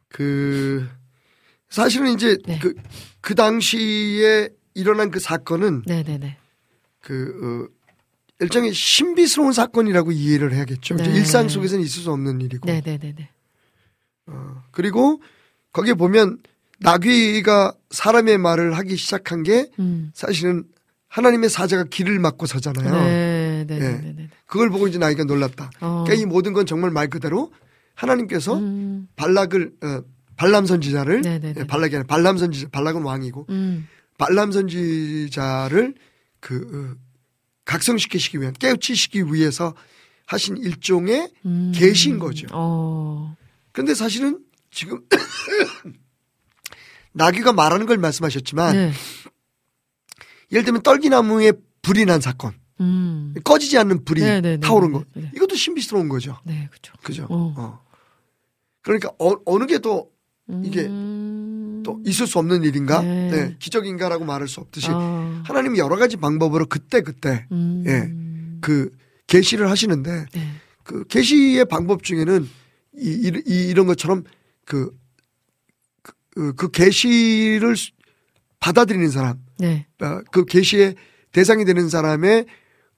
[0.09, 0.88] 그
[1.68, 2.59] 사실은 이제 네.
[2.59, 2.74] 그,
[3.20, 6.36] 그 당시에 일어난 그 사건은 네네네.
[7.00, 7.82] 그 어,
[8.40, 10.96] 일종의 신비스러운 사건이라고 이해를 해야겠죠.
[10.96, 11.05] 네.
[11.05, 12.66] 일상 속에서는 있을 수 없는 일이고.
[12.66, 13.28] 네네네네.
[14.26, 15.22] 어, 그리고
[15.72, 16.38] 거기에 보면
[16.80, 20.11] 나귀가 사람의 말을 하기 시작한 게 음.
[20.14, 20.64] 사실은
[21.09, 22.90] 하나님의 사자가 길을 막고 서잖아요.
[22.90, 24.28] 네, 네네네네.
[24.53, 25.70] 그걸 보고 이제 나귀가 놀랐다.
[25.80, 26.05] 어.
[26.05, 27.50] 그러니까 이 모든 건 정말 말 그대로
[27.94, 29.09] 하나님께서 음.
[29.16, 30.03] 발락을 어,
[30.36, 31.55] 발람 선지자를 네네네.
[31.57, 33.88] 예, 발락이 아니라 발람 선지자 발락은 왕이고 음.
[34.18, 35.94] 발람 선지자를
[36.40, 37.00] 그 어,
[37.64, 39.74] 각성시키시기 위한 깨우치시기 위해서
[40.26, 41.72] 하신 일종의 음.
[41.74, 42.46] 계신 거죠.
[42.53, 43.34] 어.
[43.72, 44.38] 그런데 사실은
[44.70, 45.00] 지금
[47.12, 48.92] 나귀가 말하는 걸 말씀하셨지만 네.
[50.50, 53.34] 예를 들면 떨기나무에 불이 난 사건 음.
[53.44, 54.60] 꺼지지 않는 불이 네네네.
[54.60, 55.30] 타오른 거 네.
[55.34, 56.38] 이것도 신비스러운 거죠.
[56.44, 56.92] 네, 그죠.
[57.02, 57.26] 그죠?
[57.30, 57.54] 어.
[57.56, 57.80] 어.
[58.82, 60.06] 그러니까 어, 어느 게더
[60.64, 61.82] 이게 음.
[61.84, 63.00] 또 있을 수 없는 일인가?
[63.02, 63.30] 네.
[63.30, 65.42] 네, 기적인가라고 말할 수 없듯이 어.
[65.44, 67.84] 하나님이 여러 가지 방법으로 그때 그때 음.
[67.86, 68.58] 예.
[68.60, 68.90] 그
[69.28, 70.48] 계시를 하시는데 네.
[70.84, 72.48] 그 계시의 방법 중에는
[72.98, 74.24] 이, 이, 이- 이런 것처럼
[74.64, 74.90] 그,
[76.30, 77.92] 그, 그 계시를 수-
[78.60, 79.86] 받아들이는 사람, 네.
[80.00, 80.94] 어, 그 계시의
[81.32, 82.46] 대상이 되는 사람의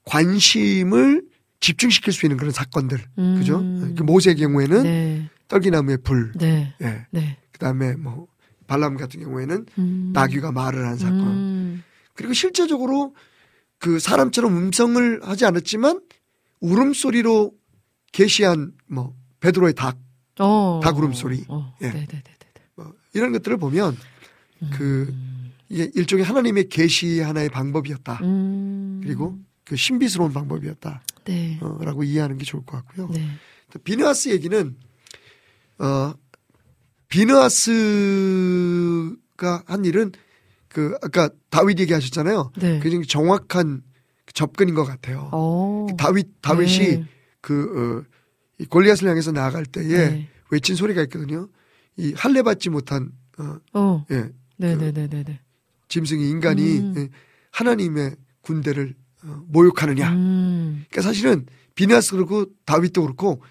[0.05, 1.23] 관심을
[1.59, 3.35] 집중시킬 수 있는 그런 사건들, 음.
[3.39, 3.59] 그죠?
[3.95, 5.29] 그 모세의 경우에는 네.
[5.47, 6.73] 떨기나무의 불, 네.
[6.81, 7.37] 예, 네.
[7.51, 8.27] 그 다음에 뭐
[8.67, 10.11] 발람 같은 경우에는 음.
[10.13, 11.19] 나귀가 말을 한 사건.
[11.19, 11.83] 음.
[12.13, 13.15] 그리고 실제적으로
[13.77, 16.01] 그 사람처럼 음성을 하지 않았지만
[16.59, 17.53] 울음소리로
[18.11, 19.97] 계시한 뭐 베드로의 닭,
[20.39, 20.79] 어.
[20.83, 21.45] 닭 울음소리.
[21.47, 21.75] 어.
[21.81, 21.87] 예.
[21.87, 22.23] 네네네네.
[22.75, 23.97] 뭐 이런 것들을 보면
[24.71, 25.51] 그 음.
[25.69, 28.19] 이게 일종의 하나님의 계시 하나의 방법이었다.
[28.23, 29.01] 음.
[29.03, 31.59] 그리고 그 신비스러운 방법이었다라고 네.
[32.05, 33.09] 이해하는 게 좋을 것 같고요.
[33.09, 33.27] 네.
[33.83, 34.75] 비느하스 얘기는
[35.79, 36.13] 어
[37.09, 37.75] 비느하스가
[39.65, 40.11] 한 일은
[40.69, 42.51] 그 아까 다윗 얘기하셨잖아요.
[42.57, 42.79] 네.
[42.79, 43.83] 굉장히 정확한
[44.33, 45.29] 접근인 것 같아요.
[45.31, 45.87] 어.
[45.89, 47.05] 그 다윗 다윗이 네.
[47.41, 48.15] 그 어,
[48.59, 50.29] 이 골리앗을 향해서 나아갈 때에 네.
[50.51, 51.49] 외친 소리가 있거든요.
[51.97, 54.05] 이 할례 받지 못한 어, 어.
[54.11, 55.39] 예, 네네네네네.
[55.87, 56.93] 짐승이 인간이 음.
[56.97, 57.09] 예,
[57.51, 59.04] 하나님의 군대를 어,
[59.47, 60.11] 모욕하느냐.
[60.11, 60.85] 음.
[60.89, 61.45] 그러니까 사실은
[61.75, 63.41] 비느하스 그렇고 다윗도 그렇고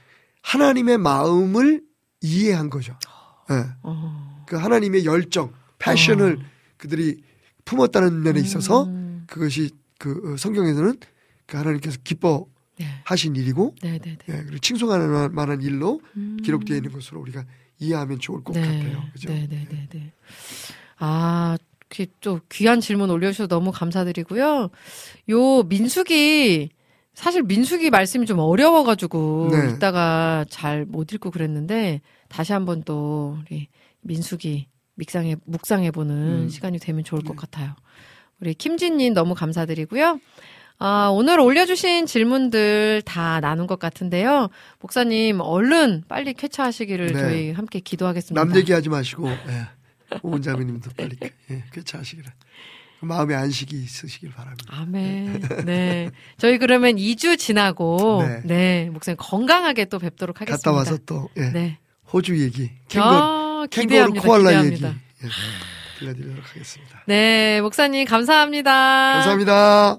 [0.43, 1.83] 하나님의 마음을
[2.21, 2.97] 이해한 거죠.
[3.51, 3.65] 예.
[3.83, 4.45] 어.
[4.47, 6.39] 그 하나님의 열정, 패션을
[6.77, 7.23] 그들이
[7.65, 9.25] 품었다는 면에 있어서 음.
[9.27, 10.97] 그것이 그 어, 성경에서는
[11.47, 13.41] 그 하나님께서 기뻐하신 네.
[13.41, 14.19] 일이고 네 네 네.
[14.29, 16.37] 예, 그리고 칭송할 만한 일로 음.
[16.43, 17.45] 기록되어 있는 것으로 우리가
[17.79, 18.61] 이해하면 좋을 것 네.
[18.61, 19.03] 같아요.
[19.13, 19.29] 그죠?
[19.29, 20.13] 네 네 네 네.
[20.99, 21.57] 아,
[21.89, 24.71] 그또 귀한 질문 올려주셔서 너무 감사드리고요.
[25.31, 26.71] 요 민숙이
[27.15, 29.71] 사실 민숙이 말씀이 좀 어려워가지고 네.
[29.71, 33.69] 이따가 잘 못 읽고 그랬는데 다시 한번 또 우리
[34.01, 34.67] 민숙이
[34.97, 36.49] 믹상해 묵상해보는 음.
[36.49, 37.37] 시간이 되면 좋을 것 네.
[37.37, 37.75] 같아요.
[38.41, 40.19] 우리 김진님 너무 감사드리고요.
[40.79, 44.49] 아, 오늘 올려주신 질문들 다 나눈 것 같은데요.
[44.81, 47.13] 목사님, 얼른 빨리 쾌차하시기를 네.
[47.13, 48.45] 저희 함께 기도하겠습니다.
[48.45, 49.69] 남 얘기하지 마시고 예.
[50.23, 51.17] 오은 자매님도 빨리
[51.51, 52.31] 예, 쾌차하시기를
[53.01, 54.65] 마음의 안식이 있으시길 바랍니다.
[54.71, 55.65] 아멘.
[55.67, 56.11] 네.
[56.39, 58.41] 저희 그러면 2주 지나고, 네.
[58.45, 58.91] 네.
[58.91, 60.71] 목사님 건강하게 또 뵙도록 하겠습니다.
[60.71, 61.79] 갔다 와서 또 예, 네.
[62.13, 64.15] 호주 얘기, 캥거, 아, 캥거루.
[64.15, 65.03] 코알라 얘기 기대합니다.
[65.25, 65.29] 예,
[65.99, 67.03] 들려드리도록 하겠습니다.
[67.07, 67.61] 네.
[67.61, 68.71] 목사님 감사합니다.
[69.15, 69.99] 감사합니다.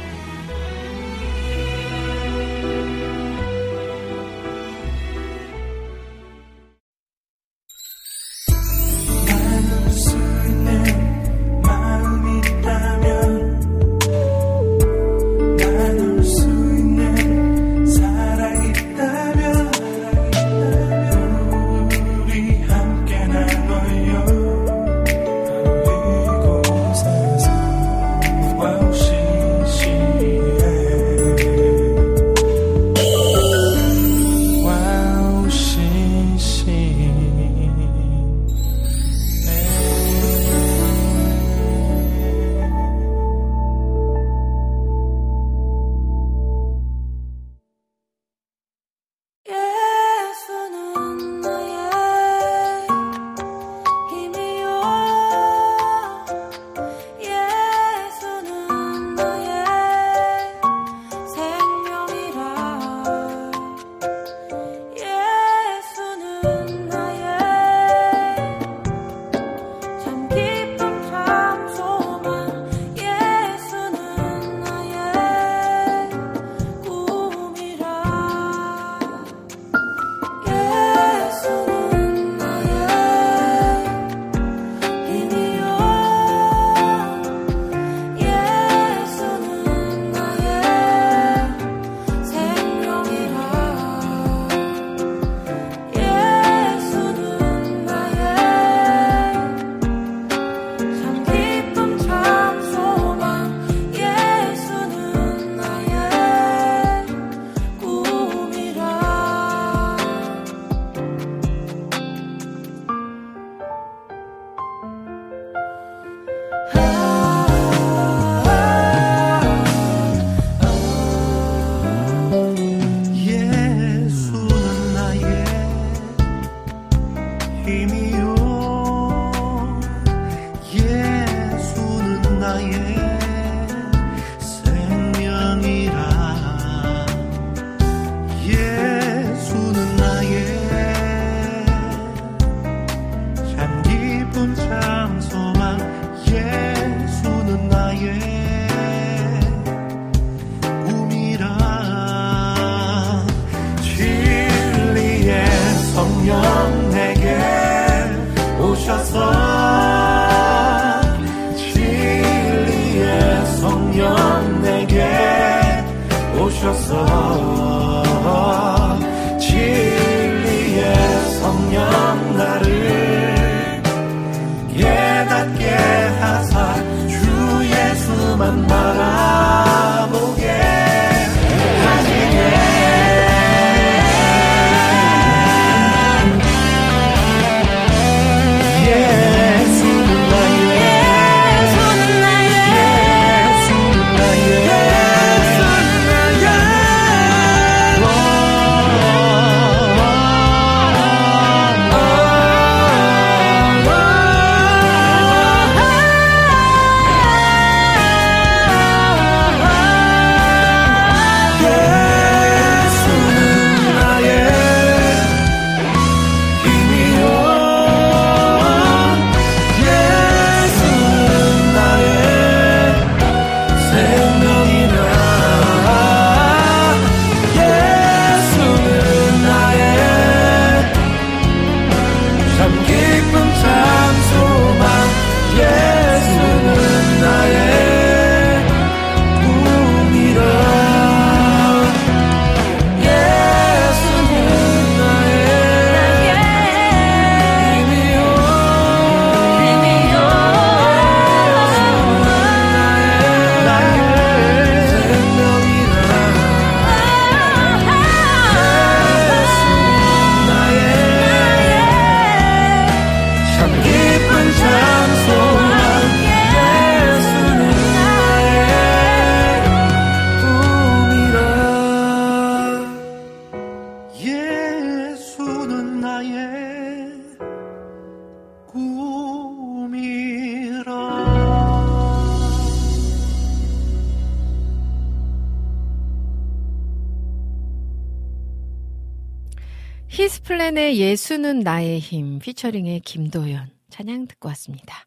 [291.31, 294.97] 예수는 나의 힘 피처링의 김도연 찬양 듣고 왔습니다.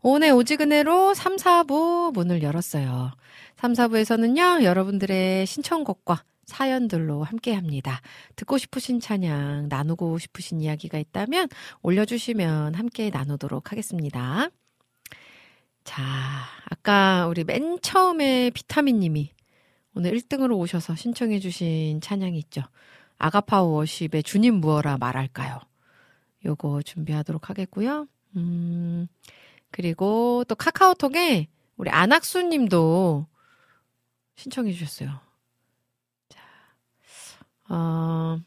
[0.00, 3.12] 오늘 오지근해로 3, 4부 문을 열었어요.
[3.56, 8.00] 3, 4부에서는요, 여러분들의 신청곡과 사연들로 함께 합니다.
[8.36, 11.48] 듣고 싶으신 찬양, 나누고 싶으신 이야기가 있다면
[11.82, 14.48] 올려주시면 함께 나누도록 하겠습니다.
[15.84, 16.02] 자,
[16.70, 19.30] 아까 우리 맨 처음에 비타민 님이
[19.94, 22.62] 오늘 1등으로 오셔서 신청해주신 찬양이 있죠.
[23.18, 25.60] 아가파워 워십의 주님 무어라 말할까요?
[26.44, 28.06] 요거 준비하도록 하겠고요.
[28.36, 29.08] 음,
[29.70, 33.26] 그리고 또 카카오톡에 우리 안학수 님도
[34.36, 35.18] 신청해 주셨어요.
[36.28, 36.40] 자,
[37.68, 38.38] 어,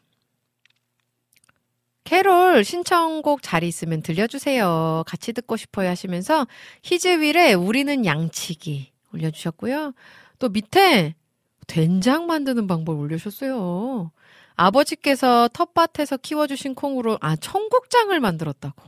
[2.04, 5.04] 캐롤 신청곡 자리 있으면 들려주세요.
[5.06, 6.48] 같이 듣고 싶어요 하시면서
[6.84, 9.94] 히즈윌의 우리는 양치기 올려주셨고요.
[10.40, 11.16] 또 밑에
[11.68, 14.12] 된장 만드는 방법 올려주셨어요.
[14.60, 18.84] 아버지께서 텃밭에서 키워주신 콩으로 아 청국장을 만들었다고.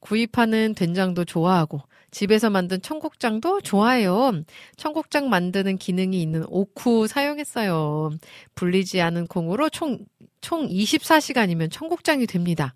[0.00, 4.42] 구입하는 된장도 좋아하고 집에서 만든 청국장도 좋아해요.
[4.76, 8.10] 청국장 만드는 기능이 있는 오쿠 사용했어요.
[8.54, 9.98] 불리지 않은 콩으로 총,
[10.40, 12.72] 총 24시간이면 청국장이 됩니다.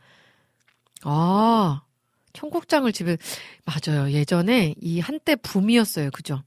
[1.05, 1.83] 아,
[2.35, 3.17] 청국장을 집에,
[3.65, 4.11] 맞아요.
[4.11, 6.11] 예전에 이 한때 붐이었어요.
[6.11, 6.43] 그죠?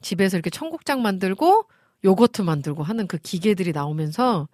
[0.00, 1.64] 집에서 이렇게 청국장 만들고
[2.04, 4.48] 요거트 만들고 하는 그 기계들이 나오면서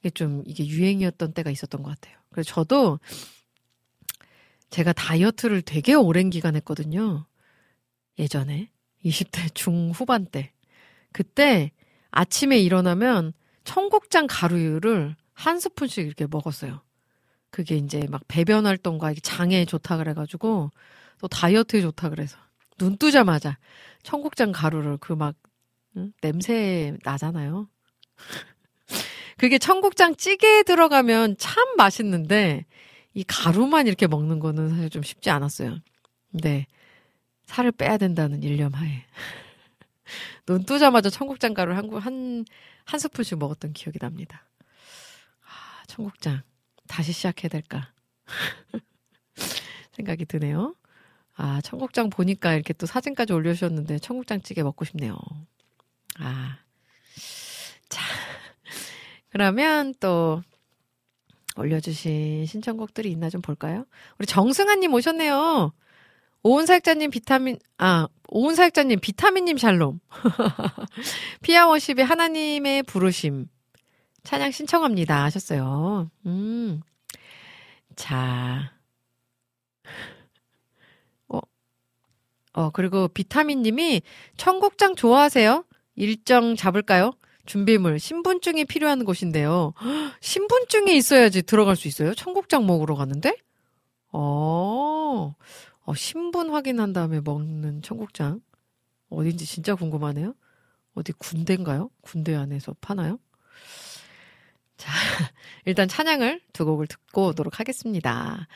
[0.00, 2.18] 이게 좀 이게 유행이었던 때가 있었던 것 같아요.
[2.30, 3.00] 그래서 저도
[4.70, 7.26] 제가 다이어트를 되게 오랜 기간 했거든요.
[8.18, 8.70] 예전에
[9.04, 10.52] 20대 중후반 때.
[11.12, 11.72] 그때
[12.10, 13.32] 아침에 일어나면
[13.64, 16.82] 청국장 가루를 한 스푼씩 이렇게 먹었어요.
[17.50, 20.70] 그게 이제 막 배변 활동과 장에 좋다 그래가지고
[21.20, 22.36] 또 다이어트에 좋다 그래서
[22.76, 23.58] 눈 뜨자마자
[24.02, 25.34] 청국장 가루를 그 막
[26.20, 27.68] 냄새 나잖아요.
[29.38, 32.66] 그게 청국장 찌개에 들어가면 참 맛있는데
[33.14, 35.78] 이 가루만 이렇게 먹는 거는 사실 좀 쉽지 않았어요.
[36.32, 36.66] 근데
[37.46, 39.06] 살을 빼야 된다는 일념 하에
[40.44, 42.44] 눈 뜨자마자 청국장 가루 한, 한,
[42.84, 44.44] 한 스푼씩 먹었던 기억이 납니다.
[45.42, 46.42] 아, 청국장
[46.88, 47.92] 다시 시작해야 될까
[49.92, 50.74] 생각이 드네요.
[51.36, 55.16] 아, 청국장 보니까 이렇게 또 사진까지 올려주셨는데 청국장 찌개 먹고 싶네요.
[56.18, 56.58] 아,
[57.88, 58.02] 자,
[59.30, 60.42] 그러면 또
[61.56, 63.84] 올려주신 신청곡들이 있나 좀 볼까요?
[64.18, 65.72] 우리 정승아님 오셨네요.
[66.44, 70.00] 오은 사역자님 비타민, 아, 오은 사역자님 비타민님 샬롬.
[71.42, 73.48] 피아워십의 하나님의 부르심.
[74.22, 75.24] 찬양 신청합니다.
[75.24, 76.10] 하셨어요.
[76.26, 76.80] 음.
[77.96, 78.72] 자.
[81.28, 81.40] 어,
[82.52, 84.02] 어, 그리고 비타민님이
[84.36, 85.64] 청국장 좋아하세요?
[85.96, 87.12] 일정 잡을까요?
[87.48, 89.72] 준비물, 신분증이 필요한 곳인데요.
[90.20, 92.14] 신분증이 있어야지 들어갈 수 있어요?
[92.14, 93.34] 청국장 먹으러 가는데?
[94.12, 95.34] 어,
[95.80, 98.42] 어, 신분 확인한 다음에 먹는 청국장.
[99.08, 100.34] 어딘지 진짜 궁금하네요.
[100.94, 101.88] 어디 군대인가요?
[102.02, 103.18] 군대 안에서 파나요?
[104.76, 104.92] 자,
[105.64, 108.46] 일단 찬양을 두 곡을 듣고 오도록 하겠습니다.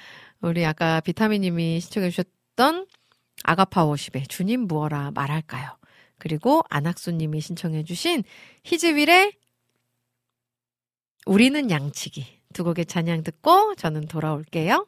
[0.42, 2.86] 우리 아까 비타민님이 신청해 주셨던
[3.44, 5.78] 아가파워십의 주님 무어라 말할까요?
[6.22, 8.22] 그리고 안학수님이 신청해 주신
[8.62, 9.32] 히즈윌의
[11.26, 14.86] 우리는 양치기 두 곡의 찬양 듣고 저는 돌아올게요.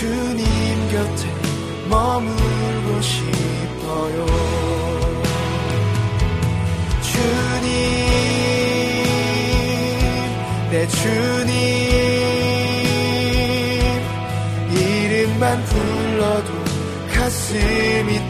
[0.00, 1.28] 주님 곁에
[1.90, 4.26] 머물고 싶어요.
[7.02, 7.70] 주님
[10.70, 11.50] 내 주님
[14.72, 16.50] 이름만 불러도
[17.12, 18.20] 가슴이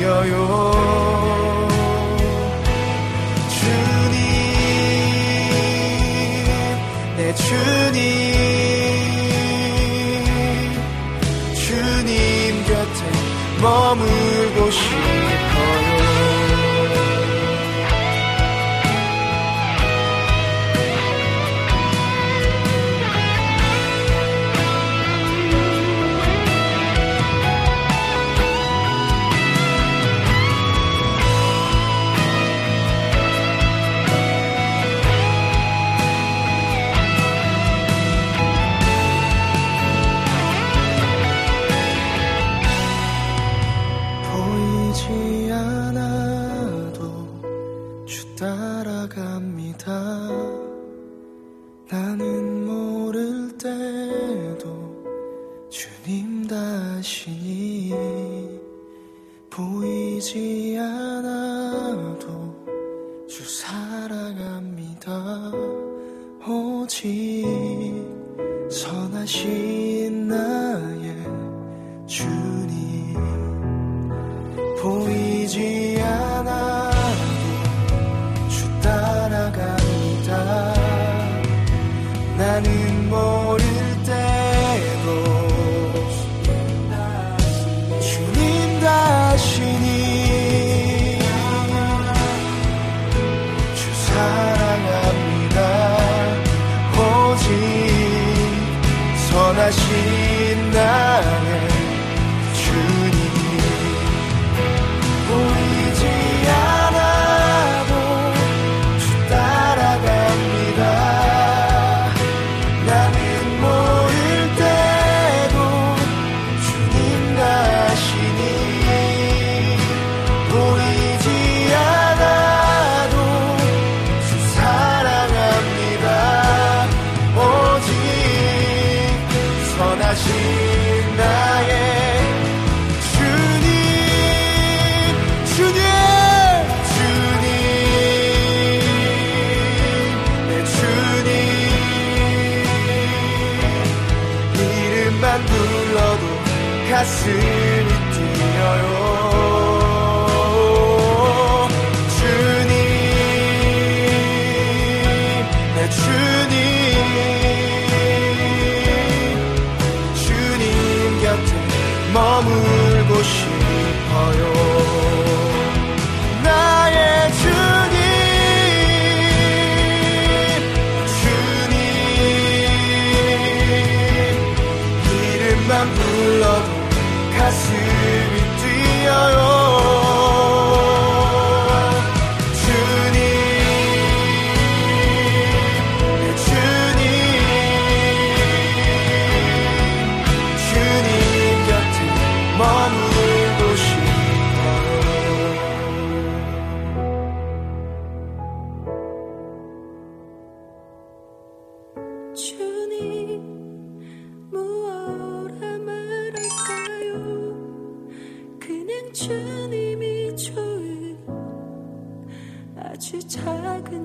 [0.00, 1.31] 뛰어요
[14.72, 15.31] 머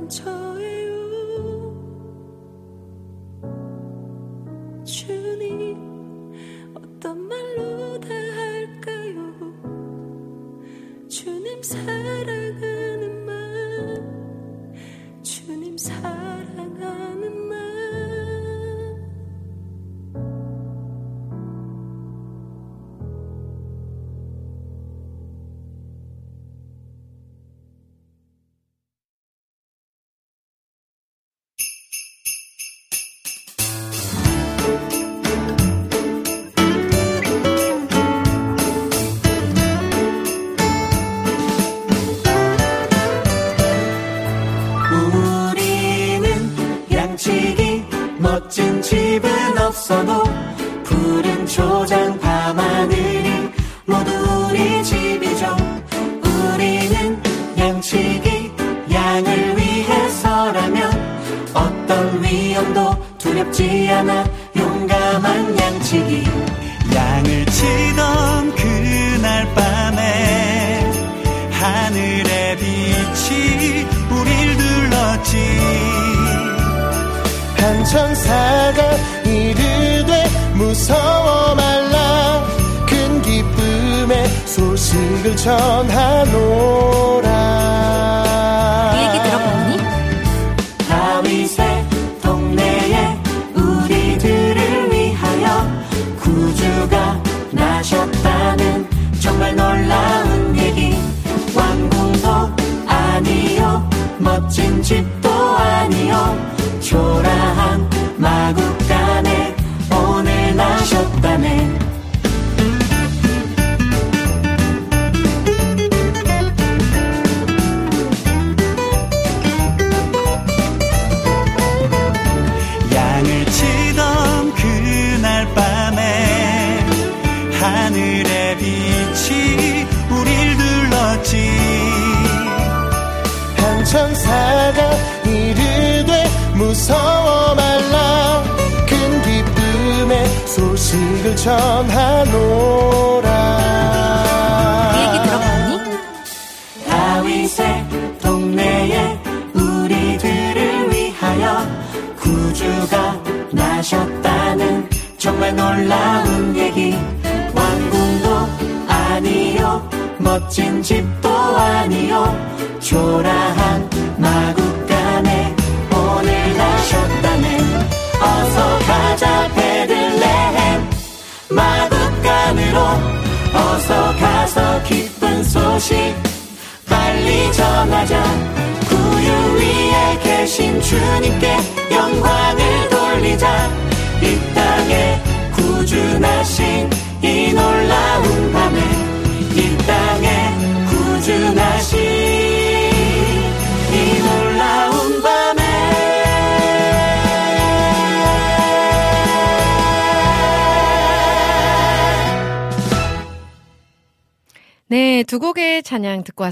[0.10, 0.47] 작은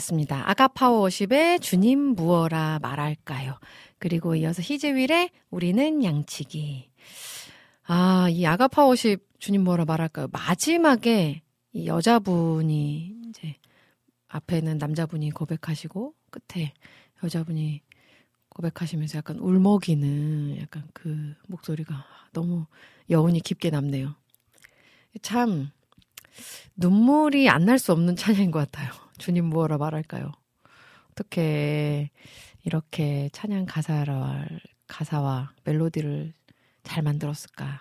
[0.06, 0.49] 찬양 듣고 왔습니다.
[0.49, 3.60] 아가파워십의 주님 무어라 말할까요?
[3.98, 6.90] 그리고 이어서 히즈윌의 우리는 양치기.
[7.88, 10.27] 아, 이 아가파워십 주님 무어라 말할까요?
[10.32, 11.41] 마지막에
[11.73, 13.56] 이 여자분이 이제
[14.27, 16.73] 앞에는 남자분이 고백하시고 끝에
[17.23, 17.82] 여자분이
[18.49, 22.65] 고백하시면서 약간 울먹이는 약간 그 목소리가 너무
[23.10, 24.15] 여운이 깊게 남네요.
[25.22, 25.72] 참
[26.76, 29.05] 눈물이 안 날 수 없는 찬양인 것 같아요.
[29.17, 30.31] 주님 무엇라 말할까요?
[31.11, 32.09] 어떻게
[32.63, 34.45] 이렇게 찬양 가사와,
[34.87, 36.33] 가사와 멜로디를
[36.83, 37.79] 잘 만들었을까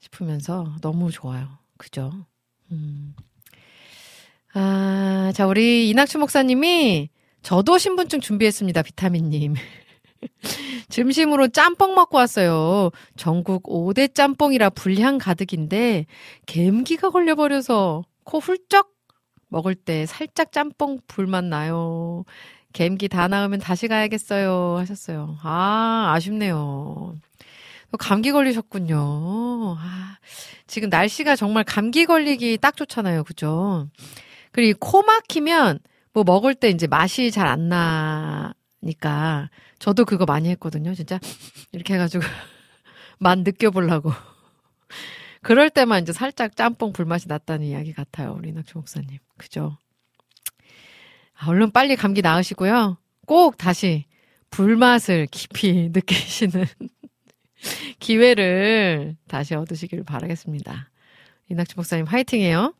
[0.00, 1.48] 싶으면서 너무 좋아요.
[1.76, 2.12] 그죠?
[2.70, 3.14] 음.
[4.54, 7.10] 아, 자, 우리 이낙춘 목사님이
[7.42, 8.82] 저도 신분증 준비했습니다.
[8.82, 9.54] 비타민님.
[10.88, 12.90] 점심으로 짬뽕 먹고 왔어요.
[13.16, 16.06] 전국 5대 짬뽕이라 불향 가득인데
[16.46, 18.97] 감기가 걸려버려서 코 훌쩍
[19.48, 22.24] 먹을 때 살짝 짬뽕 불맛 나요.
[22.74, 24.76] 감기 다 나으면 다시 가야겠어요.
[24.78, 25.38] 하셨어요.
[25.42, 27.14] 아, 아쉽네요.
[27.98, 29.76] 감기 걸리셨군요.
[29.78, 30.18] 아,
[30.66, 33.24] 지금 날씨가 정말 감기 걸리기 딱 좋잖아요.
[33.24, 33.88] 그죠?
[34.52, 35.78] 그리고 코 막히면
[36.12, 39.48] 뭐 먹을 때 이제 맛이 잘 안 나니까
[39.78, 40.94] 저도 그거 많이 했거든요.
[40.94, 41.18] 진짜
[41.72, 42.24] 이렇게 해가지고
[43.18, 44.12] 맛 느껴보려고.
[45.42, 48.34] 그럴 때만 이제 살짝 짬뽕 불맛이 났다는 이야기 같아요.
[48.36, 49.18] 우리 낙주 목사님.
[49.36, 49.78] 그죠?
[51.34, 52.98] 아, 얼른 빨리 감기 나으시고요.
[53.26, 54.04] 꼭 다시
[54.50, 56.64] 불맛을 깊이 느끼시는
[58.00, 60.90] 기회를 다시 얻으시길 바라겠습니다.
[61.50, 62.74] 이낙주 목사님 화이팅해요.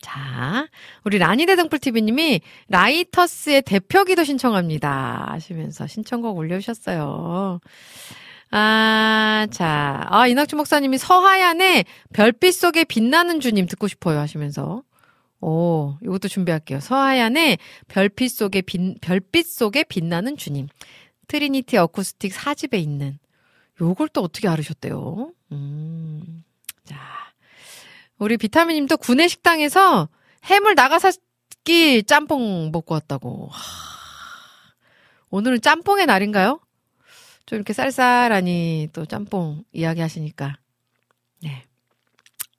[0.00, 0.68] 자,
[1.04, 5.26] 우리 라니대 등불TV님이 라이터스의 대표 기도 신청합니다.
[5.30, 7.60] 하시면서 신청곡 올려주셨어요.
[8.50, 14.18] 아, 자, 아, 이낙주 목사님이 서하얀의 별빛 속에 빛나는 주님 듣고 싶어요.
[14.20, 14.82] 하시면서.
[15.40, 16.80] 오, 이것도 준비할게요.
[16.80, 17.58] 서하얀의
[17.88, 20.68] 별빛 속에 빛, 별빛 속에 빛나는 주님.
[21.28, 23.18] 트리니티 어쿠스틱 4집에 있는.
[23.80, 25.32] 요걸 또 어떻게 알으셨대요?
[25.52, 26.44] 음,
[26.84, 26.96] 자.
[28.18, 30.08] 우리 비타민 님도 구내 식당에서
[30.44, 33.48] 해물 나가사키 짬뽕 먹고 왔다고.
[33.52, 33.60] 하...
[35.30, 36.60] 오늘은 짬뽕의 날인가요?
[37.46, 40.58] 좀 이렇게 쌀쌀하니 또 짬뽕 이야기 하시니까.
[41.42, 41.64] 네.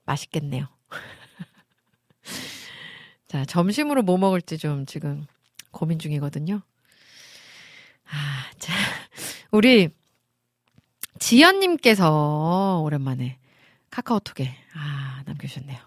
[0.05, 0.67] 맛있겠네요.
[3.27, 5.25] 자, 점심으로 뭐 먹을지 좀 지금
[5.71, 6.61] 고민 중이거든요.
[8.09, 8.73] 아, 자.
[9.51, 9.89] 우리
[11.19, 13.39] 지연님께서 오랜만에
[13.89, 15.86] 카카오톡에 아 남겨주셨네요.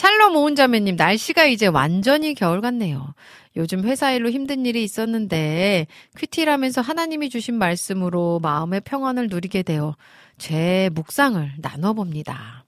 [0.00, 3.12] 샬롬 오은자매님 날씨가 이제 완전히 겨울 같네요.
[3.54, 9.94] 요즘 회사 일로 힘든 일이 있었는데 큐티라면서 하나님이 주신 말씀으로 마음의 평안을 누리게 되어
[10.38, 12.64] 제 묵상을 나눠봅니다.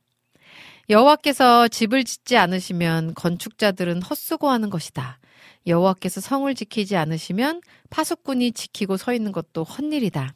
[0.90, 5.18] 여호와께서 집을 짓지 않으시면 건축자들은 헛수고하는 것이다.
[5.66, 10.34] 여호와께서 성을 지키지 않으시면 파수꾼이 지키고 서 있는 것도 헛일이다.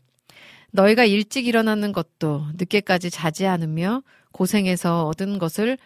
[0.71, 4.03] 너희가 일찍 일어나는 것도 늦게까지 자지 않으며
[4.33, 5.77] 고생해서 얻은 것을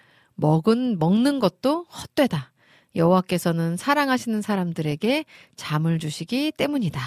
[0.40, 2.50] 먹은 먹는 것도 헛되다.
[2.96, 5.24] 여호와께서는 사랑하시는 사람들에게
[5.56, 7.00] 잠을 주시기 때문이다.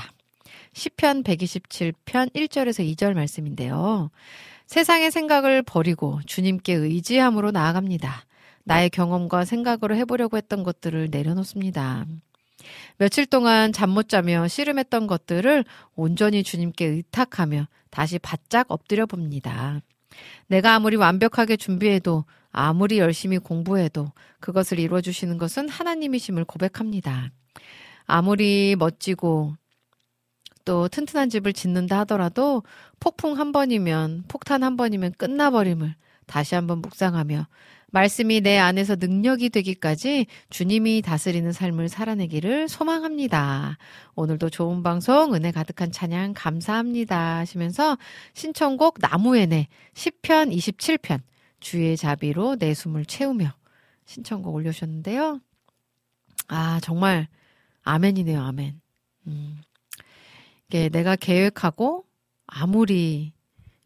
[0.73, 4.09] 시편 127편 1절에서 2절 말씀인데요.
[4.67, 8.25] 세상의 생각을 버리고 주님께 의지함으로 나아갑니다.
[8.63, 12.05] 나의 경험과 생각으로 해보려고 했던 것들을 내려놓습니다.
[12.97, 15.65] 며칠 동안 잠 못 자며 씨름했던 것들을
[15.95, 19.81] 온전히 주님께 의탁하며 다시 바짝 엎드려 봅니다.
[20.47, 22.23] 내가 아무리 완벽하게 준비해도
[22.53, 27.31] 아무리 열심히 공부해도 그것을 이루어주시는 것은 하나님이심을 고백합니다.
[28.05, 29.55] 아무리 멋지고
[30.63, 32.63] 또 튼튼한 집을 짓는다 하더라도
[32.99, 35.95] 폭풍 한 번이면 폭탄 한 번이면 끝나버림을
[36.27, 37.47] 다시 한번 묵상하며
[37.91, 43.77] 말씀이 내 안에서 능력이 되기까지 주님이 다스리는 삶을 살아내기를 소망합니다.
[44.15, 47.37] 오늘도 좋은 방송, 은혜 가득한 찬양 감사합니다.
[47.37, 47.97] 하시면서
[48.33, 51.19] 신청곡 나무에네 10편, 27편
[51.63, 53.51] 주의 자비로 내 숨을 채우며
[54.05, 55.39] 신청곡 올려주셨는데요.
[56.49, 57.29] 아, 정말
[57.83, 58.81] 아멘이네요, 아멘.
[59.27, 59.61] 음.
[60.67, 62.05] 이게 내가 계획하고
[62.45, 63.31] 아무리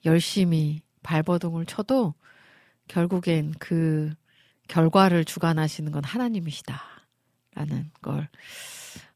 [0.06, 2.16] 열심히 발버둥을 쳐도
[2.88, 4.12] 결국엔 그
[4.68, 6.82] 결과를 주관하시는 건 하나님이시다.
[7.54, 8.22] 라는 걸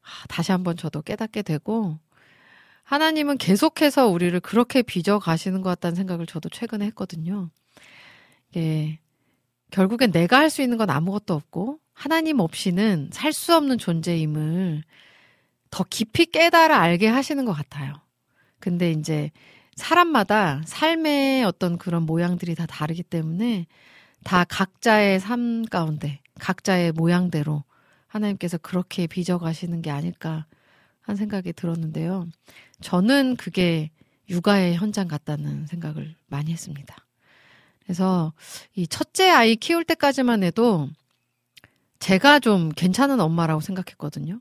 [0.02, 1.98] 아, 다시 한번 저도 깨닫게 되고
[2.84, 7.50] 하나님은 계속해서 우리를 그렇게 빚어 가시는 것 같다는 생각을 저도 최근에 했거든요.
[8.56, 8.98] 예.
[9.70, 14.82] 결국엔 내가 할 수 있는 건 아무것도 없고 하나님 없이는 살 수 없는 존재임을
[15.70, 17.94] 더 깊이 깨달아 알게 하시는 것 같아요.
[18.60, 19.30] 근데 이제
[19.76, 23.66] 사람마다 삶의 어떤 그런 모양들이 다 다르기 때문에
[24.24, 27.64] 다 각자의 삶 가운데 각자의 모양대로
[28.08, 30.46] 하나님께서 그렇게 빚어가시는 게 아닐까
[31.00, 32.28] 한 생각이 들었는데요.
[32.82, 33.90] 저는 그게
[34.28, 36.94] 육아의 현장 같다는 생각을 많이 했습니다.
[37.84, 38.32] 그래서
[38.74, 40.88] 이 첫째 아이 키울 때까지만 해도
[41.98, 44.40] 제가 좀 괜찮은 엄마라고 생각했거든요.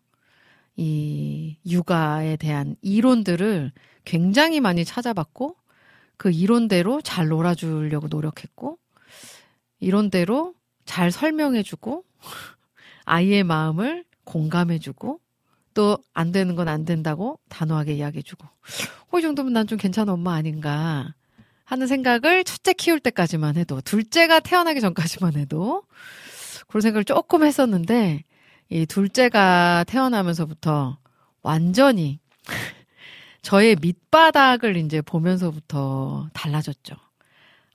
[0.77, 3.71] 이 육아에 대한 이론들을
[4.05, 5.55] 굉장히 많이 찾아봤고
[6.17, 8.77] 그 이론대로 잘 놀아주려고 노력했고
[9.79, 10.53] 이론대로
[10.85, 12.03] 잘 설명해주고
[13.05, 15.19] 아이의 마음을 공감해주고
[15.73, 18.45] 또 안 되는 건 안 된다고 단호하게 이야기해주고
[19.11, 21.13] 어, 이 정도면 난 좀 괜찮은 엄마 아닌가
[21.71, 25.83] 하는 생각을 첫째 키울 때까지만 해도 둘째가 태어나기 전까지만 해도
[26.67, 28.25] 그런 생각을 조금 했었는데
[28.67, 30.97] 이 둘째가 태어나면서부터
[31.41, 32.19] 완전히
[33.41, 36.95] 저의 밑바닥을 이제 보면서부터 달라졌죠.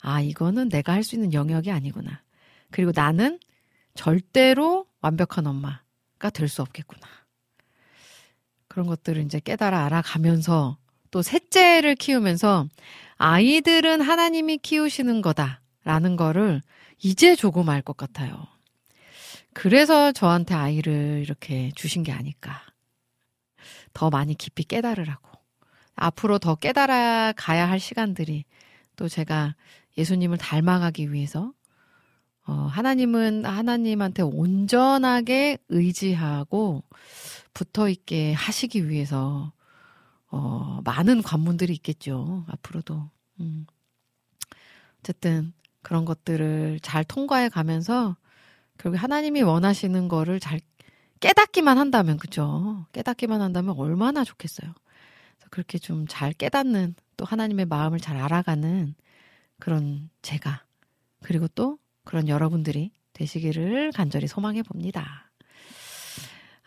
[0.01, 2.21] 아, 이거는 내가 할 수 있는 영역이 아니구나.
[2.69, 3.39] 그리고 나는
[3.95, 7.01] 절대로 완벽한 엄마가 될 수 없겠구나.
[8.67, 10.77] 그런 것들을 이제 깨달아 알아가면서
[11.09, 12.67] 또 셋째를 키우면서
[13.17, 16.61] 아이들은 하나님이 키우시는 거다라는 거를
[17.01, 18.47] 이제 조금 알 것 같아요.
[19.53, 22.61] 그래서 저한테 아이를 이렇게 주신 게 아닐까.
[23.93, 25.27] 더 많이 깊이 깨달으라고.
[25.95, 28.45] 앞으로 더 깨달아 가야 할 시간들이
[28.95, 29.55] 또 제가
[29.97, 31.53] 예수님을 닮아가기 위해서
[32.45, 36.83] 어, 하나님은 하나님한테 온전하게 의지하고
[37.53, 39.51] 붙어 있게 하시기 위해서
[40.29, 42.45] 어, 많은 관문들이 있겠죠.
[42.49, 43.09] 앞으로도.
[43.39, 43.65] 음.
[44.99, 48.17] 어쨌든 그런 것들을 잘 통과해 가면서
[48.77, 50.59] 결국 하나님이 원하시는 거를 잘
[51.19, 52.85] 깨닫기만 한다면 그죠?
[52.91, 54.73] 깨닫기만 한다면 얼마나 좋겠어요.
[55.49, 58.95] 그렇게 좀 잘 깨닫는 또 하나님의 마음을 잘 알아가는
[59.59, 60.63] 그런 제가
[61.23, 65.31] 그리고 또 그런 여러분들이 되시기를 간절히 소망해 봅니다.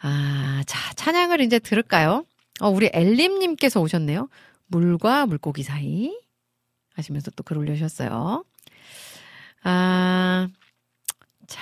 [0.03, 2.25] 아, 자, 찬양을 이제 들을까요?
[2.61, 4.29] 어, 우리 엘림님께서 오셨네요.
[4.67, 6.17] 물과 물고기 사이
[6.95, 8.45] 하시면서 또 글 올려주셨어요.
[9.63, 10.49] 아,
[11.47, 11.61] 자,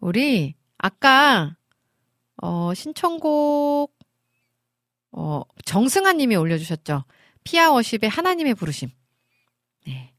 [0.00, 1.56] 우리 아까
[2.42, 3.96] 어, 신청곡
[5.12, 7.04] 어, 정승아 님이 올려주셨죠.
[7.44, 8.90] 피아워십의 하나님의 부르심.
[9.86, 10.12] 네.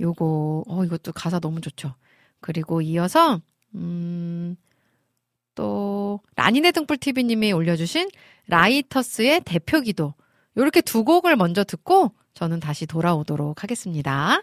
[0.00, 1.94] 요거, 어, 이것도 가사 너무 좋죠.
[2.40, 3.40] 그리고 이어서,
[3.74, 4.56] 음,
[5.54, 8.08] 또, 라니네 등불TV 님이 올려주신
[8.48, 10.14] 라이터스의 대표 기도.
[10.56, 14.42] 요렇게 두 곡을 먼저 듣고 저는 다시 돌아오도록 하겠습니다.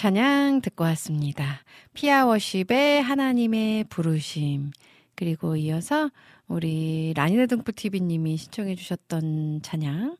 [0.00, 1.62] 찬양 듣고 왔습니다.
[1.92, 4.70] 피아워십의 하나님의 부르심.
[5.14, 6.10] 그리고 이어서
[6.48, 10.16] 우리 라니네 등불 TV님이 신청해 주셨던 찬양.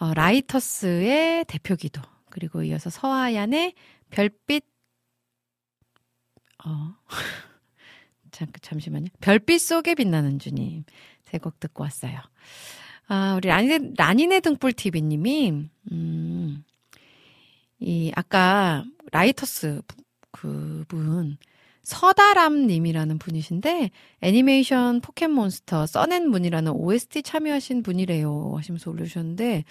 [0.00, 2.02] 어, 라이터스의 대표기도.
[2.30, 3.74] 그리고 이어서 서하얀의
[4.10, 4.64] 별빛,
[6.64, 6.96] 어,
[8.32, 9.06] 잠, 잠시만요.
[9.20, 10.82] 별빛 속에 빛나는 주님.
[11.22, 12.18] 세 곡 듣고 왔어요.
[13.06, 16.64] 아, 우리 라니네, 라니네 등불 TV님이, 음,
[17.78, 19.82] 이 아까 라이터스
[20.30, 21.38] 그분
[21.82, 23.90] 서다람 님이라는 분이신데
[24.22, 29.64] 애니메이션 포켓몬스터 써낸문이라는 OST 참여하신 분이래요 하시면서 올려주셨는데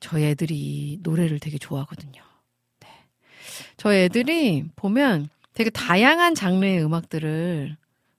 [0.00, 2.22] 저희 애들이 노래를 되게 좋아하거든요.
[2.80, 2.88] 네.
[3.76, 7.76] 저희 애들이 보면 되게 다양한 장르의 음악들을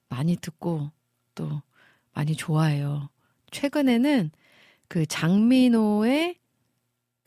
[0.09, 0.91] 많이 듣고
[1.35, 1.61] 또
[2.13, 3.09] 많이 좋아해요.
[3.51, 4.31] 최근에는
[4.89, 6.35] 그 장민호의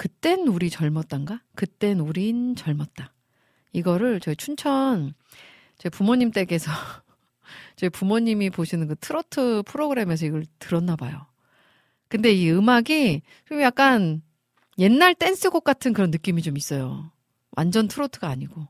[0.02, 1.42] 그땐 우리 젊었단가?
[1.54, 3.14] 그땐 우린 젊었다.
[3.72, 5.14] 이거를 저희 춘천
[5.78, 6.72] 저희 부모님 댁에서
[7.76, 11.24] 저희 부모님이 보시는 그 트로트 프로그램에서 이걸 들었나 봐요.
[12.08, 14.22] 근데 이 음악이 좀 약간
[14.76, 17.12] 옛날 댄스곡 같은 그런 느낌이 좀 있어요.
[17.52, 18.66] 완전 트로트가 아니고.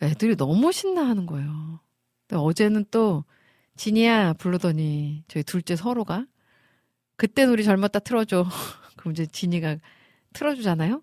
[0.00, 1.80] 애들이 너무 신나하는 거예요.
[2.26, 3.24] 근데 어제는 또
[3.76, 6.24] 지니야 부르더니 저희 둘째 서로가
[7.16, 8.48] 그땐 우리 젊었다 틀어줘.
[8.96, 9.76] 그럼 이제 진이가
[10.32, 11.02] 틀어주잖아요?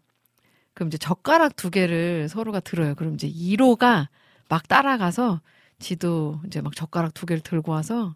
[0.74, 2.95] 그럼 이제 젓가락 두 개를 서로가 들어요.
[2.95, 4.10] 그럼 이제 1호가
[4.50, 5.41] 막 따라가서
[5.80, 8.16] 지도 이제 막 젓가락 두 개를 들고 와서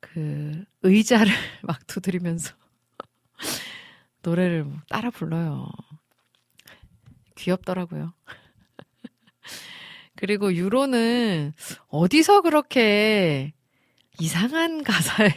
[0.00, 1.32] 그 의자를
[1.62, 2.54] 막 두드리면서
[4.22, 5.68] 노래를 뭐 따라 불러요.
[7.36, 8.12] 귀엽더라고요.
[10.16, 11.52] 그리고 유로는
[11.88, 13.52] 어디서 그렇게
[14.20, 15.32] 이상한 가사의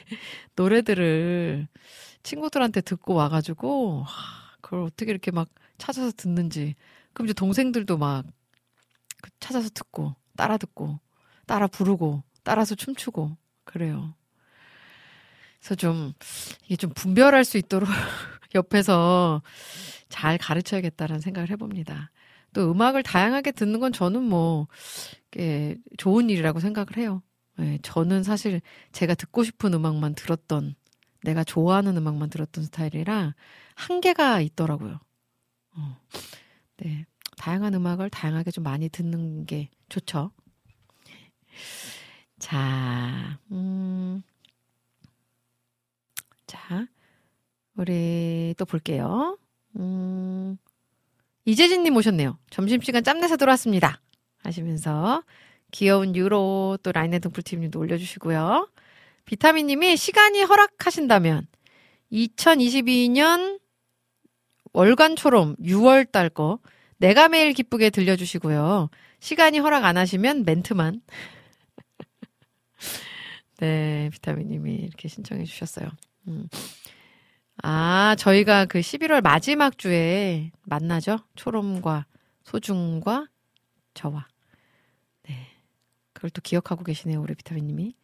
[0.55, 1.67] 노래들을
[2.21, 4.05] 친구들한테 듣고 와가지고
[4.65, 5.47] 그걸 어떻게 이렇게 막
[5.77, 6.73] 찾아서 듣는지
[7.13, 10.99] 그럼 이제 동생들도 막그 찾아서 듣고 따라 듣고
[11.45, 14.15] 따라 부르고 따라서 춤추고 그래요.
[15.59, 16.13] 그래서 좀
[16.63, 17.87] 이게 좀 분별할 수 있도록
[18.55, 19.43] 옆에서
[20.09, 22.09] 잘 가르쳐야겠다라는 생각을 해봅니다.
[22.53, 24.67] 또 음악을 다양하게 듣는 건 저는 뭐
[25.37, 27.21] 예, 좋은 일이라고 생각을 해요.
[27.59, 28.61] 예, 저는 사실
[28.93, 30.73] 제가 듣고 싶은 음악만 들었던
[31.25, 33.35] 내가 좋아하는 음악만 들었던 스타일이라
[33.75, 34.99] 한계가 있더라고요.
[35.75, 35.97] 어,
[36.77, 37.05] 네,
[37.37, 40.31] 다양한 음악을 다양하게 좀 많이 듣는 게 좋죠.
[42.39, 44.21] 자, 음,
[46.47, 46.87] 자,
[47.75, 49.37] 우리 또 볼게요.
[49.77, 50.57] 음,
[51.45, 52.37] 이재진님 오셨네요.
[52.49, 54.01] 점심시간 짬내서 들어왔습니다.
[54.37, 55.23] 하시면서
[55.71, 58.69] 귀여운 유로 또 라인의 등불팀님도 올려주시고요.
[59.25, 61.47] 비타민님이 시간이 허락하신다면
[62.11, 63.59] 2022년
[64.73, 66.59] 월간 초롬 6월 달 거
[66.97, 68.89] 내가 매일 기쁘게 들려주시고요.
[69.19, 71.01] 시간이 허락 안 하시면 멘트만.
[73.59, 75.89] 네, 비타민님이 이렇게 신청해 주셨어요.
[76.27, 76.47] 음.
[77.63, 81.19] 아, 저희가 그 11월 마지막 주에 만나죠?
[81.35, 82.05] 초롬과
[82.43, 83.27] 소중과
[83.93, 84.27] 저와.
[85.23, 85.47] 네.
[86.13, 87.95] 그걸 또 기억하고 계시네요, 우리 비타민님이.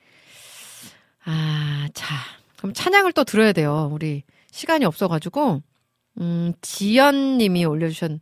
[1.26, 2.15] 아, 자.
[2.57, 3.89] 그럼 찬양을 또 들어야 돼요.
[3.91, 5.61] 우리 시간이 없어가지고,
[6.19, 8.19] 음, 지연님이 올려주신,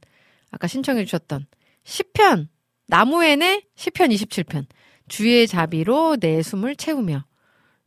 [0.52, 1.46] 아까 신청해주셨던
[1.84, 2.48] 10편,
[2.88, 4.66] 나무에네 10편 27편,
[5.08, 7.24] 주의 자비로 내 숨을 채우며.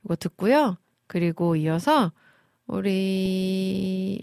[0.04, 0.76] 이거 듣고요.
[1.06, 2.12] 그리고 이어서,
[2.66, 4.20] 우리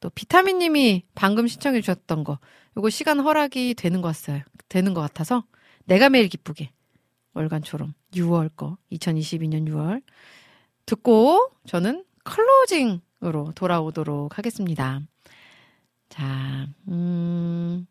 [0.00, 2.38] 또 비타민님이 방금 신청해 주셨던 거
[2.76, 4.42] 요거 시간 허락이 되는 것 같아요.
[4.68, 5.44] 되는 것 같아서
[5.84, 6.70] 내가 매일 기쁘게
[7.38, 10.02] 월간처럼 6월 거 2022년 6월
[10.86, 15.00] 듣고 저는 클로징으로 돌아오도록 하겠습니다.
[16.08, 17.86] 자, 음,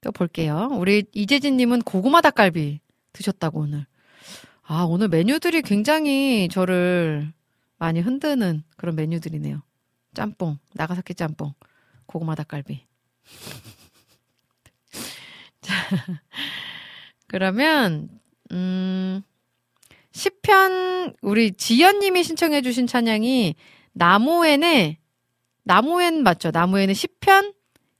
[0.00, 0.68] 또 볼게요.
[0.72, 2.80] 우리 이재진님은 고구마 닭갈비
[3.12, 3.86] 드셨다고 오늘.
[4.62, 7.32] 아, 오늘 메뉴들이 굉장히 저를
[7.78, 9.62] 많이 흔드는 그런 메뉴들이네요.
[10.14, 11.54] 짬뽕, 나가사키 짬뽕,
[12.06, 12.84] 고구마 닭갈비.
[15.60, 15.74] 자,
[17.26, 18.19] 그러면,
[18.52, 19.22] 음,
[20.12, 23.54] 10편, 우리 지연님이 신청해주신 찬양이
[23.92, 24.98] 나무엔의,
[25.64, 26.50] 나무엔 맞죠?
[26.50, 27.54] 나무엔의 10편,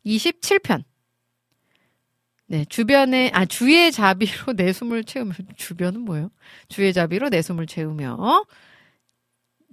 [0.06, 0.84] 27편.
[2.46, 6.30] 네, 주변에, 아, 주의 자비로 내 숨을 채우며, 주변은 뭐예요?
[6.68, 8.44] 주의 자비로 내 숨을 채우며,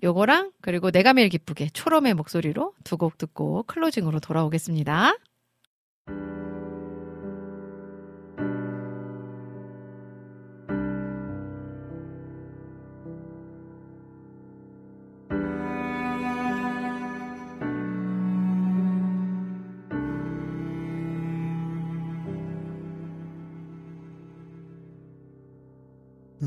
[0.04, 5.16] 요거랑 그리고 내가 매일 기쁘게 초롬의 목소리로 두 곡 듣고 클로징으로 돌아오겠습니다.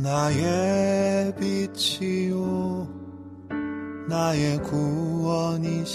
[0.02, 2.88] 나의 빛이요
[4.08, 5.90] 나의 구원이시니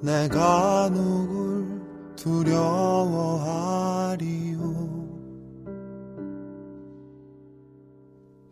[0.00, 1.82] 내가 누굴
[2.16, 3.34] 두려워하리요?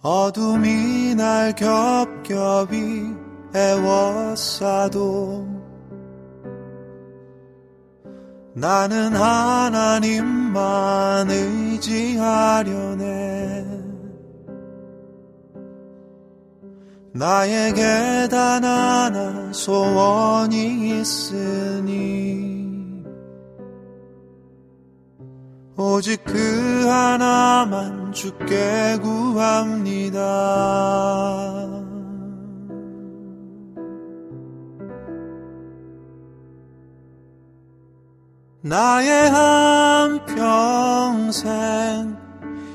[0.02, 3.16] 어둠이 날 겹겹이
[3.56, 5.48] 애워싸도
[8.54, 10.60] 나는 하나님만
[11.30, 12.58] 의지하려네.
[17.14, 22.57] 나에게 단 하나 소원이 있으니
[25.80, 30.20] 오직 그 하나만 주께 구합니다.
[38.62, 42.18] 나의 한 평생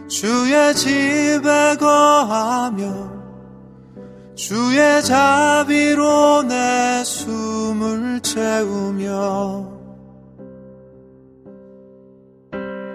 [0.07, 3.11] 주의 집에 거하며
[4.37, 9.72] 주의 자비로 내 숨을 채우며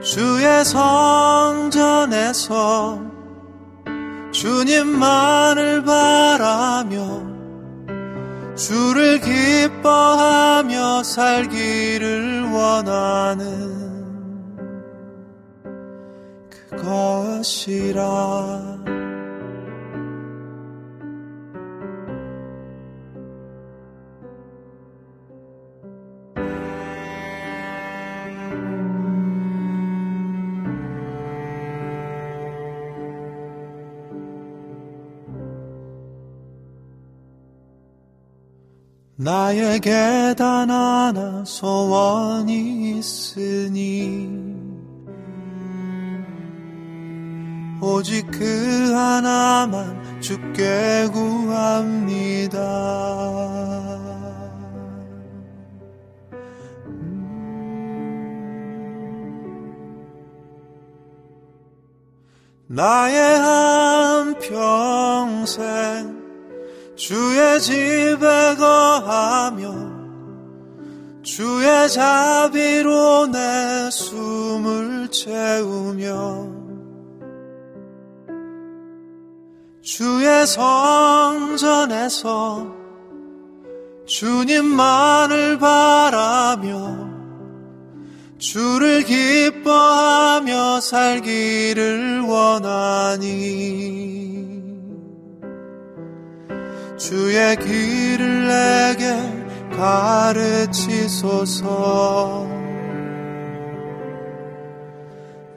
[0.09, 2.07] 주의 성전에서
[4.31, 7.27] 주님만을 바라며
[8.55, 13.75] 주를 기뻐하며 살기를 원하는
[16.71, 18.07] 그것이라
[39.27, 44.29] 나에게 단 하나 소원이 있으니
[47.81, 52.61] 오직 그 하나만 주께 구합니다.
[62.67, 66.16] 나의 한 평생
[66.97, 69.97] 주의 집에 거하며
[71.21, 76.47] 주의 자비로 내 숨을 채우며
[79.83, 81.95] 주의 성전에서
[84.07, 87.07] 주님만을 바라며
[88.39, 93.77] 주를 기뻐하며 살기를 원하니
[96.97, 99.15] 주의 길을 내게
[99.77, 101.27] 가르치소서.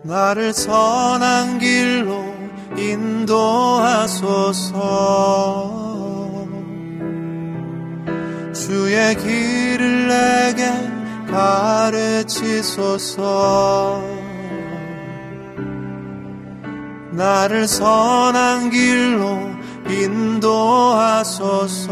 [0.03, 2.23] 나를 선한 길로
[2.77, 3.41] 인도하소서.
[8.55, 10.71] 주의 길을 내게
[12.21, 12.81] 가르치소서.
[17.12, 19.60] 나를 선한 길로
[19.91, 21.91] 인도하소서.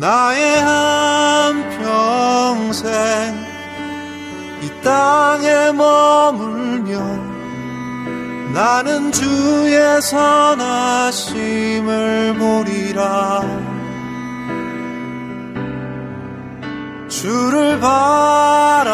[0.00, 2.90] 나의 한 평생
[4.62, 6.98] 이 땅에 머물며
[8.54, 11.28] 나는 주의 선하심을
[12.38, 13.42] 보리라
[17.10, 18.90] 주를 바라라.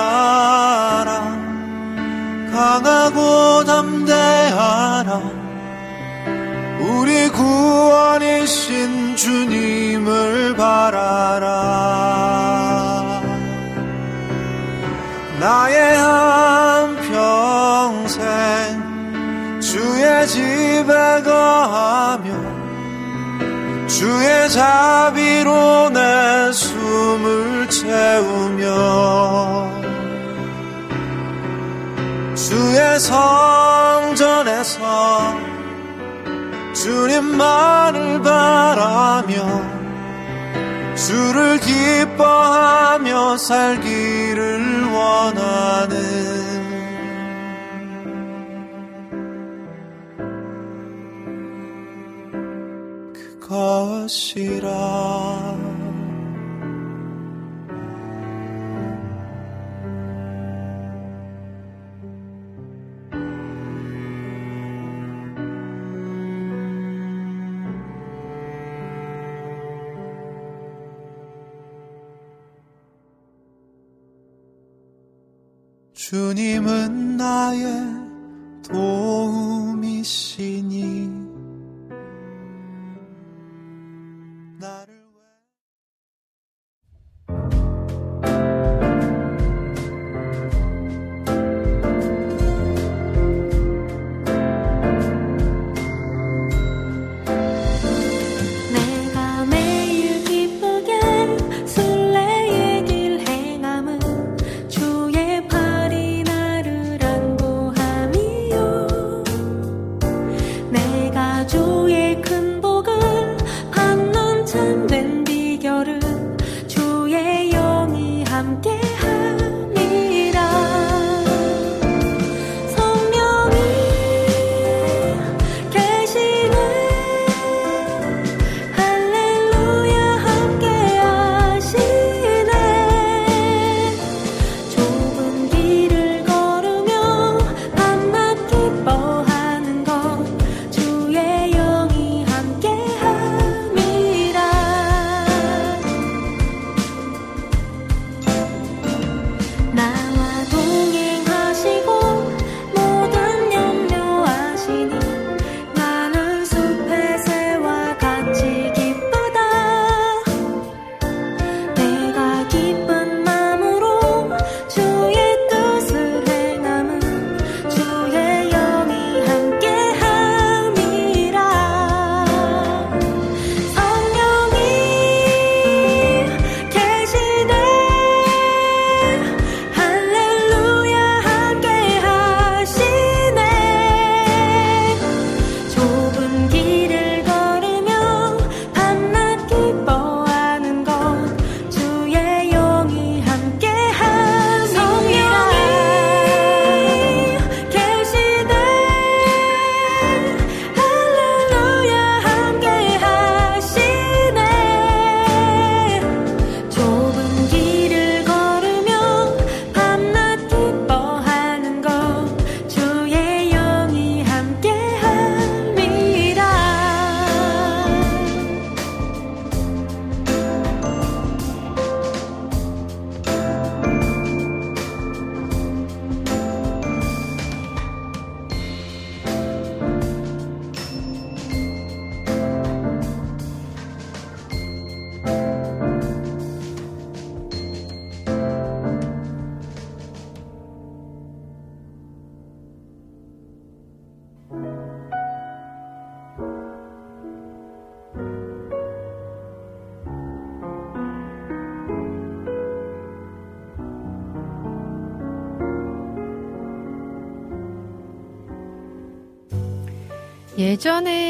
[2.50, 5.20] 강하고 담대하라.
[6.80, 11.56] 우리 구원이신 주님을 바라라.
[15.38, 18.16] 나의 한 평생
[19.60, 22.55] 주의 집에 거하며
[23.96, 28.66] 주의 자비로 내 숨을 채우며
[32.34, 34.74] 주의 성전에서
[36.74, 39.62] 주님만을 바라며
[40.94, 46.55] 주를 기뻐하며 살기를 원하는
[53.46, 54.66] 그것이라.
[75.94, 77.62] 주님은 나의
[78.68, 79.86] 도움이시니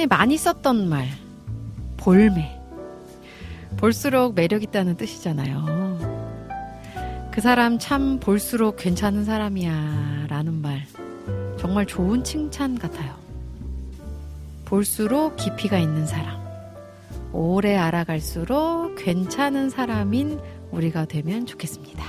[0.08, 1.08] 많이 썼던 말,
[1.96, 2.54] 볼매.
[3.76, 5.76] 볼수록 매력 있다는 뜻이잖아요.
[7.30, 10.86] 그 사람 참 볼수록 괜찮은 사람이야 라는 말.
[11.58, 13.14] 정말 좋은 칭찬 같아요.
[14.64, 16.40] 볼수록 깊이가 있는 사람.
[17.32, 22.02] 오래 알아갈수록 괜찮은 사람인 우리가 되면 좋겠습니다.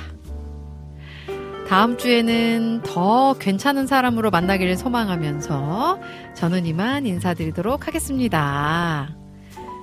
[1.67, 5.76] 다음 주에는 더 괜찮은 사람으로 만나기를 소망하면서
[6.47, 9.13] 저는 이만 인사드리도록 하겠습니다.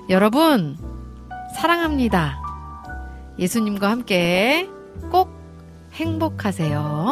[0.09, 0.75] 여러분,
[1.55, 2.41] 사랑합니다.
[3.37, 4.67] 예수님과 함께
[5.11, 5.29] 꼭
[5.93, 7.04] 행복하세요.